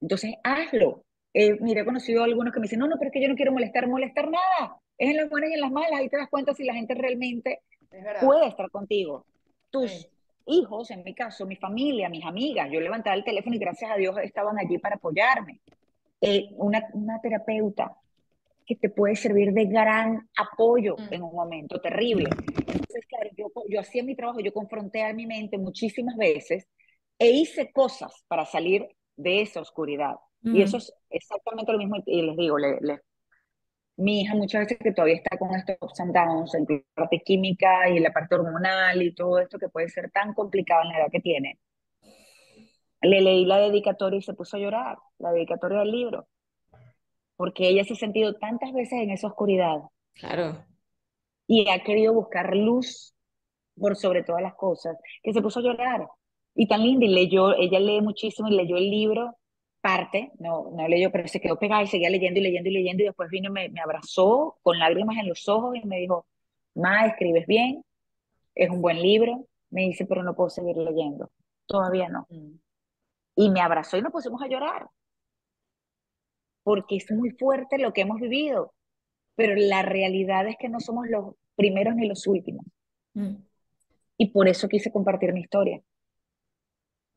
Entonces, 0.00 0.34
hazlo. 0.42 1.04
Eh, 1.32 1.56
mira, 1.60 1.82
he 1.82 1.84
conocido 1.84 2.22
a 2.22 2.24
algunos 2.24 2.52
que 2.52 2.58
me 2.58 2.64
dicen, 2.64 2.80
no, 2.80 2.88
no, 2.88 2.96
pero 2.98 3.10
es 3.10 3.12
que 3.12 3.22
yo 3.22 3.28
no 3.28 3.36
quiero 3.36 3.52
molestar, 3.52 3.86
molestar 3.86 4.24
nada. 4.28 4.76
Es 4.98 5.08
en 5.08 5.18
las 5.18 5.30
buenas 5.30 5.50
y 5.50 5.54
en 5.54 5.60
las 5.60 5.70
malas, 5.70 6.00
ahí 6.00 6.08
te 6.08 6.16
das 6.16 6.28
cuenta 6.28 6.52
si 6.52 6.64
la 6.64 6.74
gente 6.74 6.94
realmente 6.96 7.60
puede 8.20 8.48
estar 8.48 8.68
contigo. 8.70 9.24
Tus 9.70 10.08
hijos, 10.46 10.90
en 10.90 11.02
mi 11.02 11.14
caso, 11.14 11.46
mi 11.46 11.56
familia, 11.56 12.08
mis 12.08 12.24
amigas. 12.24 12.68
Yo 12.70 12.80
levantaba 12.80 13.16
el 13.16 13.24
teléfono 13.24 13.56
y 13.56 13.58
gracias 13.58 13.90
a 13.90 13.96
Dios 13.96 14.16
estaban 14.22 14.58
allí 14.58 14.78
para 14.78 14.96
apoyarme. 14.96 15.60
Eh, 16.20 16.50
una, 16.56 16.86
una 16.92 17.20
terapeuta 17.20 17.96
que 18.64 18.76
te 18.76 18.90
puede 18.90 19.16
servir 19.16 19.52
de 19.52 19.64
gran 19.64 20.28
apoyo 20.36 20.96
mm. 20.96 21.14
en 21.14 21.22
un 21.22 21.34
momento 21.34 21.80
terrible. 21.80 22.30
Entonces, 22.46 23.06
claro, 23.06 23.30
yo, 23.36 23.46
yo 23.68 23.80
hacía 23.80 24.02
mi 24.02 24.14
trabajo, 24.14 24.40
yo 24.40 24.52
confronté 24.52 25.02
a 25.02 25.12
mi 25.12 25.26
mente 25.26 25.58
muchísimas 25.58 26.16
veces 26.16 26.68
e 27.18 27.30
hice 27.30 27.72
cosas 27.72 28.24
para 28.28 28.44
salir 28.44 28.86
de 29.16 29.42
esa 29.42 29.60
oscuridad. 29.60 30.16
Y 30.44 30.50
mm. 30.50 30.62
eso 30.62 30.76
es 30.76 30.92
exactamente 31.10 31.72
lo 31.72 31.78
mismo, 31.78 31.96
y 32.06 32.22
les 32.22 32.36
digo, 32.36 32.58
les, 32.58 32.80
les 32.82 33.00
mi 33.96 34.22
hija 34.22 34.34
muchas 34.34 34.62
veces 34.62 34.78
que 34.78 34.92
todavía 34.92 35.16
está 35.16 35.38
con 35.38 35.54
estos 35.54 35.76
ups 35.80 36.00
and 36.00 36.14
downs, 36.14 36.54
en 36.54 36.66
la 36.68 36.82
parte 36.94 37.20
química 37.24 37.88
y 37.88 37.98
la 38.00 38.12
parte 38.12 38.34
hormonal 38.34 39.02
y 39.02 39.14
todo 39.14 39.38
esto 39.38 39.58
que 39.58 39.68
puede 39.68 39.88
ser 39.88 40.10
tan 40.10 40.34
complicado 40.34 40.82
en 40.82 40.88
la 40.88 40.98
edad 40.98 41.10
que 41.10 41.20
tiene. 41.20 41.58
Le 43.02 43.20
leí 43.20 43.44
la 43.44 43.58
dedicatoria 43.58 44.18
y 44.18 44.22
se 44.22 44.34
puso 44.34 44.56
a 44.56 44.60
llorar, 44.60 44.98
la 45.18 45.32
dedicatoria 45.32 45.80
del 45.80 45.90
libro, 45.90 46.28
porque 47.36 47.68
ella 47.68 47.84
se 47.84 47.94
ha 47.94 47.96
sentido 47.96 48.34
tantas 48.34 48.72
veces 48.72 49.00
en 49.00 49.10
esa 49.10 49.26
oscuridad. 49.26 49.80
Claro. 50.14 50.64
Y 51.46 51.68
ha 51.68 51.82
querido 51.82 52.14
buscar 52.14 52.54
luz 52.56 53.14
por 53.76 53.96
sobre 53.96 54.22
todas 54.22 54.42
las 54.42 54.54
cosas, 54.54 54.96
que 55.22 55.32
se 55.32 55.42
puso 55.42 55.60
a 55.60 55.62
llorar. 55.62 56.06
Y 56.54 56.68
tan 56.68 56.82
linda, 56.82 57.06
y 57.06 57.08
leyó, 57.08 57.54
ella 57.56 57.80
lee 57.80 58.00
muchísimo 58.00 58.48
y 58.48 58.56
leyó 58.56 58.76
el 58.76 58.90
libro 58.90 59.36
parte, 59.82 60.32
no, 60.38 60.70
no 60.74 60.88
leyó, 60.88 61.12
pero 61.12 61.28
se 61.28 61.40
quedó 61.40 61.58
pegada 61.58 61.82
y 61.82 61.88
seguía 61.88 62.08
leyendo 62.08 62.40
y 62.40 62.44
leyendo 62.44 62.70
y 62.70 62.72
leyendo 62.72 63.02
y 63.02 63.06
después 63.06 63.28
vino 63.28 63.50
y 63.50 63.52
me, 63.52 63.68
me 63.68 63.80
abrazó 63.80 64.56
con 64.62 64.78
lágrimas 64.78 65.18
en 65.18 65.28
los 65.28 65.48
ojos 65.48 65.76
y 65.76 65.86
me 65.86 65.98
dijo, 65.98 66.26
Ma, 66.74 67.06
escribes 67.06 67.46
bien, 67.46 67.84
es 68.54 68.70
un 68.70 68.80
buen 68.80 69.02
libro, 69.02 69.46
me 69.70 69.82
dice, 69.82 70.06
pero 70.06 70.22
no 70.22 70.34
puedo 70.34 70.50
seguir 70.50 70.76
leyendo, 70.76 71.30
todavía 71.66 72.08
no. 72.08 72.26
Mm. 72.30 72.54
Y 73.36 73.50
me 73.50 73.60
abrazó 73.60 73.96
y 73.96 74.02
nos 74.02 74.12
pusimos 74.12 74.40
a 74.42 74.48
llorar, 74.48 74.86
porque 76.62 76.96
es 76.96 77.10
muy 77.10 77.30
fuerte 77.30 77.78
lo 77.78 77.92
que 77.92 78.02
hemos 78.02 78.20
vivido, 78.20 78.72
pero 79.34 79.54
la 79.56 79.82
realidad 79.82 80.46
es 80.48 80.56
que 80.58 80.68
no 80.68 80.80
somos 80.80 81.06
los 81.08 81.34
primeros 81.56 81.94
ni 81.96 82.06
los 82.06 82.26
últimos. 82.26 82.64
Mm. 83.14 83.36
Y 84.18 84.30
por 84.30 84.48
eso 84.48 84.68
quise 84.68 84.92
compartir 84.92 85.32
mi 85.32 85.40
historia. 85.40 85.82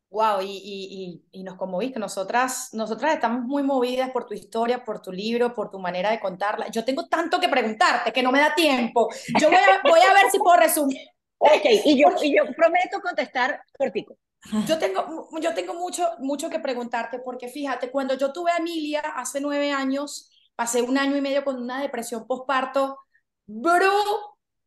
Wow, 0.10 0.42
y, 0.42 0.48
y, 0.48 1.40
y, 1.40 1.44
nos 1.44 1.56
conmoviste. 1.56 2.00
Nosotras, 2.00 2.70
nosotras 2.74 3.16
estamos 3.16 3.44
muy 3.44 3.64
movidas 3.64 4.12
por 4.12 4.26
tu 4.26 4.34
historia, 4.34 4.86
por 4.86 5.02
tu 5.02 5.12
libro, 5.12 5.54
por 5.54 5.70
tu 5.70 5.80
manera 5.80 6.12
de 6.12 6.20
contarla. 6.20 6.70
Yo 6.70 6.86
tengo 6.86 7.08
tanto 7.08 7.40
que 7.40 7.50
preguntarte 7.50 8.14
que 8.14 8.24
no 8.24 8.32
me 8.32 8.40
da 8.40 8.56
tiempo. 8.56 9.10
Yo 9.40 9.50
voy 9.50 9.58
a, 9.58 9.82
voy 9.84 10.00
a 10.00 10.14
ver 10.14 10.32
si 10.32 10.38
puedo 10.40 10.58
resumir. 10.58 11.00
Ok, 11.38 11.66
y 11.84 12.02
yo, 12.02 12.08
y 12.24 12.36
yo 12.36 12.44
prometo 12.56 13.02
contestar 13.02 13.62
cortico. 13.78 14.18
Yo 14.66 14.80
tengo, 14.80 15.28
yo 15.42 15.54
tengo 15.54 15.74
mucho, 15.74 16.08
mucho 16.20 16.50
que 16.50 16.60
preguntarte 16.60 17.20
porque 17.20 17.50
fíjate, 17.50 17.92
cuando 17.92 18.16
yo 18.16 18.32
tuve 18.32 18.52
a 18.52 18.58
Emilia 18.58 19.02
hace 19.02 19.42
nueve 19.42 19.72
años, 19.72 20.32
pasé 20.56 20.82
un 20.82 20.98
año 20.98 21.18
y 21.18 21.22
medio 21.22 21.44
con 21.44 21.62
una 21.62 21.82
depresión 21.82 22.26
postparto 22.26 22.98
brutal 23.46 23.92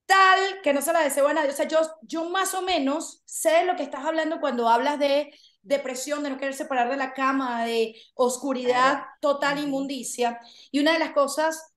tal 0.09 0.63
que 0.63 0.73
no 0.73 0.81
se 0.81 0.93
la 0.93 1.01
deseo 1.01 1.29
a 1.29 1.35
nadie. 1.35 1.51
O 1.51 1.55
sea, 1.55 1.69
yo, 1.69 1.81
yo 2.01 2.25
más 2.31 2.55
o 2.55 2.63
menos 2.63 3.23
sé 3.27 3.65
lo 3.67 3.77
que 3.77 3.83
estás 3.83 4.07
hablando 4.07 4.41
cuando 4.41 4.67
hablas 4.67 4.99
de 4.99 5.31
depresión, 5.61 6.23
de 6.23 6.31
no 6.31 6.39
querer 6.39 6.55
separar 6.55 6.89
de 6.89 6.97
la 6.97 7.13
cama, 7.13 7.67
de 7.67 7.95
oscuridad, 8.15 9.03
total 9.21 9.59
inmundicia. 9.59 10.41
Y 10.71 10.81
una 10.81 10.95
de 10.95 10.99
las 10.99 11.11
cosas 11.11 11.75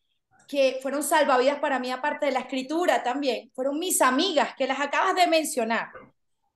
que 0.47 0.79
fueron 0.81 1.03
salvavidas 1.03 1.59
para 1.59 1.77
mí, 1.77 1.91
aparte 1.91 2.27
de 2.27 2.31
la 2.31 2.39
escritura 2.39 3.03
también, 3.03 3.51
fueron 3.53 3.77
mis 3.77 4.01
amigas, 4.01 4.55
que 4.57 4.65
las 4.65 4.79
acabas 4.79 5.13
de 5.13 5.27
mencionar. 5.27 5.89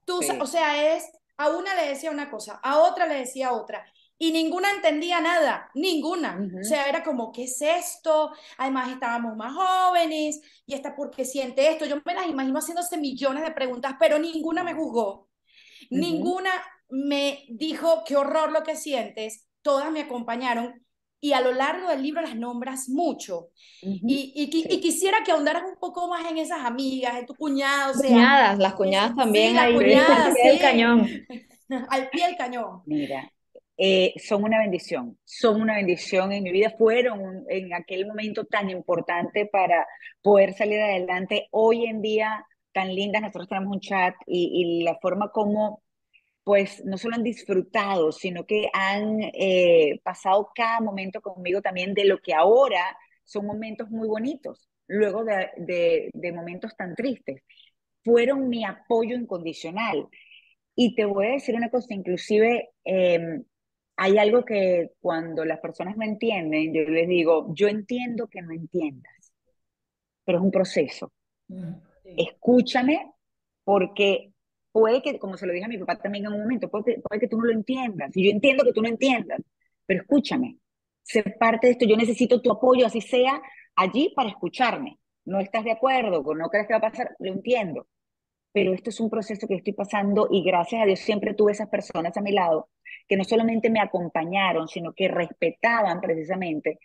Tú, 0.06 0.22
o 0.40 0.48
sea, 0.48 0.96
es, 0.96 1.04
a 1.36 1.50
una 1.50 1.76
le 1.76 1.90
decía 1.90 2.10
una 2.10 2.32
cosa, 2.32 2.58
a 2.64 2.80
otra 2.80 3.06
le 3.06 3.16
decía 3.16 3.52
otra 3.52 3.86
y 4.18 4.32
ninguna 4.32 4.72
entendía 4.72 5.20
nada, 5.20 5.70
ninguna. 5.74 6.40
O 6.60 6.64
sea, 6.64 6.88
era 6.88 7.04
como, 7.04 7.32
¿qué 7.32 7.44
es 7.44 7.62
esto? 7.62 8.32
Además, 8.58 8.92
estábamos 8.92 9.36
más 9.36 9.54
jóvenes 9.54 10.42
y 10.66 10.74
esta, 10.74 10.96
¿por 10.96 11.12
qué 11.12 11.26
siente 11.26 11.70
esto? 11.70 11.86
Yo 11.86 11.98
me 12.06 12.14
las 12.14 12.28
imagino 12.28 12.60
haciéndose 12.60 12.98
millones 12.98 13.44
de 13.44 13.52
preguntas, 13.52 13.96
pero 14.00 14.18
ninguna 14.18 14.64
me 14.64 14.74
juzgó. 14.74 15.30
Ninguna 15.90 16.52
me 16.90 17.46
dijo, 17.50 18.04
qué 18.06 18.16
horror 18.16 18.52
lo 18.52 18.64
que 18.64 18.76
sientes. 18.76 19.48
Todas 19.62 19.92
me 19.92 20.02
acompañaron 20.02 20.86
y 21.26 21.34
a 21.34 21.42
lo 21.42 21.52
largo 21.54 21.90
del 21.90 22.04
libro 22.04 22.22
las 22.22 22.36
nombras 22.36 22.88
mucho. 22.88 23.50
y, 23.82 24.32
y, 24.36 24.80
quisiera 24.80 25.24
que 25.26 25.32
ahondaras 25.32 25.64
un 25.64 25.76
poco 25.80 26.08
más 26.08 26.30
en 26.30 26.38
esas 26.38 26.64
amigas, 26.64 27.18
en 27.18 27.26
tu 27.26 27.34
cuñado. 27.34 27.94
O 27.94 27.96
cuñadas, 27.96 28.60
las 28.60 28.76
cuñadas 28.76 29.16
también. 29.16 29.50
Sí, 29.50 29.56
las 29.56 29.72
cuñadas, 29.74 30.28
al 30.28 30.34
pie 30.36 30.52
del 30.52 30.60
cañón. 30.60 31.10
Al 31.90 32.10
pie 32.12 32.28
del 32.28 32.38
cañón. 32.38 32.84
Mira, 32.86 33.34
eh, 33.78 34.14
son 34.18 34.44
una 34.44 34.60
bendición, 34.60 35.18
son 35.26 35.62
una 35.62 35.76
bendición 35.76 36.32
en 36.32 36.44
mi 36.44 36.52
vida, 36.52 36.74
fueron 36.78 37.46
en 37.50 37.74
aquel 37.74 38.08
momento 38.08 38.46
tan 38.46 38.70
importante 38.70 39.48
para 39.48 39.86
poder 40.22 40.54
salir 40.54 40.80
adelante. 40.80 41.48
Hoy 41.52 41.86
en 41.86 42.02
día, 42.02 42.46
tan 42.72 42.94
lindas, 42.96 43.22
nosotros 43.22 43.50
tenemos 43.50 43.74
un 43.74 43.82
chat 43.82 44.16
y, 44.28 44.84
la 44.84 44.98
forma 45.02 45.30
como, 45.32 45.84
pues, 46.44 46.84
no 46.86 46.98
solo 46.98 47.16
han 47.16 47.24
disfrutado, 47.24 48.12
sino 48.12 48.46
que 48.46 48.70
han 48.74 49.20
eh, 49.34 50.00
pasado 50.04 50.52
cada 50.56 50.80
momento 50.82 51.22
conmigo 51.22 51.62
también 51.62 51.94
de 51.94 52.06
lo 52.06 52.20
que 52.22 52.34
ahora 52.34 52.98
son 53.26 53.46
momentos 53.46 53.90
muy 53.90 54.08
bonitos, 54.08 54.70
luego 54.88 55.24
de, 55.26 56.10
de 56.14 56.32
momentos 56.32 56.76
tan 56.78 56.96
tristes. 56.96 57.42
Fueron 58.04 58.50
mi 58.50 58.64
apoyo 58.66 59.16
incondicional. 59.16 60.08
Y 60.76 60.96
te 60.96 61.06
voy 61.06 61.28
a 61.28 61.32
decir 61.32 61.56
una 61.56 61.70
cosa, 61.70 61.94
inclusive 61.94 62.70
eh, 62.84 63.42
hay 63.98 64.18
algo 64.18 64.44
que 64.44 64.92
cuando 65.00 65.46
las 65.46 65.60
personas 65.60 65.96
no 65.98 66.04
entienden, 66.04 66.74
yo 66.74 66.82
les 66.84 67.08
digo, 67.08 67.54
yo 67.54 67.68
entiendo 67.68 68.28
que 68.28 68.42
no 68.42 68.52
entiendas. 68.54 69.14
pero 70.24 70.40
es 70.40 70.44
un 70.44 70.52
proceso. 70.52 71.12
Mm. 71.48 71.74
Escúchame 72.18 73.12
porque 73.64 74.32
puede 74.72 75.02
que, 75.02 75.20
como 75.20 75.38
se 75.38 75.46
lo 75.46 75.54
dije 75.54 75.66
a 75.66 75.70
mi 75.70 75.78
papá 75.78 75.98
también 75.98 76.26
en 76.26 76.34
un 76.34 76.42
momento, 76.42 76.70
puede, 76.70 77.02
puede 77.02 77.20
que 77.22 77.28
tú 77.28 77.38
no 77.38 77.46
lo 77.46 77.54
entiendas, 77.54 78.16
y 78.16 78.26
yo 78.26 78.32
entiendo 78.32 78.64
que 78.64 78.74
tú 78.74 78.82
no 78.82 78.90
entiendas, 78.90 79.40
pero 79.86 80.02
escúchame, 80.02 80.58
ser 81.02 81.38
parte 81.38 81.68
de 81.68 81.74
esto, 81.74 81.86
yo 81.86 81.96
necesito 81.96 82.42
tu 82.42 82.52
apoyo, 82.52 82.86
así 82.86 83.02
sea 83.02 83.42
allí 83.76 84.12
para 84.16 84.30
escucharme. 84.30 85.00
No 85.26 85.40
estás 85.40 85.64
de 85.64 85.72
acuerdo, 85.72 86.24
no 86.36 86.50
crees 86.50 86.68
que 86.68 86.74
va 86.74 86.80
a 86.80 86.92
pasar, 86.92 87.16
lo 87.20 87.32
entiendo. 87.32 87.88
Pero 88.56 88.74
esto 88.74 88.90
es 88.90 89.02
un 89.02 89.10
proceso 89.10 89.48
que 89.50 89.56
estoy 89.56 89.74
pasando 89.74 90.30
y 90.32 90.42
gracias 90.42 90.82
a 90.82 90.86
Dios 90.86 91.00
siempre 91.00 91.34
tuve 91.34 91.52
esas 91.52 91.68
personas 91.68 92.16
a 92.16 92.22
mi 92.22 92.32
lado 92.32 92.70
que 93.06 93.18
no 93.18 93.26
solamente 93.26 93.70
me 93.70 93.82
acompañaron, 93.82 94.70
sino 94.70 94.94
que 94.94 95.10
respetaban 95.10 96.00
precisamente 96.00 96.80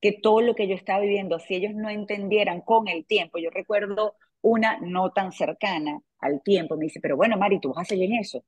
que 0.00 0.12
todo 0.22 0.42
lo 0.42 0.54
que 0.54 0.68
yo 0.68 0.76
estaba 0.76 1.00
viviendo, 1.00 1.40
si 1.40 1.56
ellos 1.56 1.74
no 1.74 1.90
entendieran 1.90 2.60
con 2.60 2.86
el 2.86 3.04
tiempo, 3.04 3.38
yo 3.38 3.50
recuerdo 3.50 4.14
una 4.42 4.78
no 4.78 5.10
tan 5.10 5.32
cercana 5.32 6.00
al 6.20 6.40
tiempo, 6.44 6.76
me 6.76 6.84
dice, 6.84 7.00
pero 7.00 7.16
bueno, 7.16 7.36
Mari, 7.36 7.58
tú 7.58 7.72
vas 7.74 7.82
a 7.82 7.84
seguir 7.84 8.12
en 8.12 8.20
eso. 8.20 8.44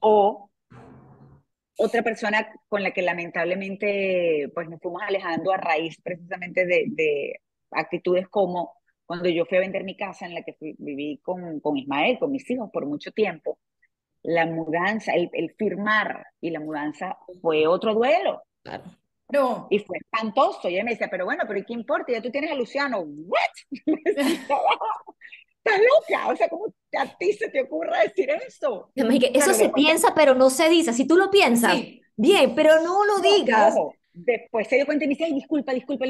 O 0.00 0.50
otra 1.76 2.02
persona 2.02 2.50
con 2.68 2.82
la 2.82 2.92
que 2.92 3.02
lamentablemente 3.02 4.50
pues 4.54 4.70
nos 4.70 4.80
fuimos 4.80 5.02
alejando 5.02 5.52
a 5.52 5.58
raíz 5.58 6.00
precisamente 6.02 6.64
de, 6.64 7.40
actitudes 7.70 8.26
como 8.28 8.72
cuando 9.06 9.28
yo 9.28 9.46
fui 9.46 9.58
a 9.58 9.62
vender 9.62 9.84
mi 9.84 9.96
casa 9.96 10.26
en 10.26 10.34
la 10.34 10.42
que 10.42 10.56
viví 10.60 11.20
con, 11.22 11.60
con 11.60 11.76
Ismael, 11.76 12.18
con 12.18 12.32
mis 12.32 12.48
hijos 12.50 12.70
por 12.72 12.86
mucho 12.86 13.12
tiempo, 13.12 13.58
la 14.22 14.46
mudanza, 14.46 15.12
el, 15.12 15.30
el, 15.32 15.54
firmar 15.54 16.26
y 16.40 16.50
la 16.50 16.60
mudanza 16.60 17.16
fue 17.40 17.66
otro 17.66 17.94
duelo. 17.94 18.42
Claro. 18.62 18.84
No. 19.28 19.66
Y 19.70 19.78
fue 19.80 19.98
espantoso. 19.98 20.68
Y 20.68 20.74
ella 20.74 20.84
me 20.84 20.90
decía, 20.90 21.08
pero 21.10 21.24
bueno, 21.24 21.44
pero 21.46 21.64
¿qué 21.64 21.72
importa? 21.72 22.12
Ya 22.12 22.22
tú 22.22 22.30
tienes 22.30 22.50
a 22.50 22.54
Luciano. 22.54 23.00
¿What? 23.00 23.38
Estás 25.66 25.80
loca. 25.80 26.28
O 26.28 26.36
sea, 26.36 26.48
¿cómo 26.48 26.66
a 26.98 27.18
ti 27.18 27.32
se 27.32 27.48
te 27.48 27.62
ocurre 27.62 28.02
decir 28.04 28.30
eso? 28.30 28.90
eso 28.94 29.54
se 29.54 29.68
piensa, 29.70 30.14
pero 30.14 30.34
no 30.34 30.50
se 30.50 30.68
dice. 30.68 30.92
Si 30.92 31.06
tú 31.06 31.16
lo 31.16 31.30
piensas, 31.30 31.76
bien, 32.16 32.54
pero 32.54 32.80
no 32.82 33.04
lo 33.04 33.18
digas. 33.18 33.74
Después 34.18 34.66
se 34.66 34.76
dio 34.76 34.86
cuenta 34.86 35.04
y 35.04 35.08
me 35.08 35.12
dice, 35.12 35.24
ay, 35.24 35.34
disculpa, 35.34 35.74
disculpa. 35.74 36.06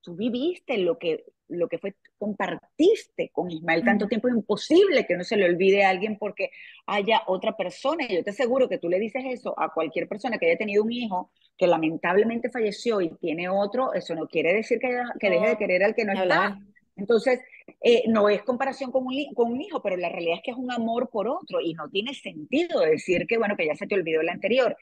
Tú 0.00 0.16
viviste 0.16 0.78
lo 0.78 0.98
que, 0.98 1.24
lo 1.46 1.68
que 1.68 1.78
fue, 1.78 1.94
compartiste 2.18 3.30
con 3.32 3.48
Ismael 3.48 3.84
tanto 3.84 4.08
tiempo. 4.08 4.26
Es 4.26 4.34
imposible 4.34 5.06
que 5.06 5.16
no 5.16 5.22
se 5.22 5.36
le 5.36 5.44
olvide 5.44 5.84
a 5.84 5.90
alguien 5.90 6.18
porque 6.18 6.50
haya 6.86 7.22
otra 7.28 7.56
persona. 7.56 8.04
Y 8.08 8.16
yo 8.16 8.24
te 8.24 8.30
aseguro 8.30 8.68
que 8.68 8.78
tú 8.78 8.88
le 8.88 8.98
dices 8.98 9.22
eso 9.26 9.54
a 9.58 9.72
cualquier 9.72 10.08
persona 10.08 10.38
que 10.38 10.46
haya 10.46 10.58
tenido 10.58 10.82
un 10.82 10.90
hijo 10.90 11.30
que 11.56 11.68
lamentablemente 11.68 12.50
falleció 12.50 13.00
y 13.00 13.10
tiene 13.20 13.48
otro, 13.48 13.94
eso 13.94 14.16
no 14.16 14.26
quiere 14.26 14.52
decir 14.52 14.80
que, 14.80 14.88
que 15.20 15.30
deje 15.30 15.46
de 15.46 15.56
querer 15.56 15.84
al 15.84 15.94
que 15.94 16.04
no 16.04 16.14
está. 16.14 16.58
Entonces, 16.96 17.40
eh, 17.80 18.02
no 18.08 18.28
es 18.28 18.42
comparación 18.42 18.90
con 18.90 19.06
un, 19.06 19.14
con 19.34 19.52
un 19.52 19.60
hijo, 19.60 19.80
pero 19.82 19.96
la 19.96 20.08
realidad 20.08 20.38
es 20.38 20.42
que 20.42 20.50
es 20.50 20.56
un 20.56 20.72
amor 20.72 21.10
por 21.10 21.28
otro 21.28 21.60
y 21.60 21.74
no 21.74 21.88
tiene 21.90 22.12
sentido 22.12 22.80
decir 22.80 23.26
que, 23.28 23.38
bueno, 23.38 23.56
que 23.56 23.66
ya 23.66 23.76
se 23.76 23.86
te 23.86 23.94
olvidó 23.94 24.20
el 24.20 24.30
anterior. 24.30 24.76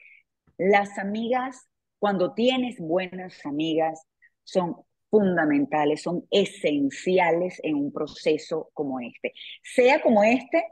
Las 0.57 0.97
amigas, 0.97 1.67
cuando 1.99 2.33
tienes 2.33 2.77
buenas 2.79 3.45
amigas, 3.45 4.05
son 4.43 4.75
fundamentales, 5.09 6.01
son 6.01 6.25
esenciales 6.29 7.59
en 7.63 7.75
un 7.75 7.91
proceso 7.91 8.69
como 8.73 8.99
este. 8.99 9.33
Sea 9.63 10.01
como 10.01 10.23
este 10.23 10.63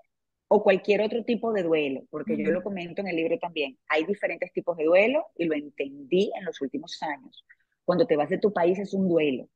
o 0.47 0.61
cualquier 0.61 1.01
otro 1.01 1.24
tipo 1.24 1.51
de 1.53 1.63
duelo, 1.63 2.01
porque 2.09 2.38
yo 2.38 2.51
lo 2.51 2.61
comento 2.61 3.01
en 3.01 3.07
el 3.07 3.15
libro 3.15 3.39
también. 3.39 3.78
Hay 3.88 4.05
diferentes 4.05 4.51
tipos 4.51 4.78
de 4.78 4.84
duelo 4.84 5.26
y 5.36 5.45
lo 5.45 5.55
entendí 5.55 6.32
en 6.38 6.45
los 6.45 6.61
últimos 6.61 7.01
años. 7.01 7.45
Cuando 7.86 8.05
te 8.05 8.15
vas 8.15 8.30
de 8.30 8.38
tu 8.38 8.53
país 8.53 8.78
es 8.78 8.93
un 8.93 9.07
duelo. 9.07 9.49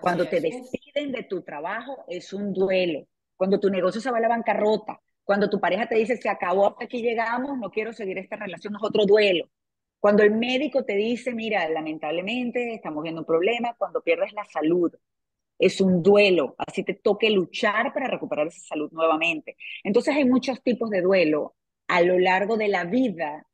Cuando 0.00 0.26
te 0.26 0.40
despiden 0.40 1.12
de 1.12 1.24
tu 1.24 1.42
trabajo 1.42 2.04
es 2.08 2.32
un 2.32 2.52
duelo. 2.52 3.06
Cuando 3.36 3.60
tu 3.60 3.70
negocio 3.70 4.00
se 4.00 4.10
va 4.10 4.18
a 4.18 4.20
la 4.20 4.28
bancarrota. 4.28 5.00
Cuando 5.22 5.48
tu 5.48 5.60
pareja 5.60 5.86
te 5.86 5.96
dice, 5.96 6.16
se 6.16 6.28
acabó, 6.28 6.68
hasta 6.68 6.84
aquí 6.84 7.02
llegamos, 7.02 7.56
no 7.58 7.70
quiero 7.70 7.92
seguir 7.92 8.18
esta 8.18 8.36
relación, 8.36 8.74
es 8.74 8.82
otro 8.82 9.04
duelo. 9.06 9.48
Cuando 10.00 10.22
el 10.22 10.32
médico 10.32 10.84
te 10.84 10.96
dice, 10.96 11.34
mira, 11.34 11.68
lamentablemente 11.68 12.74
estamos 12.74 13.02
viendo 13.02 13.20
un 13.20 13.26
problema, 13.26 13.74
cuando 13.76 14.02
pierdes 14.02 14.32
la 14.32 14.44
salud, 14.46 14.92
es 15.58 15.80
un 15.80 16.02
duelo, 16.02 16.54
así 16.56 16.82
te 16.82 16.94
toque 16.94 17.28
luchar 17.30 17.92
para 17.92 18.08
recuperar 18.08 18.46
esa 18.46 18.60
salud 18.66 18.90
nuevamente. 18.92 19.56
Entonces 19.84 20.16
hay 20.16 20.24
muchos 20.24 20.62
tipos 20.62 20.88
de 20.88 21.02
duelo 21.02 21.54
a 21.86 22.00
lo 22.00 22.18
largo 22.18 22.56
de 22.56 22.68
la 22.68 22.84
vida 22.84 23.46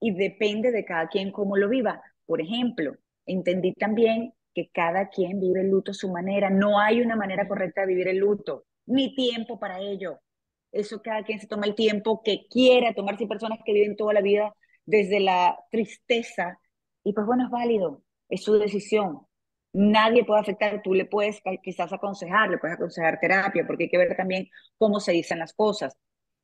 y 0.00 0.12
depende 0.12 0.70
de 0.72 0.86
cada 0.86 1.08
quien 1.08 1.30
cómo 1.32 1.58
lo 1.58 1.68
viva. 1.68 2.02
Por 2.24 2.40
ejemplo, 2.40 2.96
entendí 3.26 3.74
también 3.74 4.32
que 4.54 4.70
cada 4.72 5.10
quien 5.10 5.38
vive 5.38 5.60
el 5.60 5.68
luto 5.68 5.90
a 5.90 5.94
su 5.94 6.10
manera, 6.10 6.48
no 6.48 6.80
hay 6.80 7.02
una 7.02 7.14
manera 7.14 7.46
correcta 7.46 7.82
de 7.82 7.88
vivir 7.88 8.08
el 8.08 8.18
luto, 8.18 8.64
ni 8.86 9.14
tiempo 9.14 9.58
para 9.58 9.80
ello. 9.80 10.18
Eso 10.72 11.02
cada 11.02 11.24
quien 11.24 11.40
se 11.40 11.46
toma 11.46 11.66
el 11.66 11.74
tiempo 11.74 12.22
que 12.22 12.46
quiera 12.48 12.94
tomarse 12.94 13.26
personas 13.26 13.58
que 13.66 13.74
viven 13.74 13.96
toda 13.96 14.14
la 14.14 14.22
vida 14.22 14.54
desde 14.86 15.20
la 15.20 15.58
tristeza 15.70 16.58
y 17.04 17.12
pues 17.12 17.26
bueno, 17.26 17.44
es 17.44 17.50
válido, 17.50 18.02
es 18.28 18.42
su 18.42 18.58
decisión 18.58 19.26
nadie 19.72 20.24
puede 20.24 20.40
afectar, 20.40 20.82
tú 20.82 20.94
le 20.94 21.04
puedes 21.04 21.40
quizás 21.62 21.92
aconsejar, 21.92 22.50
le 22.50 22.58
puedes 22.58 22.76
aconsejar 22.76 23.20
terapia, 23.20 23.66
porque 23.66 23.84
hay 23.84 23.90
que 23.90 23.98
ver 23.98 24.16
también 24.16 24.48
cómo 24.78 25.00
se 25.00 25.12
dicen 25.12 25.38
las 25.38 25.52
cosas. 25.52 25.96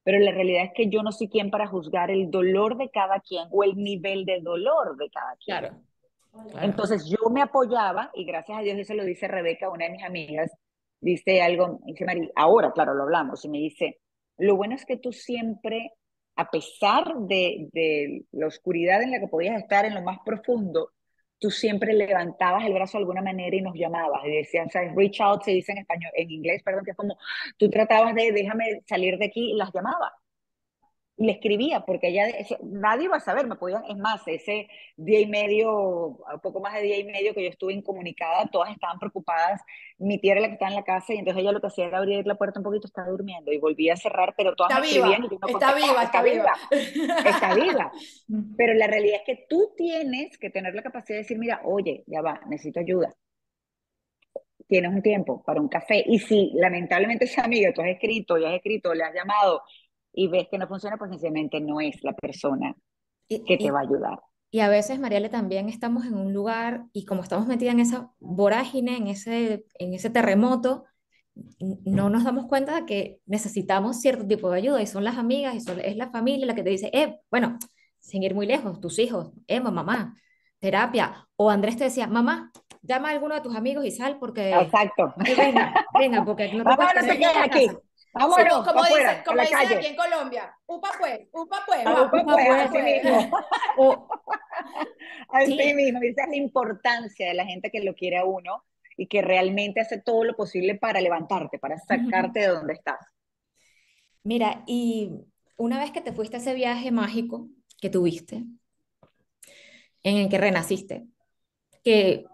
Pero 0.03 0.19
la 0.21 0.31
realidad 0.31 0.65
es 0.65 0.71
que 0.75 0.89
yo 0.89 1.03
no 1.03 1.11
soy 1.11 1.29
quien 1.29 1.51
para 1.51 1.67
juzgar 1.67 2.11
el 2.11 2.31
dolor 2.31 2.77
de 2.77 2.91
cada 2.91 3.21
quien 3.21 3.49
o 3.51 3.65
el 3.65 3.77
nivel 3.77 4.25
de 4.25 4.41
dolor 4.41 4.97
de 4.97 5.11
cada 5.11 5.37
quien. 5.37 5.59
Claro. 5.59 6.61
Entonces 6.61 7.07
yo 7.09 7.31
me 7.31 7.43
apoyaba, 7.43 8.11
y 8.15 8.25
gracias 8.25 8.59
a 8.59 8.63
Dios 8.63 8.79
eso 8.79 8.95
lo 8.95 9.05
dice 9.05 9.27
Rebeca, 9.27 9.71
una 9.71 9.87
de 9.87 9.93
mis 9.93 10.05
amigas, 10.05 10.53
dice 11.01 11.43
algo, 11.43 11.81
dice 11.87 12.05
María, 12.05 12.29
ahora 12.37 12.73
claro 12.73 12.95
lo 12.95 13.05
hablamos, 13.05 13.45
y 13.45 13.49
me 13.49 13.59
dice, 13.59 14.01
lo 14.37 14.55
bueno 14.55 14.75
es 14.75 14.85
que 14.85 14.99
tú 14.99 15.13
siempre, 15.13 15.93
a 16.37 16.51
pesar 16.51 17.15
de, 17.21 18.23
la 18.33 18.47
oscuridad 18.47 19.03
en 19.03 19.11
la 19.11 19.21
que 19.21 19.29
podías 19.29 19.61
estar 19.61 19.85
en 19.87 19.95
lo 19.95 20.03
más 20.03 20.19
profundo, 20.25 20.93
tú 21.39 21.51
siempre 21.51 21.93
levantabas 21.93 22.65
el 22.65 22.75
brazo 22.75 22.99
de 22.99 23.03
alguna 23.03 23.23
manera 23.23 23.57
y 23.57 23.63
nos 23.63 23.75
llamabas 23.75 24.23
y 24.27 24.31
decías, 24.31 24.73
¿sabes? 24.73 24.95
Reach 24.95 25.21
out 25.21 25.43
se 25.43 25.51
dice 25.53 25.73
en 25.73 25.79
español, 25.79 26.13
en 26.15 26.31
inglés, 26.31 26.63
perdón, 26.63 26.85
que 26.85 26.93
es 26.93 26.97
como 26.97 27.19
tú 27.59 27.69
tratabas 27.71 28.15
de 28.15 28.33
déjame 28.33 28.83
salir 28.87 29.19
de 29.19 29.27
aquí 29.27 29.53
y 29.53 29.57
las 29.57 29.73
llamaba 29.73 30.13
y 31.19 31.27
le 31.27 31.33
escribía, 31.33 31.81
porque 31.81 32.09
ella, 32.09 32.27
nadie 32.63 33.05
iba 33.05 33.17
a 33.17 33.21
saber, 33.21 33.47
me 33.47 33.57
podían, 33.57 33.85
es 33.89 33.97
más, 33.97 34.21
ese 34.27 34.69
día 34.97 35.21
y 35.21 35.27
medio, 35.27 35.73
un 35.73 36.41
poco 36.43 36.61
más 36.61 36.75
de 36.75 36.83
día 36.83 36.99
y 36.99 37.05
medio 37.05 37.33
que 37.33 37.43
yo 37.43 37.49
estuve 37.49 37.73
incomunicada, 37.73 38.47
todas 38.53 38.71
estaban 38.71 38.99
preocupadas, 38.99 39.63
mi 39.99 40.19
tía 40.19 40.33
era 40.33 40.43
la 40.43 40.49
que 40.49 40.55
estaba 40.55 40.71
en 40.71 40.77
la 40.77 40.85
casa 40.85 41.15
y 41.15 41.19
entonces 41.19 41.41
ella 41.41 41.53
lo 41.53 41.61
que 41.61 41.69
hacía 41.69 41.87
era 41.87 41.99
abrir 41.99 42.27
la 42.27 42.35
puerta 42.35 42.61
un 42.61 42.65
poquito, 42.65 42.87
estaba 42.87 43.09
durmiendo 43.09 43.51
y 43.51 43.59
volvía 43.59 43.95
a 43.95 43.97
cerrar, 43.97 44.35
pero 44.37 44.55
todas 44.55 44.73
está 44.73 44.81
viva, 44.81 45.09
está, 45.15 45.75
viva, 45.75 46.03
está, 46.03 46.23
viva, 46.23 46.53
está 47.25 47.55
viva, 47.55 47.93
pero 48.59 48.75
la 48.75 48.87
realidad 48.87 49.21
es 49.21 49.25
que 49.25 49.47
tú 49.49 49.73
tienes 49.75 50.37
que 50.37 50.51
tener 50.51 50.75
la 50.75 50.83
capacidad 50.83 51.17
de 51.17 51.23
decir, 51.23 51.39
mira, 51.39 51.63
oye, 51.65 52.05
ya 52.07 52.21
va, 52.21 52.41
necesito 52.47 52.81
ayuda, 52.81 53.15
tienes 54.69 54.93
un 54.93 55.01
tiempo 55.01 55.43
para 55.45 55.61
un 55.61 55.69
café. 55.69 56.03
Y 56.07 56.19
si 56.19 56.51
lamentablemente 56.55 57.25
esa 57.25 57.45
amiga, 57.45 57.73
tú 57.73 57.83
has 57.83 57.89
escrito, 57.89 58.37
ya 58.37 58.49
has 58.49 58.55
escrito, 58.55 58.93
le 58.95 59.05
has 59.05 59.15
llamado 59.15 59.63
y 60.17 60.29
ves 60.29 60.49
que 60.51 60.59
no 60.59 60.67
funciona, 60.67 60.97
pues 60.97 61.11
sencillamente 61.11 61.61
no 61.61 61.81
es 61.81 62.03
la 62.03 62.15
persona 62.15 62.75
que 63.29 63.57
te 63.57 63.71
va 63.71 63.81
a 63.81 63.83
ayudar. 63.83 64.19
Y 64.51 64.61
a 64.61 64.69
veces, 64.69 64.99
Mariale, 64.99 65.29
también 65.29 65.69
estamos 65.69 66.07
en 66.07 66.15
un 66.15 66.33
lugar 66.33 66.87
y 66.93 67.05
como 67.05 67.23
estamos 67.23 67.47
metidas 67.47 67.75
en 67.75 67.81
esa 67.81 68.11
vorágine, 68.19 68.97
en 68.97 69.09
ese, 69.09 69.67
en 69.79 69.93
ese 69.93 70.09
terremoto, 70.09 70.85
no 71.85 72.09
nos 72.09 72.25
damos 72.25 72.47
cuenta 72.47 72.75
de 72.77 72.87
que 72.87 73.21
necesitamos 73.27 74.01
cierto 74.01 74.27
tipo 74.27 74.51
de 74.51 74.59
ayuda 74.59 74.81
y 74.81 74.87
son 74.87 75.05
las 75.05 75.19
amigas 75.19 75.55
y 75.55 75.61
son, 75.61 75.81
es 75.81 75.97
la 75.97 76.11
familia 76.11 76.47
la 76.47 76.55
que 76.55 76.63
te 76.63 76.71
dice, 76.71 76.91
eh, 76.95 77.19
bueno, 77.31 77.59
sin 78.01 78.23
ir 78.23 78.35
muy 78.35 78.47
lejos, 78.47 78.81
tus 78.81 78.99
hijos, 78.99 79.33
eh, 79.47 79.61
mamá, 79.61 80.15
terapia. 80.59 81.29
O 81.37 81.51
Andrés 81.51 81.77
te 81.77 81.85
decía, 81.85 82.07
mamá, 82.07 82.53
llama 82.81 83.11
a 83.11 83.13
alguno 83.13 83.35
de 83.35 83.43
tus 83.43 83.55
amigos 83.55 83.85
y 83.85 83.91
sal 83.91 84.17
porque... 84.19 84.55
Exacto. 84.55 85.13
venga, 85.37 85.75
venga, 85.99 86.25
porque 86.25 86.55
no 86.55 86.65
te 86.65 86.71
Mamá, 86.71 86.95
no 86.95 87.03
quedes 87.03 87.37
aquí. 87.37 87.69
Vámonos, 88.19 88.67
como 88.67 88.83
dice, 88.83 89.23
como 89.27 89.41
dice 89.43 89.55
aquí 89.57 89.87
en 89.87 89.97
Colombia, 89.97 90.57
upa 90.67 90.91
pues, 90.99 91.21
upa 91.33 91.63
pues, 91.67 91.81
ah, 91.85 92.11
upa, 92.11 92.23
pues, 92.25 92.49
así 92.49 92.71
pues. 92.73 92.85
mismo. 92.85 93.39
así 95.29 95.75
mismo, 95.75 96.01
esa 96.03 96.23
es 96.23 96.29
la 96.31 96.37
importancia 96.37 97.29
de 97.29 97.35
la 97.35 97.45
gente 97.45 97.71
que 97.71 97.85
lo 97.85 97.95
quiere 97.95 98.17
a 98.17 98.25
uno 98.25 98.65
y 98.97 99.07
que 99.07 99.21
realmente 99.21 99.81
hace 99.81 100.01
todo 100.01 100.25
lo 100.25 100.35
posible 100.35 100.77
para 100.77 101.01
levantarte, 101.03 101.59
para 101.59 101.79
sacarte 101.79 102.41
de 102.41 102.47
donde 102.47 102.73
estás. 102.73 103.01
Mira, 104.25 104.63
y 104.67 105.11
una 105.59 105.79
vez 105.79 105.91
que 105.91 106.01
te 106.01 106.13
fuiste 106.13 106.37
a 106.37 106.41
ese 106.41 106.55
viaje 106.55 106.91
mágico 106.91 107.49
que 107.81 107.91
tuviste, 107.91 108.45
en 110.03 110.17
el 110.17 110.29
que 110.31 110.39
renaciste, 110.39 111.07
que 111.85 112.25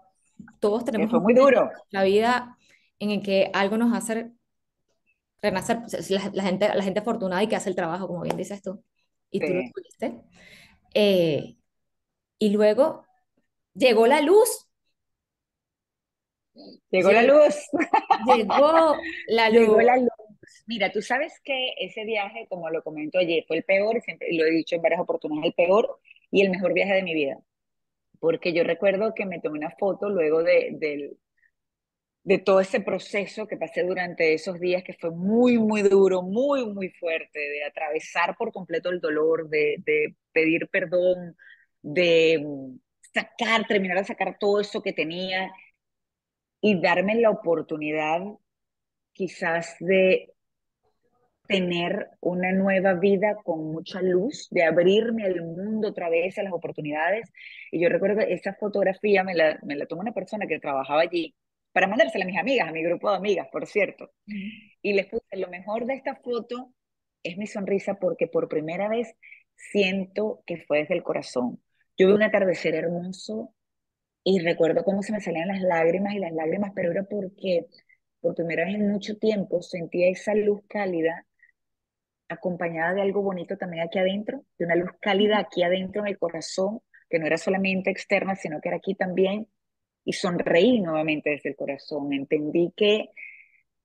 todos 0.59 0.85
tenemos... 0.85 1.11
fue 1.11 1.19
muy 1.19 1.33
duro. 1.33 1.69
La 1.89 2.03
vida 2.03 2.57
en 2.99 3.11
el 3.11 3.21
que 3.21 3.51
algo 3.53 3.77
nos 3.77 3.93
hace 3.95 4.31
renacer, 5.43 5.79
la, 6.33 6.43
gente, 6.43 6.69
la 6.73 6.83
gente 6.83 7.01
afortunada 7.01 7.43
y 7.43 7.47
que 7.47 7.57
hace 7.57 7.69
el 7.69 7.75
trabajo, 7.75 8.07
como 8.07 8.21
bien 8.21 8.37
dices 8.37 8.61
tú, 8.61 8.81
y 9.29 9.39
tú 9.39 9.53
lo 9.53 9.61
tuviste. 9.73 10.21
Eh, 10.93 11.57
y 12.39 12.49
luego 12.49 13.05
llegó 13.73 14.07
la 14.07 14.21
luz. 14.21 14.67
Llegó 16.89 17.11
la 17.11 17.23
luz. 17.23 17.55
Llegó 18.35 18.71
la 19.27 19.49
luz. 19.49 19.59
Llegó 19.59 19.81
la 19.81 19.97
luz. 19.97 20.09
Mira, 20.65 20.91
tú 20.91 21.01
sabes 21.01 21.41
que 21.43 21.73
ese 21.77 22.05
viaje, 22.05 22.47
como 22.47 22.69
lo 22.69 22.83
comento 22.83 23.17
ayer, 23.17 23.43
fue 23.47 23.57
el 23.57 23.63
peor, 23.63 24.01
siempre 24.01 24.29
lo 24.31 24.45
he 24.45 24.51
dicho 24.51 24.75
en 24.75 24.81
varias 24.81 25.01
oportunidades, 25.01 25.47
el 25.47 25.65
peor 25.65 25.99
y 26.31 26.41
el 26.41 26.51
mejor 26.51 26.73
viaje 26.73 26.93
de 26.93 27.03
mi 27.03 27.13
vida. 27.13 27.39
Porque 28.19 28.53
yo 28.53 28.63
recuerdo 28.63 29.13
que 29.13 29.25
me 29.25 29.41
tomé 29.41 29.59
una 29.59 29.71
foto 29.71 30.09
luego 30.09 30.43
de, 30.43 30.69
del 30.73 31.17
de 32.23 32.37
todo 32.39 32.59
ese 32.61 32.79
proceso 32.81 33.47
que 33.47 33.57
pasé 33.57 33.83
durante 33.83 34.33
esos 34.33 34.59
días, 34.59 34.83
que 34.83 34.93
fue 34.93 35.11
muy, 35.11 35.57
muy 35.57 35.81
duro, 35.81 36.21
muy, 36.21 36.65
muy 36.65 36.89
fuerte, 36.89 37.39
de 37.39 37.63
atravesar 37.65 38.35
por 38.37 38.51
completo 38.53 38.89
el 38.89 39.01
dolor, 39.01 39.49
de, 39.49 39.75
de 39.85 40.15
pedir 40.31 40.69
perdón, 40.69 41.35
de 41.81 42.41
mm, 42.45 42.77
sacar, 43.13 43.67
terminar 43.67 43.97
de 43.97 44.05
sacar 44.05 44.37
todo 44.39 44.59
eso 44.61 44.81
que 44.81 44.93
tenía 44.93 45.51
y 46.61 46.79
darme 46.81 47.15
la 47.15 47.29
oportunidad 47.29 48.21
quizás 49.13 49.75
de 49.79 50.33
tener 51.47 52.07
una 52.21 52.51
nueva 52.53 52.93
vida 52.93 53.35
con 53.43 53.71
mucha 53.71 54.01
luz, 54.01 54.47
de 54.49 54.63
abrirme 54.63 55.25
al 55.25 55.41
mundo 55.41 55.89
otra 55.89 56.09
vez, 56.09 56.37
a 56.37 56.43
las 56.43 56.53
oportunidades. 56.53 57.31
Y 57.71 57.81
yo 57.81 57.89
recuerdo 57.89 58.19
que 58.19 58.33
esa 58.33 58.53
fotografía 58.55 59.23
me 59.23 59.35
la, 59.35 59.59
me 59.63 59.75
la 59.75 59.85
tomó 59.85 60.01
una 60.01 60.13
persona 60.13 60.47
que 60.47 60.59
trabajaba 60.59 61.01
allí 61.01 61.35
para 61.73 61.87
mandársela 61.87 62.23
a 62.23 62.27
mis 62.27 62.37
amigas, 62.37 62.69
a 62.69 62.71
mi 62.71 62.83
grupo 62.83 63.09
de 63.09 63.17
amigas, 63.17 63.47
por 63.51 63.65
cierto. 63.67 64.11
Y 64.81 64.93
les 64.93 65.07
puse, 65.07 65.25
lo 65.37 65.49
mejor 65.49 65.85
de 65.85 65.95
esta 65.95 66.15
foto 66.15 66.71
es 67.23 67.37
mi 67.37 67.47
sonrisa 67.47 67.95
porque 67.95 68.27
por 68.27 68.47
primera 68.47 68.87
vez 68.87 69.15
siento 69.55 70.43
que 70.45 70.57
fue 70.57 70.79
desde 70.79 70.93
el 70.93 71.03
corazón. 71.03 71.59
Yo 71.97 72.07
vi 72.07 72.13
un 72.13 72.23
atardecer 72.23 72.75
hermoso 72.75 73.53
y 74.23 74.39
recuerdo 74.39 74.83
cómo 74.83 75.01
se 75.01 75.11
me 75.11 75.19
salían 75.19 75.47
las 75.47 75.61
lágrimas 75.61 76.13
y 76.13 76.19
las 76.19 76.31
lágrimas, 76.31 76.71
pero 76.75 76.91
era 76.91 77.03
porque 77.03 77.65
por 78.21 78.35
primera 78.35 78.65
vez 78.65 78.75
en 78.75 78.89
mucho 78.89 79.17
tiempo 79.17 79.61
sentía 79.61 80.09
esa 80.09 80.35
luz 80.35 80.61
cálida 80.69 81.25
acompañada 82.29 82.93
de 82.93 83.01
algo 83.01 83.21
bonito 83.21 83.57
también 83.57 83.83
aquí 83.83 83.99
adentro, 83.99 84.45
de 84.57 84.65
una 84.65 84.75
luz 84.75 84.91
cálida 85.01 85.39
aquí 85.39 85.63
adentro 85.63 86.01
en 86.01 86.07
el 86.07 86.17
corazón, 86.17 86.79
que 87.09 87.19
no 87.19 87.25
era 87.25 87.37
solamente 87.37 87.91
externa, 87.91 88.35
sino 88.35 88.61
que 88.61 88.69
era 88.69 88.77
aquí 88.77 88.95
también 88.95 89.47
y 90.05 90.13
sonreí 90.13 90.81
nuevamente 90.81 91.31
desde 91.31 91.49
el 91.49 91.55
corazón. 91.55 92.13
Entendí 92.13 92.71
que 92.75 93.09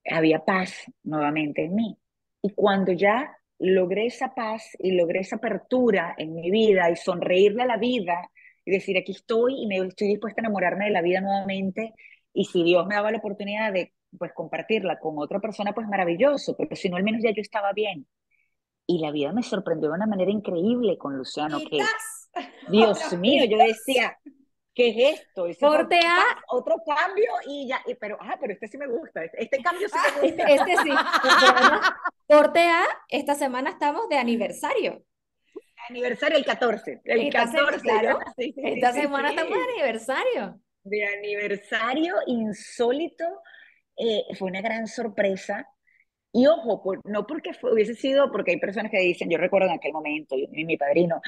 había 0.04 0.44
paz 0.44 0.84
nuevamente 1.02 1.64
en 1.64 1.74
mí. 1.74 1.98
Y 2.42 2.50
cuando 2.54 2.92
ya 2.92 3.36
logré 3.58 4.06
esa 4.06 4.34
paz 4.34 4.70
y 4.78 4.92
logré 4.92 5.20
esa 5.20 5.36
apertura 5.36 6.14
en 6.16 6.34
mi 6.34 6.50
vida 6.50 6.90
y 6.90 6.96
sonreírle 6.96 7.62
a 7.62 7.66
la 7.66 7.76
vida 7.76 8.30
y 8.64 8.70
decir, 8.70 8.96
aquí 8.96 9.12
estoy 9.12 9.62
y 9.62 9.66
me 9.66 9.78
estoy 9.78 10.08
dispuesta 10.08 10.40
a 10.40 10.42
enamorarme 10.42 10.86
de 10.86 10.90
la 10.92 11.02
vida 11.02 11.20
nuevamente 11.20 11.94
y 12.32 12.44
si 12.44 12.62
Dios 12.62 12.86
me 12.86 12.94
daba 12.94 13.10
la 13.10 13.18
oportunidad 13.18 13.72
de 13.72 13.92
pues 14.16 14.32
compartirla 14.32 14.98
con 14.98 15.18
otra 15.18 15.40
persona, 15.40 15.74
pues 15.74 15.86
maravilloso, 15.88 16.56
pero 16.56 16.74
si 16.76 16.88
no, 16.88 16.96
al 16.96 17.02
menos 17.02 17.22
ya 17.22 17.30
yo 17.30 17.42
estaba 17.42 17.72
bien. 17.72 18.06
Y 18.86 19.00
la 19.00 19.10
vida 19.10 19.32
me 19.32 19.42
sorprendió 19.42 19.90
de 19.90 19.96
una 19.96 20.06
manera 20.06 20.30
increíble 20.30 20.96
con 20.96 21.16
Luciano, 21.16 21.58
que 21.58 21.78
Dios 22.70 23.18
mío, 23.18 23.44
yo 23.44 23.58
decía, 23.58 24.16
¿qué 24.78 24.90
es 24.90 25.20
esto? 25.20 25.48
Porte 25.58 25.98
A. 26.06 26.22
Otro 26.50 26.76
cambio 26.86 27.30
y 27.48 27.66
ya, 27.66 27.82
pero, 28.00 28.16
ah, 28.20 28.36
pero 28.40 28.52
este 28.52 28.68
sí 28.68 28.78
me 28.78 28.86
gusta, 28.86 29.24
este, 29.24 29.42
este 29.42 29.60
cambio 29.60 29.88
sí 29.88 29.96
me 29.96 30.28
gusta. 30.28 30.44
Este, 30.44 30.76
sí. 30.84 30.90
Porte 32.28 32.60
A, 32.60 32.84
esta 33.08 33.34
semana 33.34 33.70
estamos 33.70 34.08
de 34.08 34.18
aniversario. 34.18 35.04
Aniversario 35.88 36.38
el 36.38 36.44
14. 36.44 37.00
El 37.04 37.32
14, 37.32 37.80
claro. 37.80 38.20
esta 38.36 38.92
semana 38.92 39.30
estamos 39.30 39.58
de 39.58 39.64
aniversario. 39.64 40.60
De 40.84 41.04
aniversario 41.04 42.14
insólito. 42.26 43.24
Eh, 43.96 44.22
fue 44.38 44.48
una 44.48 44.60
gran 44.60 44.86
sorpresa. 44.86 45.68
Y 46.32 46.46
ojo, 46.46 46.94
no 47.04 47.26
porque 47.26 47.50
hubiese 47.62 47.94
sido, 47.94 48.30
porque 48.30 48.52
hay 48.52 48.60
personas 48.60 48.90
que 48.90 48.98
dicen, 48.98 49.30
yo 49.30 49.38
recuerdo 49.38 49.68
en 49.68 49.74
aquel 49.74 49.92
momento, 49.92 50.36
y 50.36 50.64
mi 50.64 50.76
padrino, 50.76 51.20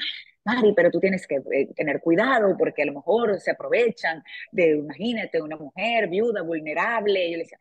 Mari, 0.45 0.73
pero 0.75 0.91
tú 0.91 0.99
tienes 0.99 1.25
que 1.27 1.35
eh, 1.35 1.73
tener 1.75 2.01
cuidado 2.01 2.55
porque 2.57 2.83
a 2.83 2.85
lo 2.85 2.93
mejor 2.93 3.39
se 3.39 3.51
aprovechan 3.51 4.23
de, 4.51 4.77
imagínate, 4.77 5.41
una 5.41 5.57
mujer 5.57 6.07
viuda, 6.07 6.41
vulnerable. 6.43 7.31
yo 7.31 7.37
le 7.37 7.43
decía, 7.43 7.59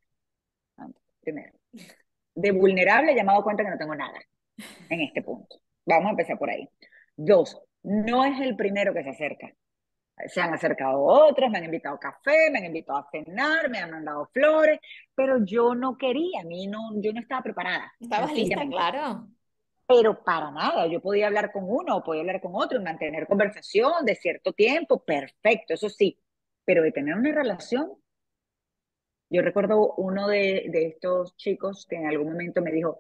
primero, 1.23 1.53
de 2.35 2.51
vulnerable 2.53 3.13
he 3.13 3.21
a 3.21 3.43
cuenta 3.43 3.65
que 3.65 3.71
no 3.71 3.79
tengo 3.79 3.95
nada 3.95 4.19
en 4.89 5.01
este 5.01 5.23
punto. 5.23 5.57
Vamos 5.87 6.09
a 6.09 6.11
empezar 6.11 6.39
por 6.39 6.51
ahí. 6.51 6.69
Dos, 7.17 7.61
no 7.83 8.25
es 8.25 8.41
el 8.41 8.57
primero 8.57 8.93
que 8.95 9.03
se 9.03 9.11
acerca. 9.11 9.53
Se 10.29 10.41
han 10.41 10.55
acercado 10.55 11.03
otros, 11.03 11.51
me 11.51 11.59
han 11.59 11.65
invitado 11.65 11.97
a 11.97 12.01
café, 12.01 12.51
me 12.51 12.59
han 12.59 12.67
invitado 12.67 12.99
a 12.99 13.09
cenar, 13.11 13.69
me 13.71 13.79
han 13.79 13.91
mandado 13.91 14.29
flores, 14.33 14.79
pero 15.15 15.45
yo 15.45 15.75
no 15.75 15.97
quería, 15.97 16.41
a 16.41 16.45
mí 16.45 16.67
no, 16.67 16.91
yo 17.01 17.13
no 17.13 17.21
estaba 17.21 17.43
preparada. 17.43 17.93
Estabas 18.01 18.33
lista, 18.33 18.67
claro 18.69 19.27
pero 19.91 20.23
para 20.23 20.53
nada, 20.53 20.87
yo 20.87 21.01
podía 21.01 21.27
hablar 21.27 21.51
con 21.51 21.65
uno 21.67 22.05
podía 22.05 22.21
hablar 22.21 22.41
con 22.41 22.53
otro 22.55 22.79
y 22.79 22.85
mantener 22.85 23.27
conversación 23.27 24.05
de 24.05 24.15
cierto 24.15 24.53
tiempo, 24.53 25.03
perfecto, 25.03 25.75
eso 25.75 25.89
sí, 25.89 26.17
pero 26.65 26.85
de 26.85 26.93
tener 26.93 27.17
una 27.17 27.33
relación. 27.33 27.91
Yo 29.29 29.43
recuerdo 29.43 29.95
uno 29.97 30.29
de, 30.29 30.67
de 30.69 30.87
estos 30.87 31.37
chicos 31.37 31.87
que 31.91 31.97
en 31.97 32.07
algún 32.07 32.29
momento 32.29 32.63
me 32.63 32.71
dijo, 32.71 32.99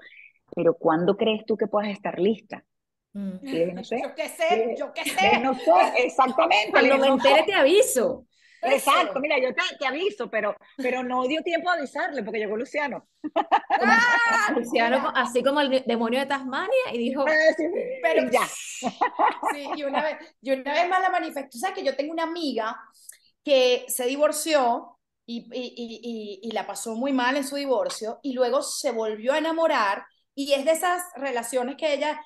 pero 0.52 0.74
¿cuándo 0.74 1.16
crees 1.16 1.46
tú 1.46 1.56
que 1.56 1.68
puedas 1.68 1.92
estar 1.92 2.18
lista? 2.18 2.64
Mm. 3.12 3.46
Y 3.46 3.72
no 3.72 3.84
sé. 3.84 4.00
Yo 4.02 4.14
qué 4.14 4.28
sé, 4.28 4.74
yo 4.78 4.92
qué 4.92 5.04
sé. 5.04 5.38
No 5.40 5.54
sé, 5.54 5.72
exactamente. 5.98 6.70
Cuando 6.70 6.98
me 6.98 7.06
entere 7.08 7.42
te 7.44 7.54
aviso. 7.54 8.26
Exacto, 8.62 9.20
mira, 9.20 9.38
yo 9.38 9.48
te, 9.78 9.86
aviso, 9.86 10.30
pero, 10.30 10.54
pero 10.76 11.02
no 11.02 11.26
dio 11.26 11.42
tiempo 11.42 11.70
a 11.70 11.74
avisarle 11.74 12.22
porque 12.22 12.40
llegó 12.40 12.56
Luciano. 12.56 13.08
Ah, 13.80 14.52
Luciano, 14.54 15.12
así 15.14 15.42
como 15.42 15.60
el 15.60 15.82
demonio 15.86 16.20
de 16.20 16.26
Tasmania, 16.26 16.92
y 16.92 16.98
dijo, 16.98 17.24
ah, 17.26 17.32
pero 18.02 18.30
ya. 18.30 18.46
Sí, 19.52 19.68
y 19.76 19.82
una 19.82 20.02
vez, 20.02 20.16
yo 20.40 20.54
una 20.54 20.72
vez 20.72 20.88
más 20.88 21.00
la 21.00 21.10
manifesté. 21.10 21.58
sabes 21.58 21.76
que 21.76 21.84
yo 21.84 21.96
tengo 21.96 22.12
una 22.12 22.24
amiga 22.24 22.78
que 23.42 23.84
se 23.88 24.04
divorció 24.06 24.98
y, 25.26 25.48
y, 25.52 26.40
y, 26.42 26.48
y 26.48 26.52
la 26.52 26.66
pasó 26.66 26.94
muy 26.94 27.12
mal 27.12 27.36
en 27.36 27.44
su 27.44 27.56
divorcio 27.56 28.20
y 28.22 28.32
luego 28.32 28.62
se 28.62 28.90
volvió 28.90 29.32
a 29.32 29.38
enamorar 29.38 30.04
y 30.34 30.52
es 30.52 30.64
de 30.64 30.72
esas 30.72 31.02
relaciones 31.16 31.76
que 31.76 31.92
ella 31.92 32.20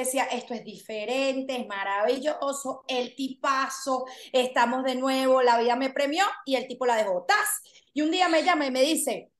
decía, 0.00 0.24
esto 0.24 0.54
es 0.54 0.64
diferente, 0.64 1.56
es 1.56 1.66
maravilloso, 1.66 2.84
el 2.88 3.14
tipazo, 3.14 4.04
estamos 4.32 4.84
de 4.84 4.96
nuevo, 4.96 5.40
la 5.42 5.58
vida 5.58 5.76
me 5.76 5.90
premió 5.90 6.24
y 6.44 6.56
el 6.56 6.66
tipo 6.66 6.84
la 6.84 6.96
dejó. 6.96 7.24
¡Tas! 7.26 7.62
Y 7.92 8.02
un 8.02 8.10
día 8.10 8.28
me 8.28 8.42
llama 8.42 8.66
y 8.66 8.70
me 8.70 8.82
dice, 8.82 9.30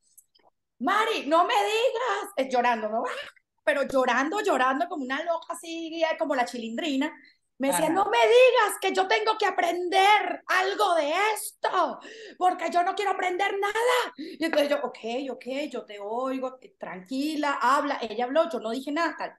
Mari, 0.79 1.27
no 1.27 1.45
me 1.45 1.55
digas, 1.55 2.33
es 2.37 2.53
llorando, 2.53 2.89
¿no? 2.89 3.03
Pero 3.65 3.83
llorando, 3.85 4.41
llorando 4.41 4.89
como 4.89 5.05
una 5.05 5.23
loca 5.23 5.55
así, 5.55 6.03
como 6.19 6.35
la 6.35 6.45
chilindrina. 6.45 7.13
Me 7.57 7.69
decía, 7.69 7.89
no 7.89 8.05
me 8.07 8.19
digas 8.19 8.79
que 8.81 8.93
yo 8.93 9.07
tengo 9.07 9.39
que 9.39 9.47
aprender 9.47 10.43
algo 10.47 10.95
de 10.97 11.13
esto, 11.35 12.01
porque 12.37 12.69
yo 12.71 12.83
no 12.83 12.95
quiero 12.95 13.13
aprender 13.13 13.57
nada. 13.59 14.13
Y 14.17 14.45
entonces 14.45 14.69
yo, 14.69 14.79
ok, 14.83 14.99
ok, 15.31 15.45
yo 15.71 15.85
te 15.85 15.99
oigo, 16.01 16.59
tranquila, 16.79 17.59
habla. 17.63 17.99
Ella 18.03 18.25
habló, 18.25 18.51
yo 18.51 18.59
no 18.59 18.71
dije 18.71 18.91
nada, 18.91 19.15
tal. 19.17 19.35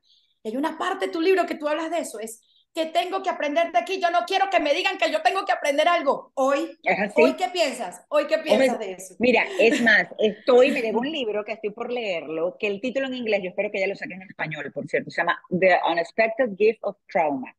Hay 0.45 0.55
una 0.55 0.77
parte 0.77 1.07
de 1.07 1.11
tu 1.11 1.21
libro 1.21 1.47
que 1.47 1.55
tú 1.55 1.67
hablas 1.67 1.89
de 1.89 1.99
eso, 1.99 2.19
es 2.19 2.39
que 2.71 2.85
tengo 2.85 3.23
que 3.23 3.31
aprender 3.31 3.71
de 3.71 3.79
aquí. 3.79 3.99
Yo 3.99 4.11
no 4.11 4.19
quiero 4.27 4.49
que 4.51 4.59
me 4.59 4.75
digan 4.75 4.97
que 4.99 5.11
yo 5.11 5.23
tengo 5.23 5.43
que 5.43 5.51
aprender 5.51 5.87
algo. 5.87 6.31
Hoy, 6.35 6.77
hoy 7.15 7.33
¿qué 7.35 7.47
piensas? 7.49 8.05
Hoy, 8.09 8.27
¿qué 8.27 8.37
piensas 8.37 8.77
de 8.77 8.91
eso? 8.91 9.15
Mira, 9.17 9.43
es 9.59 9.81
más, 9.83 10.07
estoy, 10.19 10.69
me 10.69 10.81
llegó 10.81 10.99
un 10.99 11.11
libro 11.11 11.43
que 11.43 11.53
estoy 11.53 11.71
por 11.71 11.91
leerlo, 11.91 12.57
que 12.59 12.67
el 12.67 12.79
título 12.79 13.07
en 13.07 13.15
inglés, 13.15 13.41
yo 13.41 13.49
espero 13.49 13.71
que 13.71 13.79
ya 13.79 13.87
lo 13.87 13.95
saquen 13.95 14.21
en 14.21 14.29
español, 14.29 14.71
por 14.71 14.87
cierto, 14.87 15.09
se 15.09 15.21
llama 15.21 15.41
The 15.49 15.79
Unexpected 15.89 16.55
Gift 16.55 16.79
of 16.83 16.97
Trauma. 17.11 17.55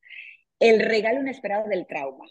El 0.61 0.78
regalo 0.78 1.20
inesperado 1.20 1.66
del 1.66 1.87
trauma. 1.87 2.26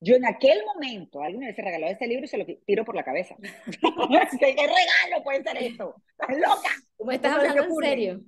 Yo 0.00 0.16
en 0.16 0.26
aquel 0.26 0.58
momento, 0.66 1.22
alguien 1.22 1.44
me 1.44 1.54
se 1.54 1.62
regaló 1.62 1.86
ese 1.86 2.06
libro 2.06 2.24
y 2.24 2.28
se 2.28 2.36
lo 2.36 2.44
tiro 2.44 2.84
por 2.84 2.96
la 2.96 3.04
cabeza. 3.04 3.36
¿Qué 4.40 4.56
regalo 4.56 5.22
puede 5.22 5.42
ser 5.42 5.56
esto? 5.62 5.94
¿Estás 6.10 6.36
loca? 6.36 6.70
¿Cómo 6.96 7.12
estás 7.12 7.32
hablando 7.32 7.62
en 7.62 7.74
serio? 7.76 8.20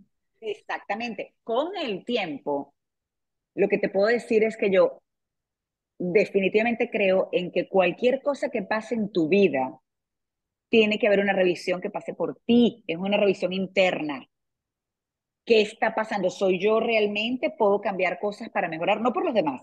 Exactamente. 0.47 1.35
Con 1.43 1.77
el 1.77 2.05
tiempo, 2.05 2.73
lo 3.57 3.69
que 3.69 3.79
te 3.79 3.89
puedo 3.89 4.07
decir 4.07 4.45
es 4.45 4.57
que 4.57 4.71
yo 4.71 5.03
definitivamente 5.99 6.89
creo 6.89 7.29
en 7.33 7.51
que 7.51 7.69
cualquier 7.69 8.23
cosa 8.23 8.49
que 8.49 8.63
pase 8.63 8.95
en 8.95 9.11
tu 9.11 9.29
vida, 9.29 9.81
tiene 10.69 10.99
que 10.99 11.09
haber 11.09 11.21
una 11.21 11.33
revisión 11.33 11.81
que 11.81 11.91
pase 11.91 12.15
por 12.15 12.39
ti, 12.45 12.85
es 12.87 12.97
una 12.97 13.17
revisión 13.17 13.53
interna. 13.53 14.25
¿Qué 15.45 15.63
está 15.63 15.95
pasando? 15.95 16.31
¿Soy 16.31 16.61
yo 16.61 16.79
realmente? 16.81 17.51
¿Puedo 17.51 17.81
cambiar 17.81 18.21
cosas 18.21 18.49
para 18.51 18.69
mejorar? 18.69 19.01
No 19.01 19.13
por 19.13 19.25
los 19.25 19.35
demás, 19.35 19.63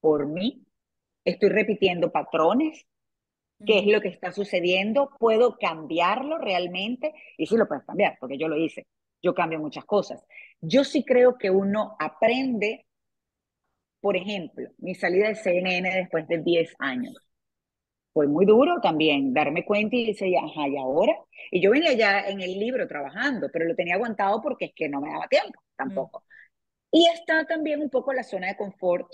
por 0.00 0.26
mí. 0.26 0.64
Estoy 1.24 1.48
repitiendo 1.48 2.12
patrones. 2.12 2.86
¿Qué 3.64 3.80
es 3.80 3.86
lo 3.86 4.00
que 4.00 4.08
está 4.08 4.32
sucediendo? 4.32 5.10
¿Puedo 5.18 5.58
cambiarlo 5.58 6.38
realmente? 6.38 7.14
Y 7.36 7.46
sí 7.46 7.56
lo 7.56 7.66
puedes 7.66 7.84
cambiar, 7.84 8.16
porque 8.20 8.38
yo 8.38 8.48
lo 8.48 8.56
hice 8.56 8.86
yo 9.22 9.34
cambio 9.34 9.58
muchas 9.60 9.84
cosas. 9.84 10.24
Yo 10.60 10.84
sí 10.84 11.04
creo 11.04 11.38
que 11.38 11.50
uno 11.50 11.96
aprende, 11.98 12.86
por 14.00 14.16
ejemplo, 14.16 14.68
mi 14.78 14.94
salida 14.94 15.28
de 15.28 15.34
CNN 15.36 15.94
después 15.94 16.26
de 16.28 16.38
10 16.38 16.74
años. 16.78 17.14
fue 18.12 18.26
muy 18.26 18.44
duro 18.46 18.80
también 18.82 19.32
darme 19.32 19.64
cuenta 19.64 19.96
y 19.96 20.06
decía, 20.08 20.40
ajá, 20.44 20.68
¿y 20.68 20.76
ahora? 20.76 21.14
Y 21.50 21.60
yo 21.62 21.70
venía 21.70 21.92
ya 21.94 22.20
en 22.20 22.40
el 22.40 22.58
libro 22.58 22.86
trabajando, 22.88 23.48
pero 23.52 23.66
lo 23.66 23.74
tenía 23.76 23.94
aguantado 23.94 24.42
porque 24.42 24.66
es 24.66 24.72
que 24.74 24.88
no 24.88 25.00
me 25.00 25.10
daba 25.10 25.28
tiempo 25.28 25.60
tampoco. 25.76 26.24
Y 26.92 27.06
está 27.08 27.46
también 27.46 27.82
un 27.82 27.90
poco 27.90 28.12
la 28.14 28.24
zona 28.24 28.48
de 28.48 28.56
confort 28.56 29.12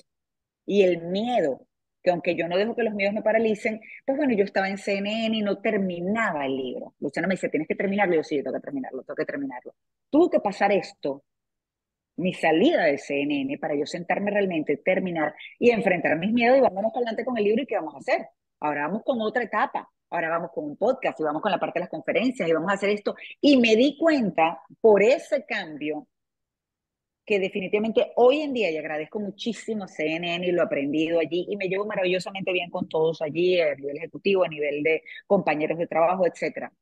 y 0.67 0.83
el 0.85 1.03
miedo, 1.03 1.66
que 2.07 2.13
aunque 2.13 2.37
yo 2.37 2.47
no 2.47 2.57
dejo 2.57 2.77
que 2.77 2.85
los 2.85 2.95
miedos 2.95 3.13
me 3.13 3.21
paralicen, 3.21 3.81
pues 4.05 4.17
bueno, 4.17 4.33
yo 4.33 4.45
estaba 4.45 4.69
en 4.69 4.79
CNN 4.79 5.37
y 5.37 5.43
no 5.43 5.59
terminaba 5.59 6.47
el 6.47 6.57
libro. 6.57 6.95
Luciana 7.01 7.27
me 7.27 7.35
dice, 7.35 7.49
tienes 7.49 7.67
que 7.67 7.75
terminarlo. 7.75 8.15
Y 8.15 8.19
yo, 8.19 8.23
sí, 8.23 8.37
tengo 8.45 8.53
que 8.53 8.61
terminarlo, 8.61 9.03
tengo 9.03 9.17
que 9.17 9.25
terminarlo. 9.25 9.75
Tuvo 10.09 10.31
que 10.31 10.39
pasar 10.39 10.71
esto, 10.71 11.25
mi 12.19 12.33
salida 12.33 12.85
de 12.85 12.97
CNN, 12.97 13.59
para 13.59 13.75
yo 13.75 13.87
sentarme 13.87 14.31
realmente, 14.31 14.77
terminar 14.77 15.35
y 15.59 15.71
enfrentar 15.71 16.17
mis 16.17 16.33
miedos 16.33 16.59
y 16.59 16.61
vámonos 16.61 16.93
para 16.93 17.07
adelante 17.07 17.25
con 17.25 17.37
el 17.39 17.43
libro 17.43 17.65
y 17.65 17.67
qué 17.67 17.75
vamos 17.75 17.97
a 17.97 17.99
hacer. 17.99 18.29
Ahora 18.61 18.87
vamos 18.87 19.03
con 19.05 19.21
otra 19.21 19.43
etapa, 19.43 19.91
ahora 20.09 20.31
vamos 20.31 20.53
con 20.55 20.65
un 20.65 20.77
podcast 20.77 21.19
y 21.19 21.25
vamos 21.25 21.43
con 21.43 21.51
la 21.51 21.59
parte 21.59 21.81
de 21.81 21.87
las 21.87 21.91
conferencias 21.91 22.49
y 22.49 22.53
vamos 22.53 22.71
a 22.71 22.75
hacer 22.75 22.91
esto. 22.91 23.17
Y 23.41 23.57
me 23.57 23.75
di 23.75 23.99
cuenta 23.99 24.61
por 24.81 25.03
ese 25.03 25.45
cambio 25.45 26.07
que 27.27 27.41
definitivamente 27.41 28.13
hoy 28.15 28.41
en 28.43 28.53
día, 28.55 28.71
y 28.71 28.77
agradezco 28.77 29.19
muchísimo 29.19 29.89
CNN 29.89 30.47
y 30.47 30.53
lo 30.53 30.63
aprendido 30.63 31.19
allí, 31.19 31.45
y 31.49 31.57
me 31.57 31.69
llevo 31.69 31.85
maravillosamente 31.85 32.53
bien 32.53 32.71
con 32.71 32.89
todos 32.89 33.21
allí, 33.21 33.61
a 33.61 33.75
nivel 33.75 33.97
ejecutivo, 33.97 34.45
a 34.45 34.49
nivel 34.49 34.83
de 34.85 35.03
compañeros 35.27 35.77
de 35.77 35.89
trabajo, 35.89 36.25
etcétera. 36.25 36.73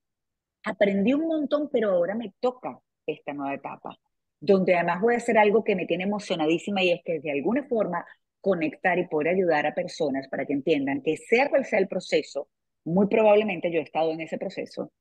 Aprendí 0.65 1.15
un 1.15 1.27
montón, 1.27 1.71
pero 1.73 1.93
ahora 1.93 2.15
me 2.15 2.35
toca 2.41 2.79
esta 3.07 3.33
nueva 3.33 3.55
etapa, 3.55 3.99
donde 4.39 4.75
además 4.75 5.01
voy 5.01 5.15
a 5.15 5.17
hacer 5.17 5.39
algo 5.39 5.65
que 5.65 5.75
me 5.75 5.87
tiene 5.87 6.05
emocionadísima 6.05 6.83
y 6.83 6.91
es 6.91 7.03
que 7.03 7.21
de 7.21 7.33
alguna 7.33 7.65
forma 7.65 8.05
conectar 8.41 8.99
y 8.99 9.07
poder 9.07 9.29
ayudar 9.29 9.67
a 9.67 9.75
personas 9.75 10.29
para 10.29 10.45
que 10.45 10.53
entiendan 10.53 11.01
que 11.01 11.17
sea 11.17 11.49
cual 11.49 11.65
sea 11.65 11.79
el 11.79 11.89
proceso, 11.89 12.49
muy 12.85 13.07
probablemente 13.07 13.73
yo 13.73 13.81
he 13.81 13.83
estado 13.83 14.13
en 14.13 14.21
ese 14.21 14.37
proceso, 14.37 14.93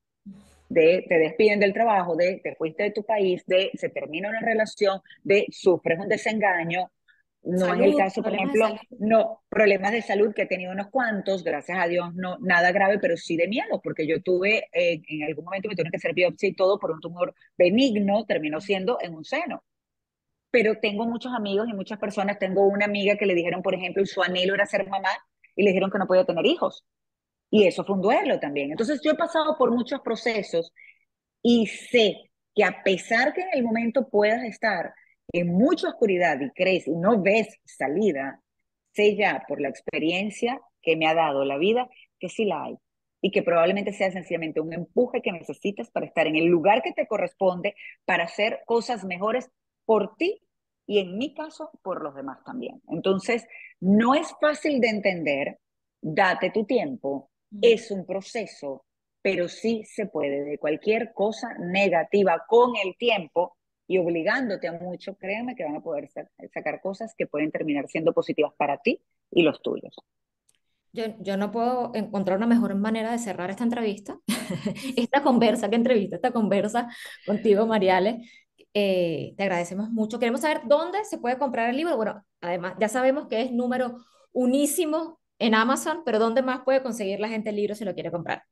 de 0.68 1.04
te 1.08 1.18
despiden 1.18 1.60
del 1.60 1.72
trabajo, 1.72 2.16
de 2.16 2.40
te 2.42 2.54
fuiste 2.56 2.84
de 2.84 2.90
tu 2.90 3.04
país, 3.04 3.44
de 3.46 3.70
se 3.74 3.88
termina 3.88 4.28
una 4.28 4.40
relación, 4.40 5.00
de 5.22 5.46
sufres 5.50 5.98
un 5.98 6.08
desengaño. 6.08 6.90
No 7.42 7.74
en 7.74 7.84
el 7.84 7.94
caso, 7.94 8.22
por 8.22 8.32
ejemplo, 8.32 8.74
no, 8.98 9.42
problemas 9.50 9.92
de 9.92 10.00
salud 10.00 10.32
que 10.34 10.42
he 10.42 10.46
tenido 10.46 10.72
unos 10.72 10.88
cuantos, 10.88 11.44
gracias 11.44 11.78
a 11.78 11.86
Dios, 11.86 12.14
no, 12.14 12.38
nada 12.40 12.72
grave, 12.72 12.98
pero 12.98 13.18
sí 13.18 13.36
de 13.36 13.48
miedo, 13.48 13.82
porque 13.82 14.06
yo 14.06 14.22
tuve, 14.22 14.68
eh, 14.72 15.02
en 15.06 15.24
algún 15.24 15.44
momento 15.44 15.68
me 15.68 15.74
tuvieron 15.74 15.90
que 15.90 15.98
hacer 15.98 16.14
biopsia 16.14 16.48
y 16.48 16.54
todo 16.54 16.78
por 16.78 16.90
un 16.90 17.00
tumor 17.00 17.34
benigno, 17.58 18.24
terminó 18.24 18.62
siendo 18.62 18.96
en 19.02 19.14
un 19.14 19.24
seno 19.24 19.62
pero 20.54 20.78
tengo 20.78 21.04
muchos 21.04 21.32
amigos 21.34 21.66
y 21.68 21.72
muchas 21.72 21.98
personas. 21.98 22.38
Tengo 22.38 22.64
una 22.68 22.84
amiga 22.84 23.16
que 23.16 23.26
le 23.26 23.34
dijeron, 23.34 23.60
por 23.60 23.74
ejemplo, 23.74 24.06
su 24.06 24.22
anhelo 24.22 24.54
era 24.54 24.64
ser 24.66 24.88
mamá 24.88 25.08
y 25.56 25.64
le 25.64 25.70
dijeron 25.70 25.90
que 25.90 25.98
no 25.98 26.06
podía 26.06 26.24
tener 26.24 26.46
hijos. 26.46 26.84
Y 27.54 27.68
eso 27.68 27.84
fue 27.84 27.94
un 27.94 28.02
duelo 28.02 28.40
también. 28.40 28.72
Entonces 28.72 29.00
yo 29.00 29.12
he 29.12 29.14
pasado 29.14 29.56
por 29.56 29.70
muchos 29.70 30.00
procesos 30.00 30.72
y 31.40 31.68
sé 31.68 32.32
que 32.52 32.64
a 32.64 32.82
pesar 32.82 33.32
que 33.32 33.42
en 33.42 33.50
el 33.52 33.62
momento 33.62 34.08
puedas 34.08 34.42
estar 34.42 34.92
en 35.32 35.52
mucha 35.52 35.90
oscuridad 35.90 36.40
y 36.40 36.50
crees 36.50 36.88
y 36.88 36.96
no 36.96 37.22
ves 37.22 37.60
salida, 37.64 38.42
sé 38.92 39.14
ya 39.14 39.44
por 39.46 39.60
la 39.60 39.68
experiencia 39.68 40.60
que 40.82 40.96
me 40.96 41.06
ha 41.06 41.14
dado 41.14 41.44
la 41.44 41.56
vida 41.56 41.88
que 42.18 42.28
sí 42.28 42.44
la 42.44 42.64
hay 42.64 42.74
y 43.20 43.30
que 43.30 43.44
probablemente 43.44 43.92
sea 43.92 44.10
sencillamente 44.10 44.60
un 44.60 44.72
empuje 44.72 45.22
que 45.22 45.30
necesitas 45.30 45.92
para 45.92 46.06
estar 46.06 46.26
en 46.26 46.34
el 46.34 46.46
lugar 46.46 46.82
que 46.82 46.92
te 46.92 47.06
corresponde, 47.06 47.76
para 48.04 48.24
hacer 48.24 48.62
cosas 48.66 49.04
mejores 49.04 49.48
por 49.84 50.16
ti 50.16 50.42
y 50.88 50.98
en 50.98 51.16
mi 51.18 51.34
caso 51.34 51.70
por 51.84 52.02
los 52.02 52.16
demás 52.16 52.42
también. 52.44 52.82
Entonces, 52.88 53.46
no 53.78 54.16
es 54.16 54.34
fácil 54.40 54.80
de 54.80 54.88
entender, 54.88 55.60
date 56.02 56.50
tu 56.50 56.64
tiempo, 56.64 57.30
es 57.62 57.90
un 57.90 58.06
proceso, 58.06 58.84
pero 59.22 59.48
sí 59.48 59.84
se 59.84 60.06
puede 60.06 60.44
de 60.44 60.58
cualquier 60.58 61.12
cosa 61.12 61.48
negativa 61.58 62.44
con 62.48 62.72
el 62.76 62.96
tiempo 62.96 63.56
y 63.86 63.98
obligándote 63.98 64.68
a 64.68 64.72
mucho, 64.72 65.16
créeme 65.16 65.54
que 65.54 65.64
van 65.64 65.76
a 65.76 65.82
poder 65.82 66.08
sacar 66.52 66.80
cosas 66.80 67.14
que 67.16 67.26
pueden 67.26 67.50
terminar 67.50 67.86
siendo 67.88 68.12
positivas 68.12 68.52
para 68.56 68.78
ti 68.78 69.02
y 69.30 69.42
los 69.42 69.60
tuyos. 69.60 69.94
Yo, 70.92 71.04
yo, 71.18 71.36
no 71.36 71.50
puedo 71.50 71.90
encontrar 71.94 72.38
una 72.38 72.46
mejor 72.46 72.74
manera 72.76 73.10
de 73.10 73.18
cerrar 73.18 73.50
esta 73.50 73.64
entrevista, 73.64 74.18
esta 74.96 75.22
conversa, 75.22 75.68
que 75.68 75.76
entrevista, 75.76 76.16
esta 76.16 76.30
conversa 76.30 76.88
contigo, 77.26 77.66
Mariale, 77.66 78.22
eh, 78.72 79.34
te 79.36 79.42
agradecemos 79.42 79.90
mucho. 79.90 80.18
Queremos 80.18 80.40
saber 80.40 80.62
dónde 80.66 81.04
se 81.04 81.18
puede 81.18 81.38
comprar 81.38 81.70
el 81.70 81.76
libro. 81.76 81.96
Bueno, 81.96 82.24
además, 82.40 82.74
ya 82.78 82.88
sabemos 82.88 83.26
que 83.26 83.42
es 83.42 83.52
número 83.52 83.96
unísimo 84.32 85.20
en 85.38 85.54
Amazon, 85.54 86.02
pero 86.04 86.18
¿dónde 86.18 86.42
más 86.42 86.60
puede 86.64 86.82
conseguir 86.82 87.20
la 87.20 87.28
gente 87.28 87.50
el 87.50 87.56
libro 87.56 87.74
si 87.74 87.84
lo 87.84 87.94
quiere 87.94 88.10
comprar? 88.10 88.44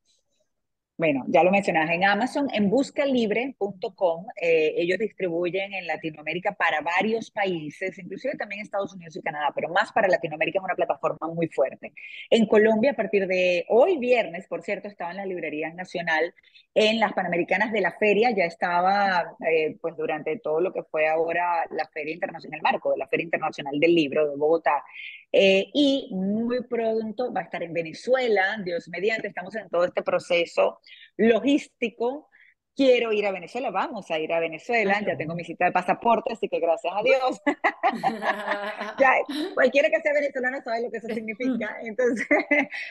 Bueno, 1.02 1.24
ya 1.26 1.42
lo 1.42 1.50
mencionas 1.50 1.90
en 1.90 2.04
Amazon, 2.04 2.48
en 2.52 2.70
buscalibre.com. 2.70 4.26
Eh, 4.40 4.74
ellos 4.76 4.98
distribuyen 4.98 5.72
en 5.74 5.86
Latinoamérica 5.86 6.52
para 6.52 6.80
varios 6.80 7.30
países, 7.30 7.98
inclusive 7.98 8.36
también 8.36 8.60
Estados 8.60 8.94
Unidos 8.94 9.16
y 9.16 9.22
Canadá, 9.22 9.50
pero 9.52 9.68
más 9.70 9.90
para 9.90 10.06
Latinoamérica 10.06 10.60
es 10.60 10.64
una 10.64 10.76
plataforma 10.76 11.26
muy 11.34 11.48
fuerte. 11.48 11.92
En 12.30 12.46
Colombia, 12.46 12.92
a 12.92 12.94
partir 12.94 13.26
de 13.26 13.64
hoy 13.68 13.98
viernes, 13.98 14.46
por 14.46 14.62
cierto, 14.62 14.86
estaba 14.86 15.10
en 15.10 15.16
las 15.16 15.26
librerías 15.26 15.74
nacional, 15.74 16.34
en 16.74 17.00
las 17.00 17.14
Panamericanas 17.14 17.72
de 17.72 17.80
la 17.80 17.92
Feria, 17.98 18.30
ya 18.30 18.44
estaba, 18.44 19.34
eh, 19.50 19.76
pues 19.80 19.96
durante 19.96 20.38
todo 20.38 20.60
lo 20.60 20.72
que 20.72 20.84
fue 20.84 21.08
ahora 21.08 21.64
la 21.70 21.88
Feria 21.88 22.14
Internacional, 22.14 22.58
el 22.58 22.62
marco 22.62 22.92
de 22.92 22.98
la 22.98 23.08
Feria 23.08 23.24
Internacional 23.24 23.80
del 23.80 23.94
Libro 23.94 24.30
de 24.30 24.36
Bogotá. 24.36 24.84
Eh, 25.32 25.70
y 25.72 26.10
muy 26.12 26.62
pronto 26.64 27.32
va 27.32 27.40
a 27.40 27.44
estar 27.44 27.62
en 27.62 27.72
Venezuela, 27.72 28.58
Dios 28.62 28.88
mediante, 28.88 29.28
estamos 29.28 29.54
en 29.56 29.68
todo 29.70 29.84
este 29.84 30.02
proceso 30.02 30.78
logístico. 31.16 32.28
Quiero 32.74 33.12
ir 33.12 33.26
a 33.26 33.32
Venezuela, 33.32 33.70
vamos 33.70 34.10
a 34.10 34.18
ir 34.18 34.32
a 34.32 34.40
Venezuela, 34.40 35.00
ya 35.06 35.16
tengo 35.16 35.34
mi 35.34 35.44
cita 35.44 35.66
de 35.66 35.72
pasaporte, 35.72 36.32
así 36.32 36.48
que 36.48 36.58
gracias 36.58 36.92
a 36.94 37.02
Dios. 37.02 37.40
ya, 38.98 39.12
cualquiera 39.54 39.90
que 39.90 40.00
sea 40.00 40.12
venezolano 40.14 40.62
sabe 40.62 40.82
lo 40.82 40.90
que 40.90 40.98
eso 40.98 41.08
significa. 41.08 41.78
Entonces, 41.82 42.26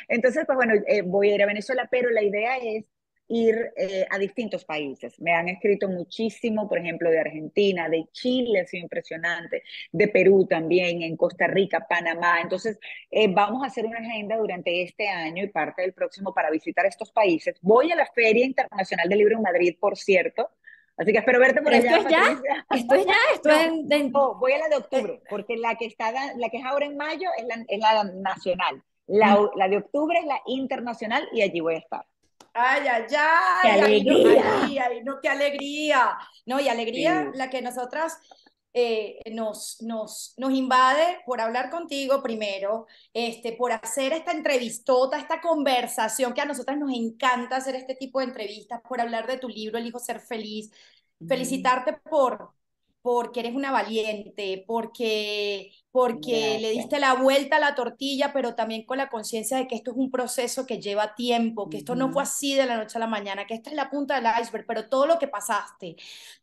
entonces 0.08 0.44
pues 0.46 0.56
bueno, 0.56 0.74
eh, 0.88 1.02
voy 1.04 1.32
a 1.32 1.36
ir 1.36 1.44
a 1.44 1.48
Venezuela, 1.48 1.88
pero 1.90 2.10
la 2.10 2.24
idea 2.24 2.58
es 2.58 2.86
ir 3.28 3.72
eh, 3.78 4.06
a 4.10 4.18
distintos 4.18 4.66
países. 4.66 5.20
Me 5.22 5.34
han 5.34 5.48
escrito 5.48 5.88
muchísimo, 5.88 6.68
por 6.68 6.80
ejemplo, 6.80 7.10
de 7.10 7.20
Argentina, 7.20 7.88
de 7.88 8.08
Chile, 8.12 8.62
ha 8.62 8.66
sido 8.66 8.84
impresionante, 8.84 9.64
de 9.92 10.08
Perú 10.10 10.46
también, 10.50 11.02
en 11.02 11.16
Costa 11.16 11.48
Rica, 11.48 11.86
Panamá. 11.88 12.42
Entonces, 12.42 12.80
eh, 13.10 13.28
vamos 13.30 13.64
a 13.64 13.68
hacer 13.68 13.86
una 13.86 14.00
agenda 14.00 14.38
durante 14.38 14.84
este 14.84 15.08
año 15.08 15.44
y 15.44 15.48
parte 15.48 15.82
del 15.82 15.94
próximo 15.94 16.34
para 16.34 16.50
visitar 16.50 16.86
estos 16.86 17.12
países. 17.12 17.58
Voy 17.62 17.92
a 17.92 17.96
la 17.96 18.06
Feria 18.08 18.46
Internacional 18.46 19.08
del 19.08 19.20
Libro 19.20 19.38
en 19.38 19.44
Madrid, 19.44 19.76
por 19.80 19.98
cierto. 19.98 20.50
Así 20.98 21.12
que 21.14 21.20
espero 21.20 21.40
verte 21.40 21.62
por 21.62 21.74
allá. 21.74 21.98
¿Esto 21.98 22.08
es 22.08 22.14
ya? 22.14 22.66
¿Esto 22.76 22.96
es 22.96 23.06
ya? 23.06 23.14
¿Esto 23.34 23.50
es 23.50 24.12
voy 24.12 24.52
a 24.52 24.58
la 24.60 24.68
de 24.68 24.76
octubre, 24.76 25.22
porque 25.30 25.58
la 25.58 25.76
que, 25.76 25.86
está, 25.86 26.12
la 26.36 26.50
que 26.50 26.58
es 26.58 26.66
ahora 26.66 26.86
en 26.86 26.98
mayo 26.98 27.30
es 27.38 27.46
la, 27.46 27.66
es 27.68 27.80
la 27.80 28.04
nacional. 28.04 28.84
La, 29.08 29.36
mm. 29.36 29.50
la 29.56 29.68
de 29.68 29.78
octubre 29.78 30.20
es 30.20 30.26
la 30.26 30.42
internacional 30.46 31.28
y 31.32 31.42
allí 31.42 31.60
voy 31.60 31.76
a 31.76 31.80
estar. 31.80 32.06
Ay, 32.54 32.88
ay, 32.88 33.06
ay. 33.18 33.62
¡Qué 33.62 33.70
alegría! 33.70 34.62
Ay, 34.64 35.04
no, 35.04 35.20
qué 35.22 35.30
alegría. 35.30 36.18
No, 36.46 36.60
y 36.60 36.68
alegría 36.68 37.32
la 37.34 37.50
que 37.50 37.62
nosotras 37.62 38.18
eh, 38.74 39.20
nos, 39.32 39.82
nos, 39.82 40.34
nos 40.38 40.52
invade 40.52 41.20
por 41.26 41.42
hablar 41.42 41.70
contigo 41.70 42.22
primero, 42.22 42.88
este, 43.14 43.54
por 43.54 43.72
hacer 43.72 44.14
esta 44.14 44.32
entrevistota, 44.32 45.18
esta 45.18 45.42
conversación 45.42 46.34
que 46.34 46.42
a 46.42 46.46
nosotras 46.46 46.78
nos 46.78 46.92
encanta 46.94 47.58
hacer 47.58 47.76
este 47.76 47.96
tipo 47.96 48.20
de 48.20 48.26
entrevistas, 48.26 48.82
por 48.88 49.02
hablar 49.02 49.28
de 49.28 49.38
tu 49.38 49.48
libro, 49.50 49.78
El 49.78 49.88
hijo 49.88 50.00
ser 50.00 50.20
feliz. 50.20 50.72
Felicitarte 51.28 51.94
por, 51.94 52.54
porque 53.02 53.40
eres 53.40 53.56
una 53.56 53.72
valiente, 53.72 54.64
porque, 54.68 55.72
porque 55.92 56.60
le 56.60 56.70
diste 56.72 57.00
la 57.00 57.16
vuelta 57.16 57.58
a 57.58 57.60
la 57.60 57.74
tortilla, 57.74 58.32
pero 58.32 58.54
también 58.56 58.86
con 58.86 58.98
la 58.98 59.10
conciencia 59.10 59.58
de 59.58 59.68
que 59.68 59.76
esto 59.76 59.92
es 59.92 59.98
un 59.98 60.12
proceso 60.12 60.66
que 60.68 60.80
lleva 60.80 61.16
tiempo, 61.16 61.70
que 61.70 61.78
esto 61.78 61.96
no 61.96 62.12
fue 62.12 62.24
así 62.24 62.54
de 62.56 62.66
la 62.68 62.78
noche 62.78 62.98
a 62.98 63.00
la 63.00 63.08
mañana, 63.08 63.48
que 63.48 63.56
esta 63.56 63.72
es 63.72 63.76
la 63.76 63.90
punta 63.90 64.16
del 64.16 64.32
iceberg, 64.42 64.66
pero 64.68 64.88
todo 64.90 65.08
lo 65.08 65.18
que 65.18 65.28
pasaste, 65.28 65.96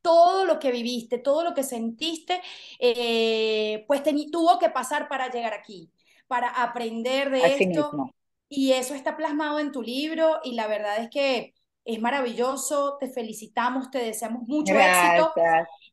todo 0.02 0.44
lo 0.44 0.58
que 0.58 0.72
viviste, 0.72 1.18
todo 1.18 1.44
lo 1.44 1.54
que 1.54 1.62
sentiste, 1.62 2.40
eh, 2.80 3.84
pues 3.86 4.02
tuvo 4.30 4.58
que 4.58 4.70
pasar 4.70 5.08
para 5.08 5.30
llegar 5.30 5.54
aquí, 5.54 5.92
para 6.26 6.48
aprender 6.48 7.30
de 7.30 7.56
esto. 7.56 8.00
Y 8.48 8.72
eso 8.72 8.94
está 8.94 9.16
plasmado 9.16 9.58
en 9.60 9.72
tu 9.72 9.82
libro 9.82 10.40
y 10.42 10.52
la 10.54 10.66
verdad 10.66 10.98
es 10.98 11.10
que 11.10 11.54
es 11.84 12.00
maravilloso, 12.00 12.96
te 12.98 13.08
felicitamos, 13.08 13.90
te 13.90 13.98
deseamos 13.98 14.42
mucho 14.46 14.78
éxito. 14.78 15.32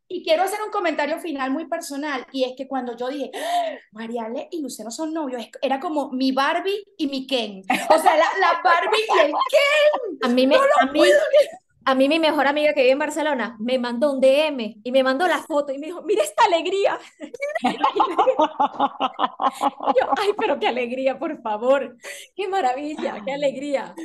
Y 0.08 0.24
quiero 0.24 0.44
hacer 0.44 0.60
un 0.64 0.72
comentario 0.72 1.20
final 1.20 1.50
muy 1.50 1.68
personal, 1.68 2.28
y 2.32 2.44
es 2.44 2.54
que 2.56 2.68
cuando 2.68 2.96
yo 2.96 3.10
dije, 3.10 3.32
¡Ah! 3.34 3.76
Mariale 3.92 4.48
y 4.52 4.62
Luciano 4.62 4.92
son 4.92 5.14
novios, 5.14 5.44
era 5.62 5.80
como 5.80 6.12
mi 6.12 6.32
Barbie 6.32 6.84
y 6.98 7.08
mi 7.08 7.26
Ken. 7.26 7.64
O 7.90 8.00
sea, 8.00 8.16
la, 8.16 8.62
Barbie 8.64 9.04
y 9.16 9.20
el 9.20 9.32
Ken. 9.32 10.20
A 10.22 10.28
mí 10.28 10.46
me, 10.46 10.56
a 10.56 10.86
mí, 10.92 11.02
A 11.86 11.96
mí 11.96 12.10
mi 12.10 12.20
mejor 12.20 12.48
amiga 12.48 12.74
que 12.74 12.82
vive 12.82 12.94
en 12.94 13.00
Barcelona 13.00 13.56
me 13.60 13.80
mandó 13.80 14.12
un 14.12 14.20
DM 14.20 14.82
y 14.84 14.92
me 14.92 15.04
mandó 15.04 15.28
la 15.28 15.40
foto 15.40 15.72
y 15.72 15.78
me 15.78 15.88
dijo, 15.88 16.02
mira 16.04 16.24
esta 16.24 16.46
alegría. 16.46 17.00
yo, 17.64 17.74
ay, 20.18 20.30
pero 20.38 20.60
qué 20.60 20.68
alegría, 20.68 21.18
por 21.18 21.42
favor. 21.42 21.96
Qué 22.36 22.48
maravilla, 22.48 23.22
qué 23.26 23.34
alegría. 23.34 23.96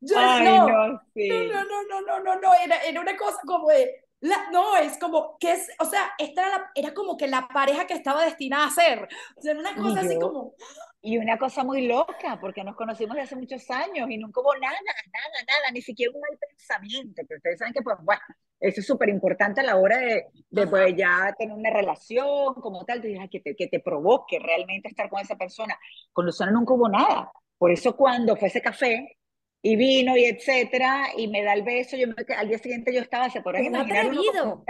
Yo, 0.00 0.16
ay, 0.18 0.44
no, 0.44 0.68
no, 0.68 1.00
sí. 1.14 1.28
no, 1.28 1.64
no, 1.64 1.82
no, 1.84 2.00
no, 2.02 2.20
no, 2.20 2.40
no, 2.40 2.54
era, 2.64 2.76
era 2.82 3.00
una 3.00 3.16
cosa 3.16 3.38
como 3.46 3.68
de, 3.68 4.07
la, 4.20 4.50
no, 4.50 4.76
es 4.76 4.98
como 4.98 5.36
que 5.38 5.52
es, 5.52 5.70
o 5.78 5.84
sea, 5.84 6.10
esta 6.18 6.42
era, 6.42 6.58
la, 6.58 6.70
era, 6.74 6.94
como 6.94 7.16
que 7.16 7.28
la 7.28 7.46
pareja 7.46 7.86
que 7.86 7.94
estaba 7.94 8.24
destinada 8.24 8.66
a 8.66 8.70
ser. 8.70 9.08
O 9.36 9.40
sea, 9.40 9.54
una 9.54 9.76
cosa 9.76 10.00
así 10.00 10.18
como. 10.18 10.54
Y 11.00 11.16
una 11.18 11.38
cosa 11.38 11.62
muy 11.62 11.86
loca, 11.86 12.38
porque 12.40 12.64
nos 12.64 12.74
conocimos 12.74 13.14
desde 13.14 13.26
hace 13.26 13.36
muchos 13.36 13.70
años 13.70 14.10
y 14.10 14.18
nunca 14.18 14.40
hubo 14.40 14.52
nada, 14.54 14.76
nada, 14.84 15.44
nada, 15.46 15.70
ni 15.72 15.80
siquiera 15.80 16.12
un 16.12 16.20
mal 16.20 16.36
pensamiento. 16.36 17.22
Pero 17.28 17.38
ustedes 17.38 17.58
saben 17.60 17.72
que, 17.72 17.82
pues, 17.82 17.96
bueno, 18.02 18.20
eso 18.58 18.80
es 18.80 18.86
súper 18.86 19.08
importante 19.08 19.60
a 19.60 19.64
la 19.64 19.76
hora 19.76 19.98
de, 19.98 20.26
de 20.50 20.66
pues, 20.66 20.96
ya 20.96 21.32
tener 21.38 21.56
una 21.56 21.70
relación 21.70 22.54
como 22.54 22.84
tal, 22.84 23.00
que 23.00 23.40
te, 23.40 23.54
que 23.54 23.68
te 23.68 23.78
provoque 23.78 24.40
realmente 24.40 24.88
estar 24.88 25.08
con 25.08 25.20
esa 25.20 25.36
persona. 25.36 25.78
Con 26.12 26.26
Luciano 26.26 26.50
nunca 26.50 26.74
hubo 26.74 26.88
nada. 26.88 27.30
Por 27.56 27.70
eso 27.70 27.96
cuando 27.96 28.36
fue 28.36 28.48
ese 28.48 28.60
café, 28.60 29.17
y 29.60 29.76
vino 29.76 30.16
y 30.16 30.24
etcétera, 30.24 31.08
y 31.16 31.28
me 31.28 31.42
da 31.42 31.54
el 31.54 31.62
beso, 31.62 31.96
yo 31.96 32.06
me, 32.08 32.14
al 32.34 32.48
día 32.48 32.58
siguiente 32.58 32.94
yo 32.94 33.00
estaba, 33.00 33.28
se 33.28 33.40
podrán 33.40 33.64
imaginar 33.64 34.06
atrevido, 34.06 34.64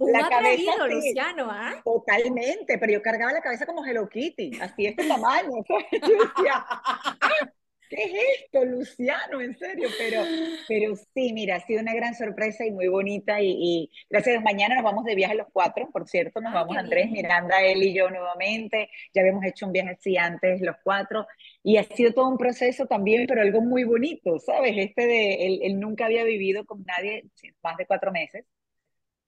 un 0.00 0.12
la 0.12 0.28
cabeza 0.28 0.86
Luciano, 0.86 1.48
¿ah? 1.50 1.80
Totalmente, 1.84 2.78
pero 2.78 2.92
yo 2.92 3.02
cargaba 3.02 3.32
la 3.32 3.40
cabeza 3.40 3.66
como 3.66 3.84
Hello 3.84 4.08
Kitty, 4.08 4.52
así 4.60 4.86
este 4.86 5.08
tamaño, 5.08 5.50
¿qué 7.90 8.04
es 8.04 8.12
esto, 8.44 8.64
Luciano? 8.64 9.40
En 9.40 9.58
serio, 9.58 9.88
pero, 9.98 10.22
pero 10.68 10.94
sí, 10.96 11.32
mira, 11.32 11.56
ha 11.56 11.60
sido 11.60 11.82
una 11.82 11.92
gran 11.92 12.14
sorpresa 12.14 12.64
y 12.64 12.70
muy 12.70 12.86
bonita 12.88 13.42
y, 13.42 13.50
y 13.50 13.90
gracias 14.08 14.28
a 14.28 14.38
Dios, 14.38 14.44
mañana 14.44 14.76
nos 14.76 14.84
vamos 14.84 15.04
de 15.04 15.16
viaje 15.16 15.34
los 15.34 15.48
cuatro, 15.52 15.90
por 15.92 16.08
cierto, 16.08 16.40
nos 16.40 16.54
vamos 16.54 16.76
Andrés, 16.76 17.10
Miranda, 17.10 17.60
él 17.62 17.82
y 17.82 17.92
yo 17.92 18.08
nuevamente, 18.08 18.88
ya 19.12 19.22
habíamos 19.22 19.44
hecho 19.44 19.66
un 19.66 19.72
viaje 19.72 19.90
así 19.90 20.16
antes 20.16 20.60
los 20.60 20.76
cuatro, 20.84 21.26
y 21.62 21.76
ha 21.76 21.82
sido 21.82 22.12
todo 22.12 22.28
un 22.28 22.38
proceso 22.38 22.86
también, 22.86 23.26
pero 23.26 23.42
algo 23.42 23.60
muy 23.60 23.84
bonito, 23.84 24.38
¿sabes? 24.38 24.74
Este 24.76 25.06
de, 25.06 25.46
él, 25.66 25.80
nunca 25.80 26.06
había 26.06 26.24
vivido 26.24 26.64
con 26.64 26.84
nadie 26.84 27.24
más 27.62 27.76
de 27.76 27.86
cuatro 27.86 28.12
meses. 28.12 28.44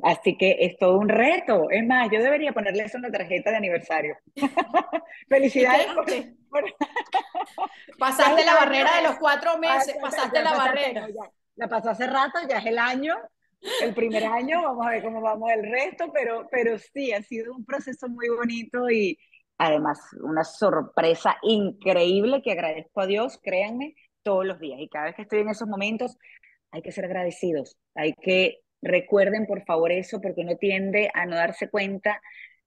Así 0.02 0.36
que 0.36 0.56
es 0.60 0.76
todo 0.78 0.98
un 0.98 1.08
reto. 1.08 1.70
Es 1.70 1.86
más, 1.86 2.10
yo 2.10 2.20
debería 2.20 2.52
ponerle 2.52 2.84
eso 2.84 2.96
en 2.96 3.04
la 3.04 3.10
tarjeta 3.10 3.50
de 3.50 3.56
aniversario. 3.56 4.16
Felicidades. 5.28 5.86
pasaste 7.98 8.44
la 8.44 8.54
barrera 8.54 8.96
de 8.96 9.02
los 9.04 9.16
cuatro 9.16 9.58
meses, 9.58 9.96
pasaste 10.00 10.42
la 10.42 10.56
barrera. 10.56 11.08
la 11.56 11.68
pasó 11.68 11.90
hace 11.90 12.06
rato, 12.06 12.40
ya 12.48 12.58
es 12.58 12.66
el 12.66 12.78
año, 12.78 13.14
el 13.80 13.94
primer 13.94 14.24
año, 14.24 14.62
vamos 14.62 14.86
a 14.86 14.90
ver 14.90 15.02
cómo 15.02 15.20
vamos 15.20 15.50
el 15.52 15.62
resto, 15.70 16.10
pero, 16.12 16.46
pero 16.50 16.78
sí, 16.78 17.12
ha 17.12 17.22
sido 17.22 17.54
un 17.54 17.64
proceso 17.64 18.08
muy 18.08 18.28
bonito 18.28 18.90
y, 18.90 19.16
Además, 19.64 20.00
una 20.20 20.42
sorpresa 20.42 21.36
increíble 21.42 22.42
que 22.42 22.50
agradezco 22.50 23.00
a 23.00 23.06
Dios, 23.06 23.38
créanme, 23.40 23.94
todos 24.24 24.44
los 24.44 24.58
días. 24.58 24.80
Y 24.80 24.88
cada 24.88 25.04
vez 25.04 25.14
que 25.14 25.22
estoy 25.22 25.38
en 25.38 25.50
esos 25.50 25.68
momentos, 25.68 26.18
hay 26.72 26.82
que 26.82 26.90
ser 26.90 27.04
agradecidos. 27.04 27.76
Hay 27.94 28.12
que, 28.14 28.61
recuerden 28.82 29.46
por 29.46 29.64
favor 29.64 29.92
eso, 29.92 30.20
porque 30.20 30.42
uno 30.42 30.56
tiende 30.56 31.10
a 31.14 31.24
no 31.24 31.36
darse 31.36 31.70
cuenta 31.70 32.20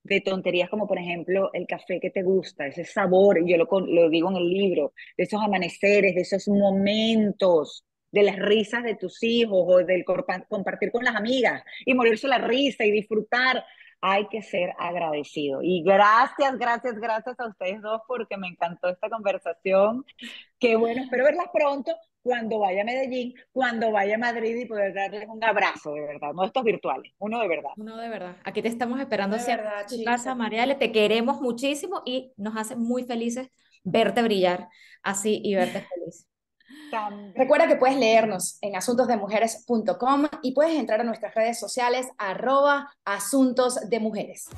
de 0.03 0.21
tonterías 0.21 0.69
como 0.69 0.87
por 0.87 0.99
ejemplo 0.99 1.49
el 1.53 1.67
café 1.67 1.99
que 1.99 2.11
te 2.11 2.23
gusta, 2.23 2.67
ese 2.67 2.85
sabor, 2.85 3.39
yo 3.45 3.57
lo, 3.57 4.09
digo 4.09 4.29
en 4.29 4.37
el 4.37 4.49
libro, 4.49 4.93
de 5.17 5.23
esos 5.23 5.41
amaneceres, 5.43 6.15
de 6.15 6.21
esos 6.21 6.47
momentos, 6.47 7.85
de 8.11 8.23
las 8.23 8.37
risas 8.37 8.83
de 8.83 8.95
tus 8.95 9.21
hijos 9.23 9.65
o 9.67 9.77
del 9.77 10.05
compartir 10.47 10.91
con 10.91 11.03
las 11.03 11.15
amigas 11.15 11.63
y 11.85 11.93
morirse 11.93 12.27
la 12.27 12.37
risa 12.37 12.85
y 12.85 12.91
disfrutar 12.91 13.65
hay 13.99 14.27
que 14.27 14.43
ser 14.43 14.73
agradecido. 14.77 15.61
Y 15.63 15.81
gracias, 15.83 16.57
gracias, 16.59 16.95
gracias 16.99 17.39
a 17.39 17.47
ustedes 17.47 17.81
dos 17.81 18.01
porque 18.07 18.37
me 18.37 18.47
encantó 18.47 18.89
esta 18.89 19.09
conversación. 19.09 20.05
Qué 20.59 20.75
bueno, 20.75 21.01
espero 21.01 21.23
verlas 21.23 21.47
pronto 21.51 21.91
cuando 22.25 22.57
vaya 22.57 22.81
a 22.81 22.85
Medellín, 22.85 23.35
cuando 23.51 23.91
vaya 23.91 24.15
a 24.15 24.17
Madrid 24.17 24.55
y 24.55 24.65
poder 24.65 24.95
darles 24.95 25.27
un 25.29 25.43
abrazo 25.43 25.93
de 25.93 26.01
verdad, 26.01 26.33
no 26.33 26.43
estos 26.43 26.63
virtuales, 26.63 27.13
uno 27.19 27.39
de 27.39 27.47
verdad. 27.47 27.69
Uno 27.77 27.97
de 27.97 28.09
verdad. 28.09 28.35
Aquí 28.43 28.63
te 28.63 28.67
estamos 28.67 28.99
esperando 28.99 29.37
siempre 29.37 29.67
en 29.91 30.03
casa, 30.03 30.33
Mariale, 30.33 30.73
te 30.73 30.91
queremos 30.91 31.39
muchísimo 31.39 32.01
y 32.03 32.33
nos 32.35 32.57
hace 32.57 32.75
muy 32.75 33.03
felices 33.03 33.49
verte 33.83 34.23
brillar 34.23 34.69
así 35.03 35.39
y 35.43 35.53
verte 35.53 35.85
feliz. 35.93 36.27
Recuerda 37.35 37.67
que 37.67 37.75
puedes 37.75 37.97
leernos 37.97 38.57
en 38.61 38.75
asuntosdemujeres.com 38.75 40.25
y 40.41 40.53
puedes 40.55 40.79
entrar 40.79 41.01
a 41.01 41.03
nuestras 41.03 41.35
redes 41.35 41.59
sociales 41.59 42.07
arroba 42.17 42.89
asuntos 43.05 43.87
de 43.87 43.99
mujeres. 43.99 44.49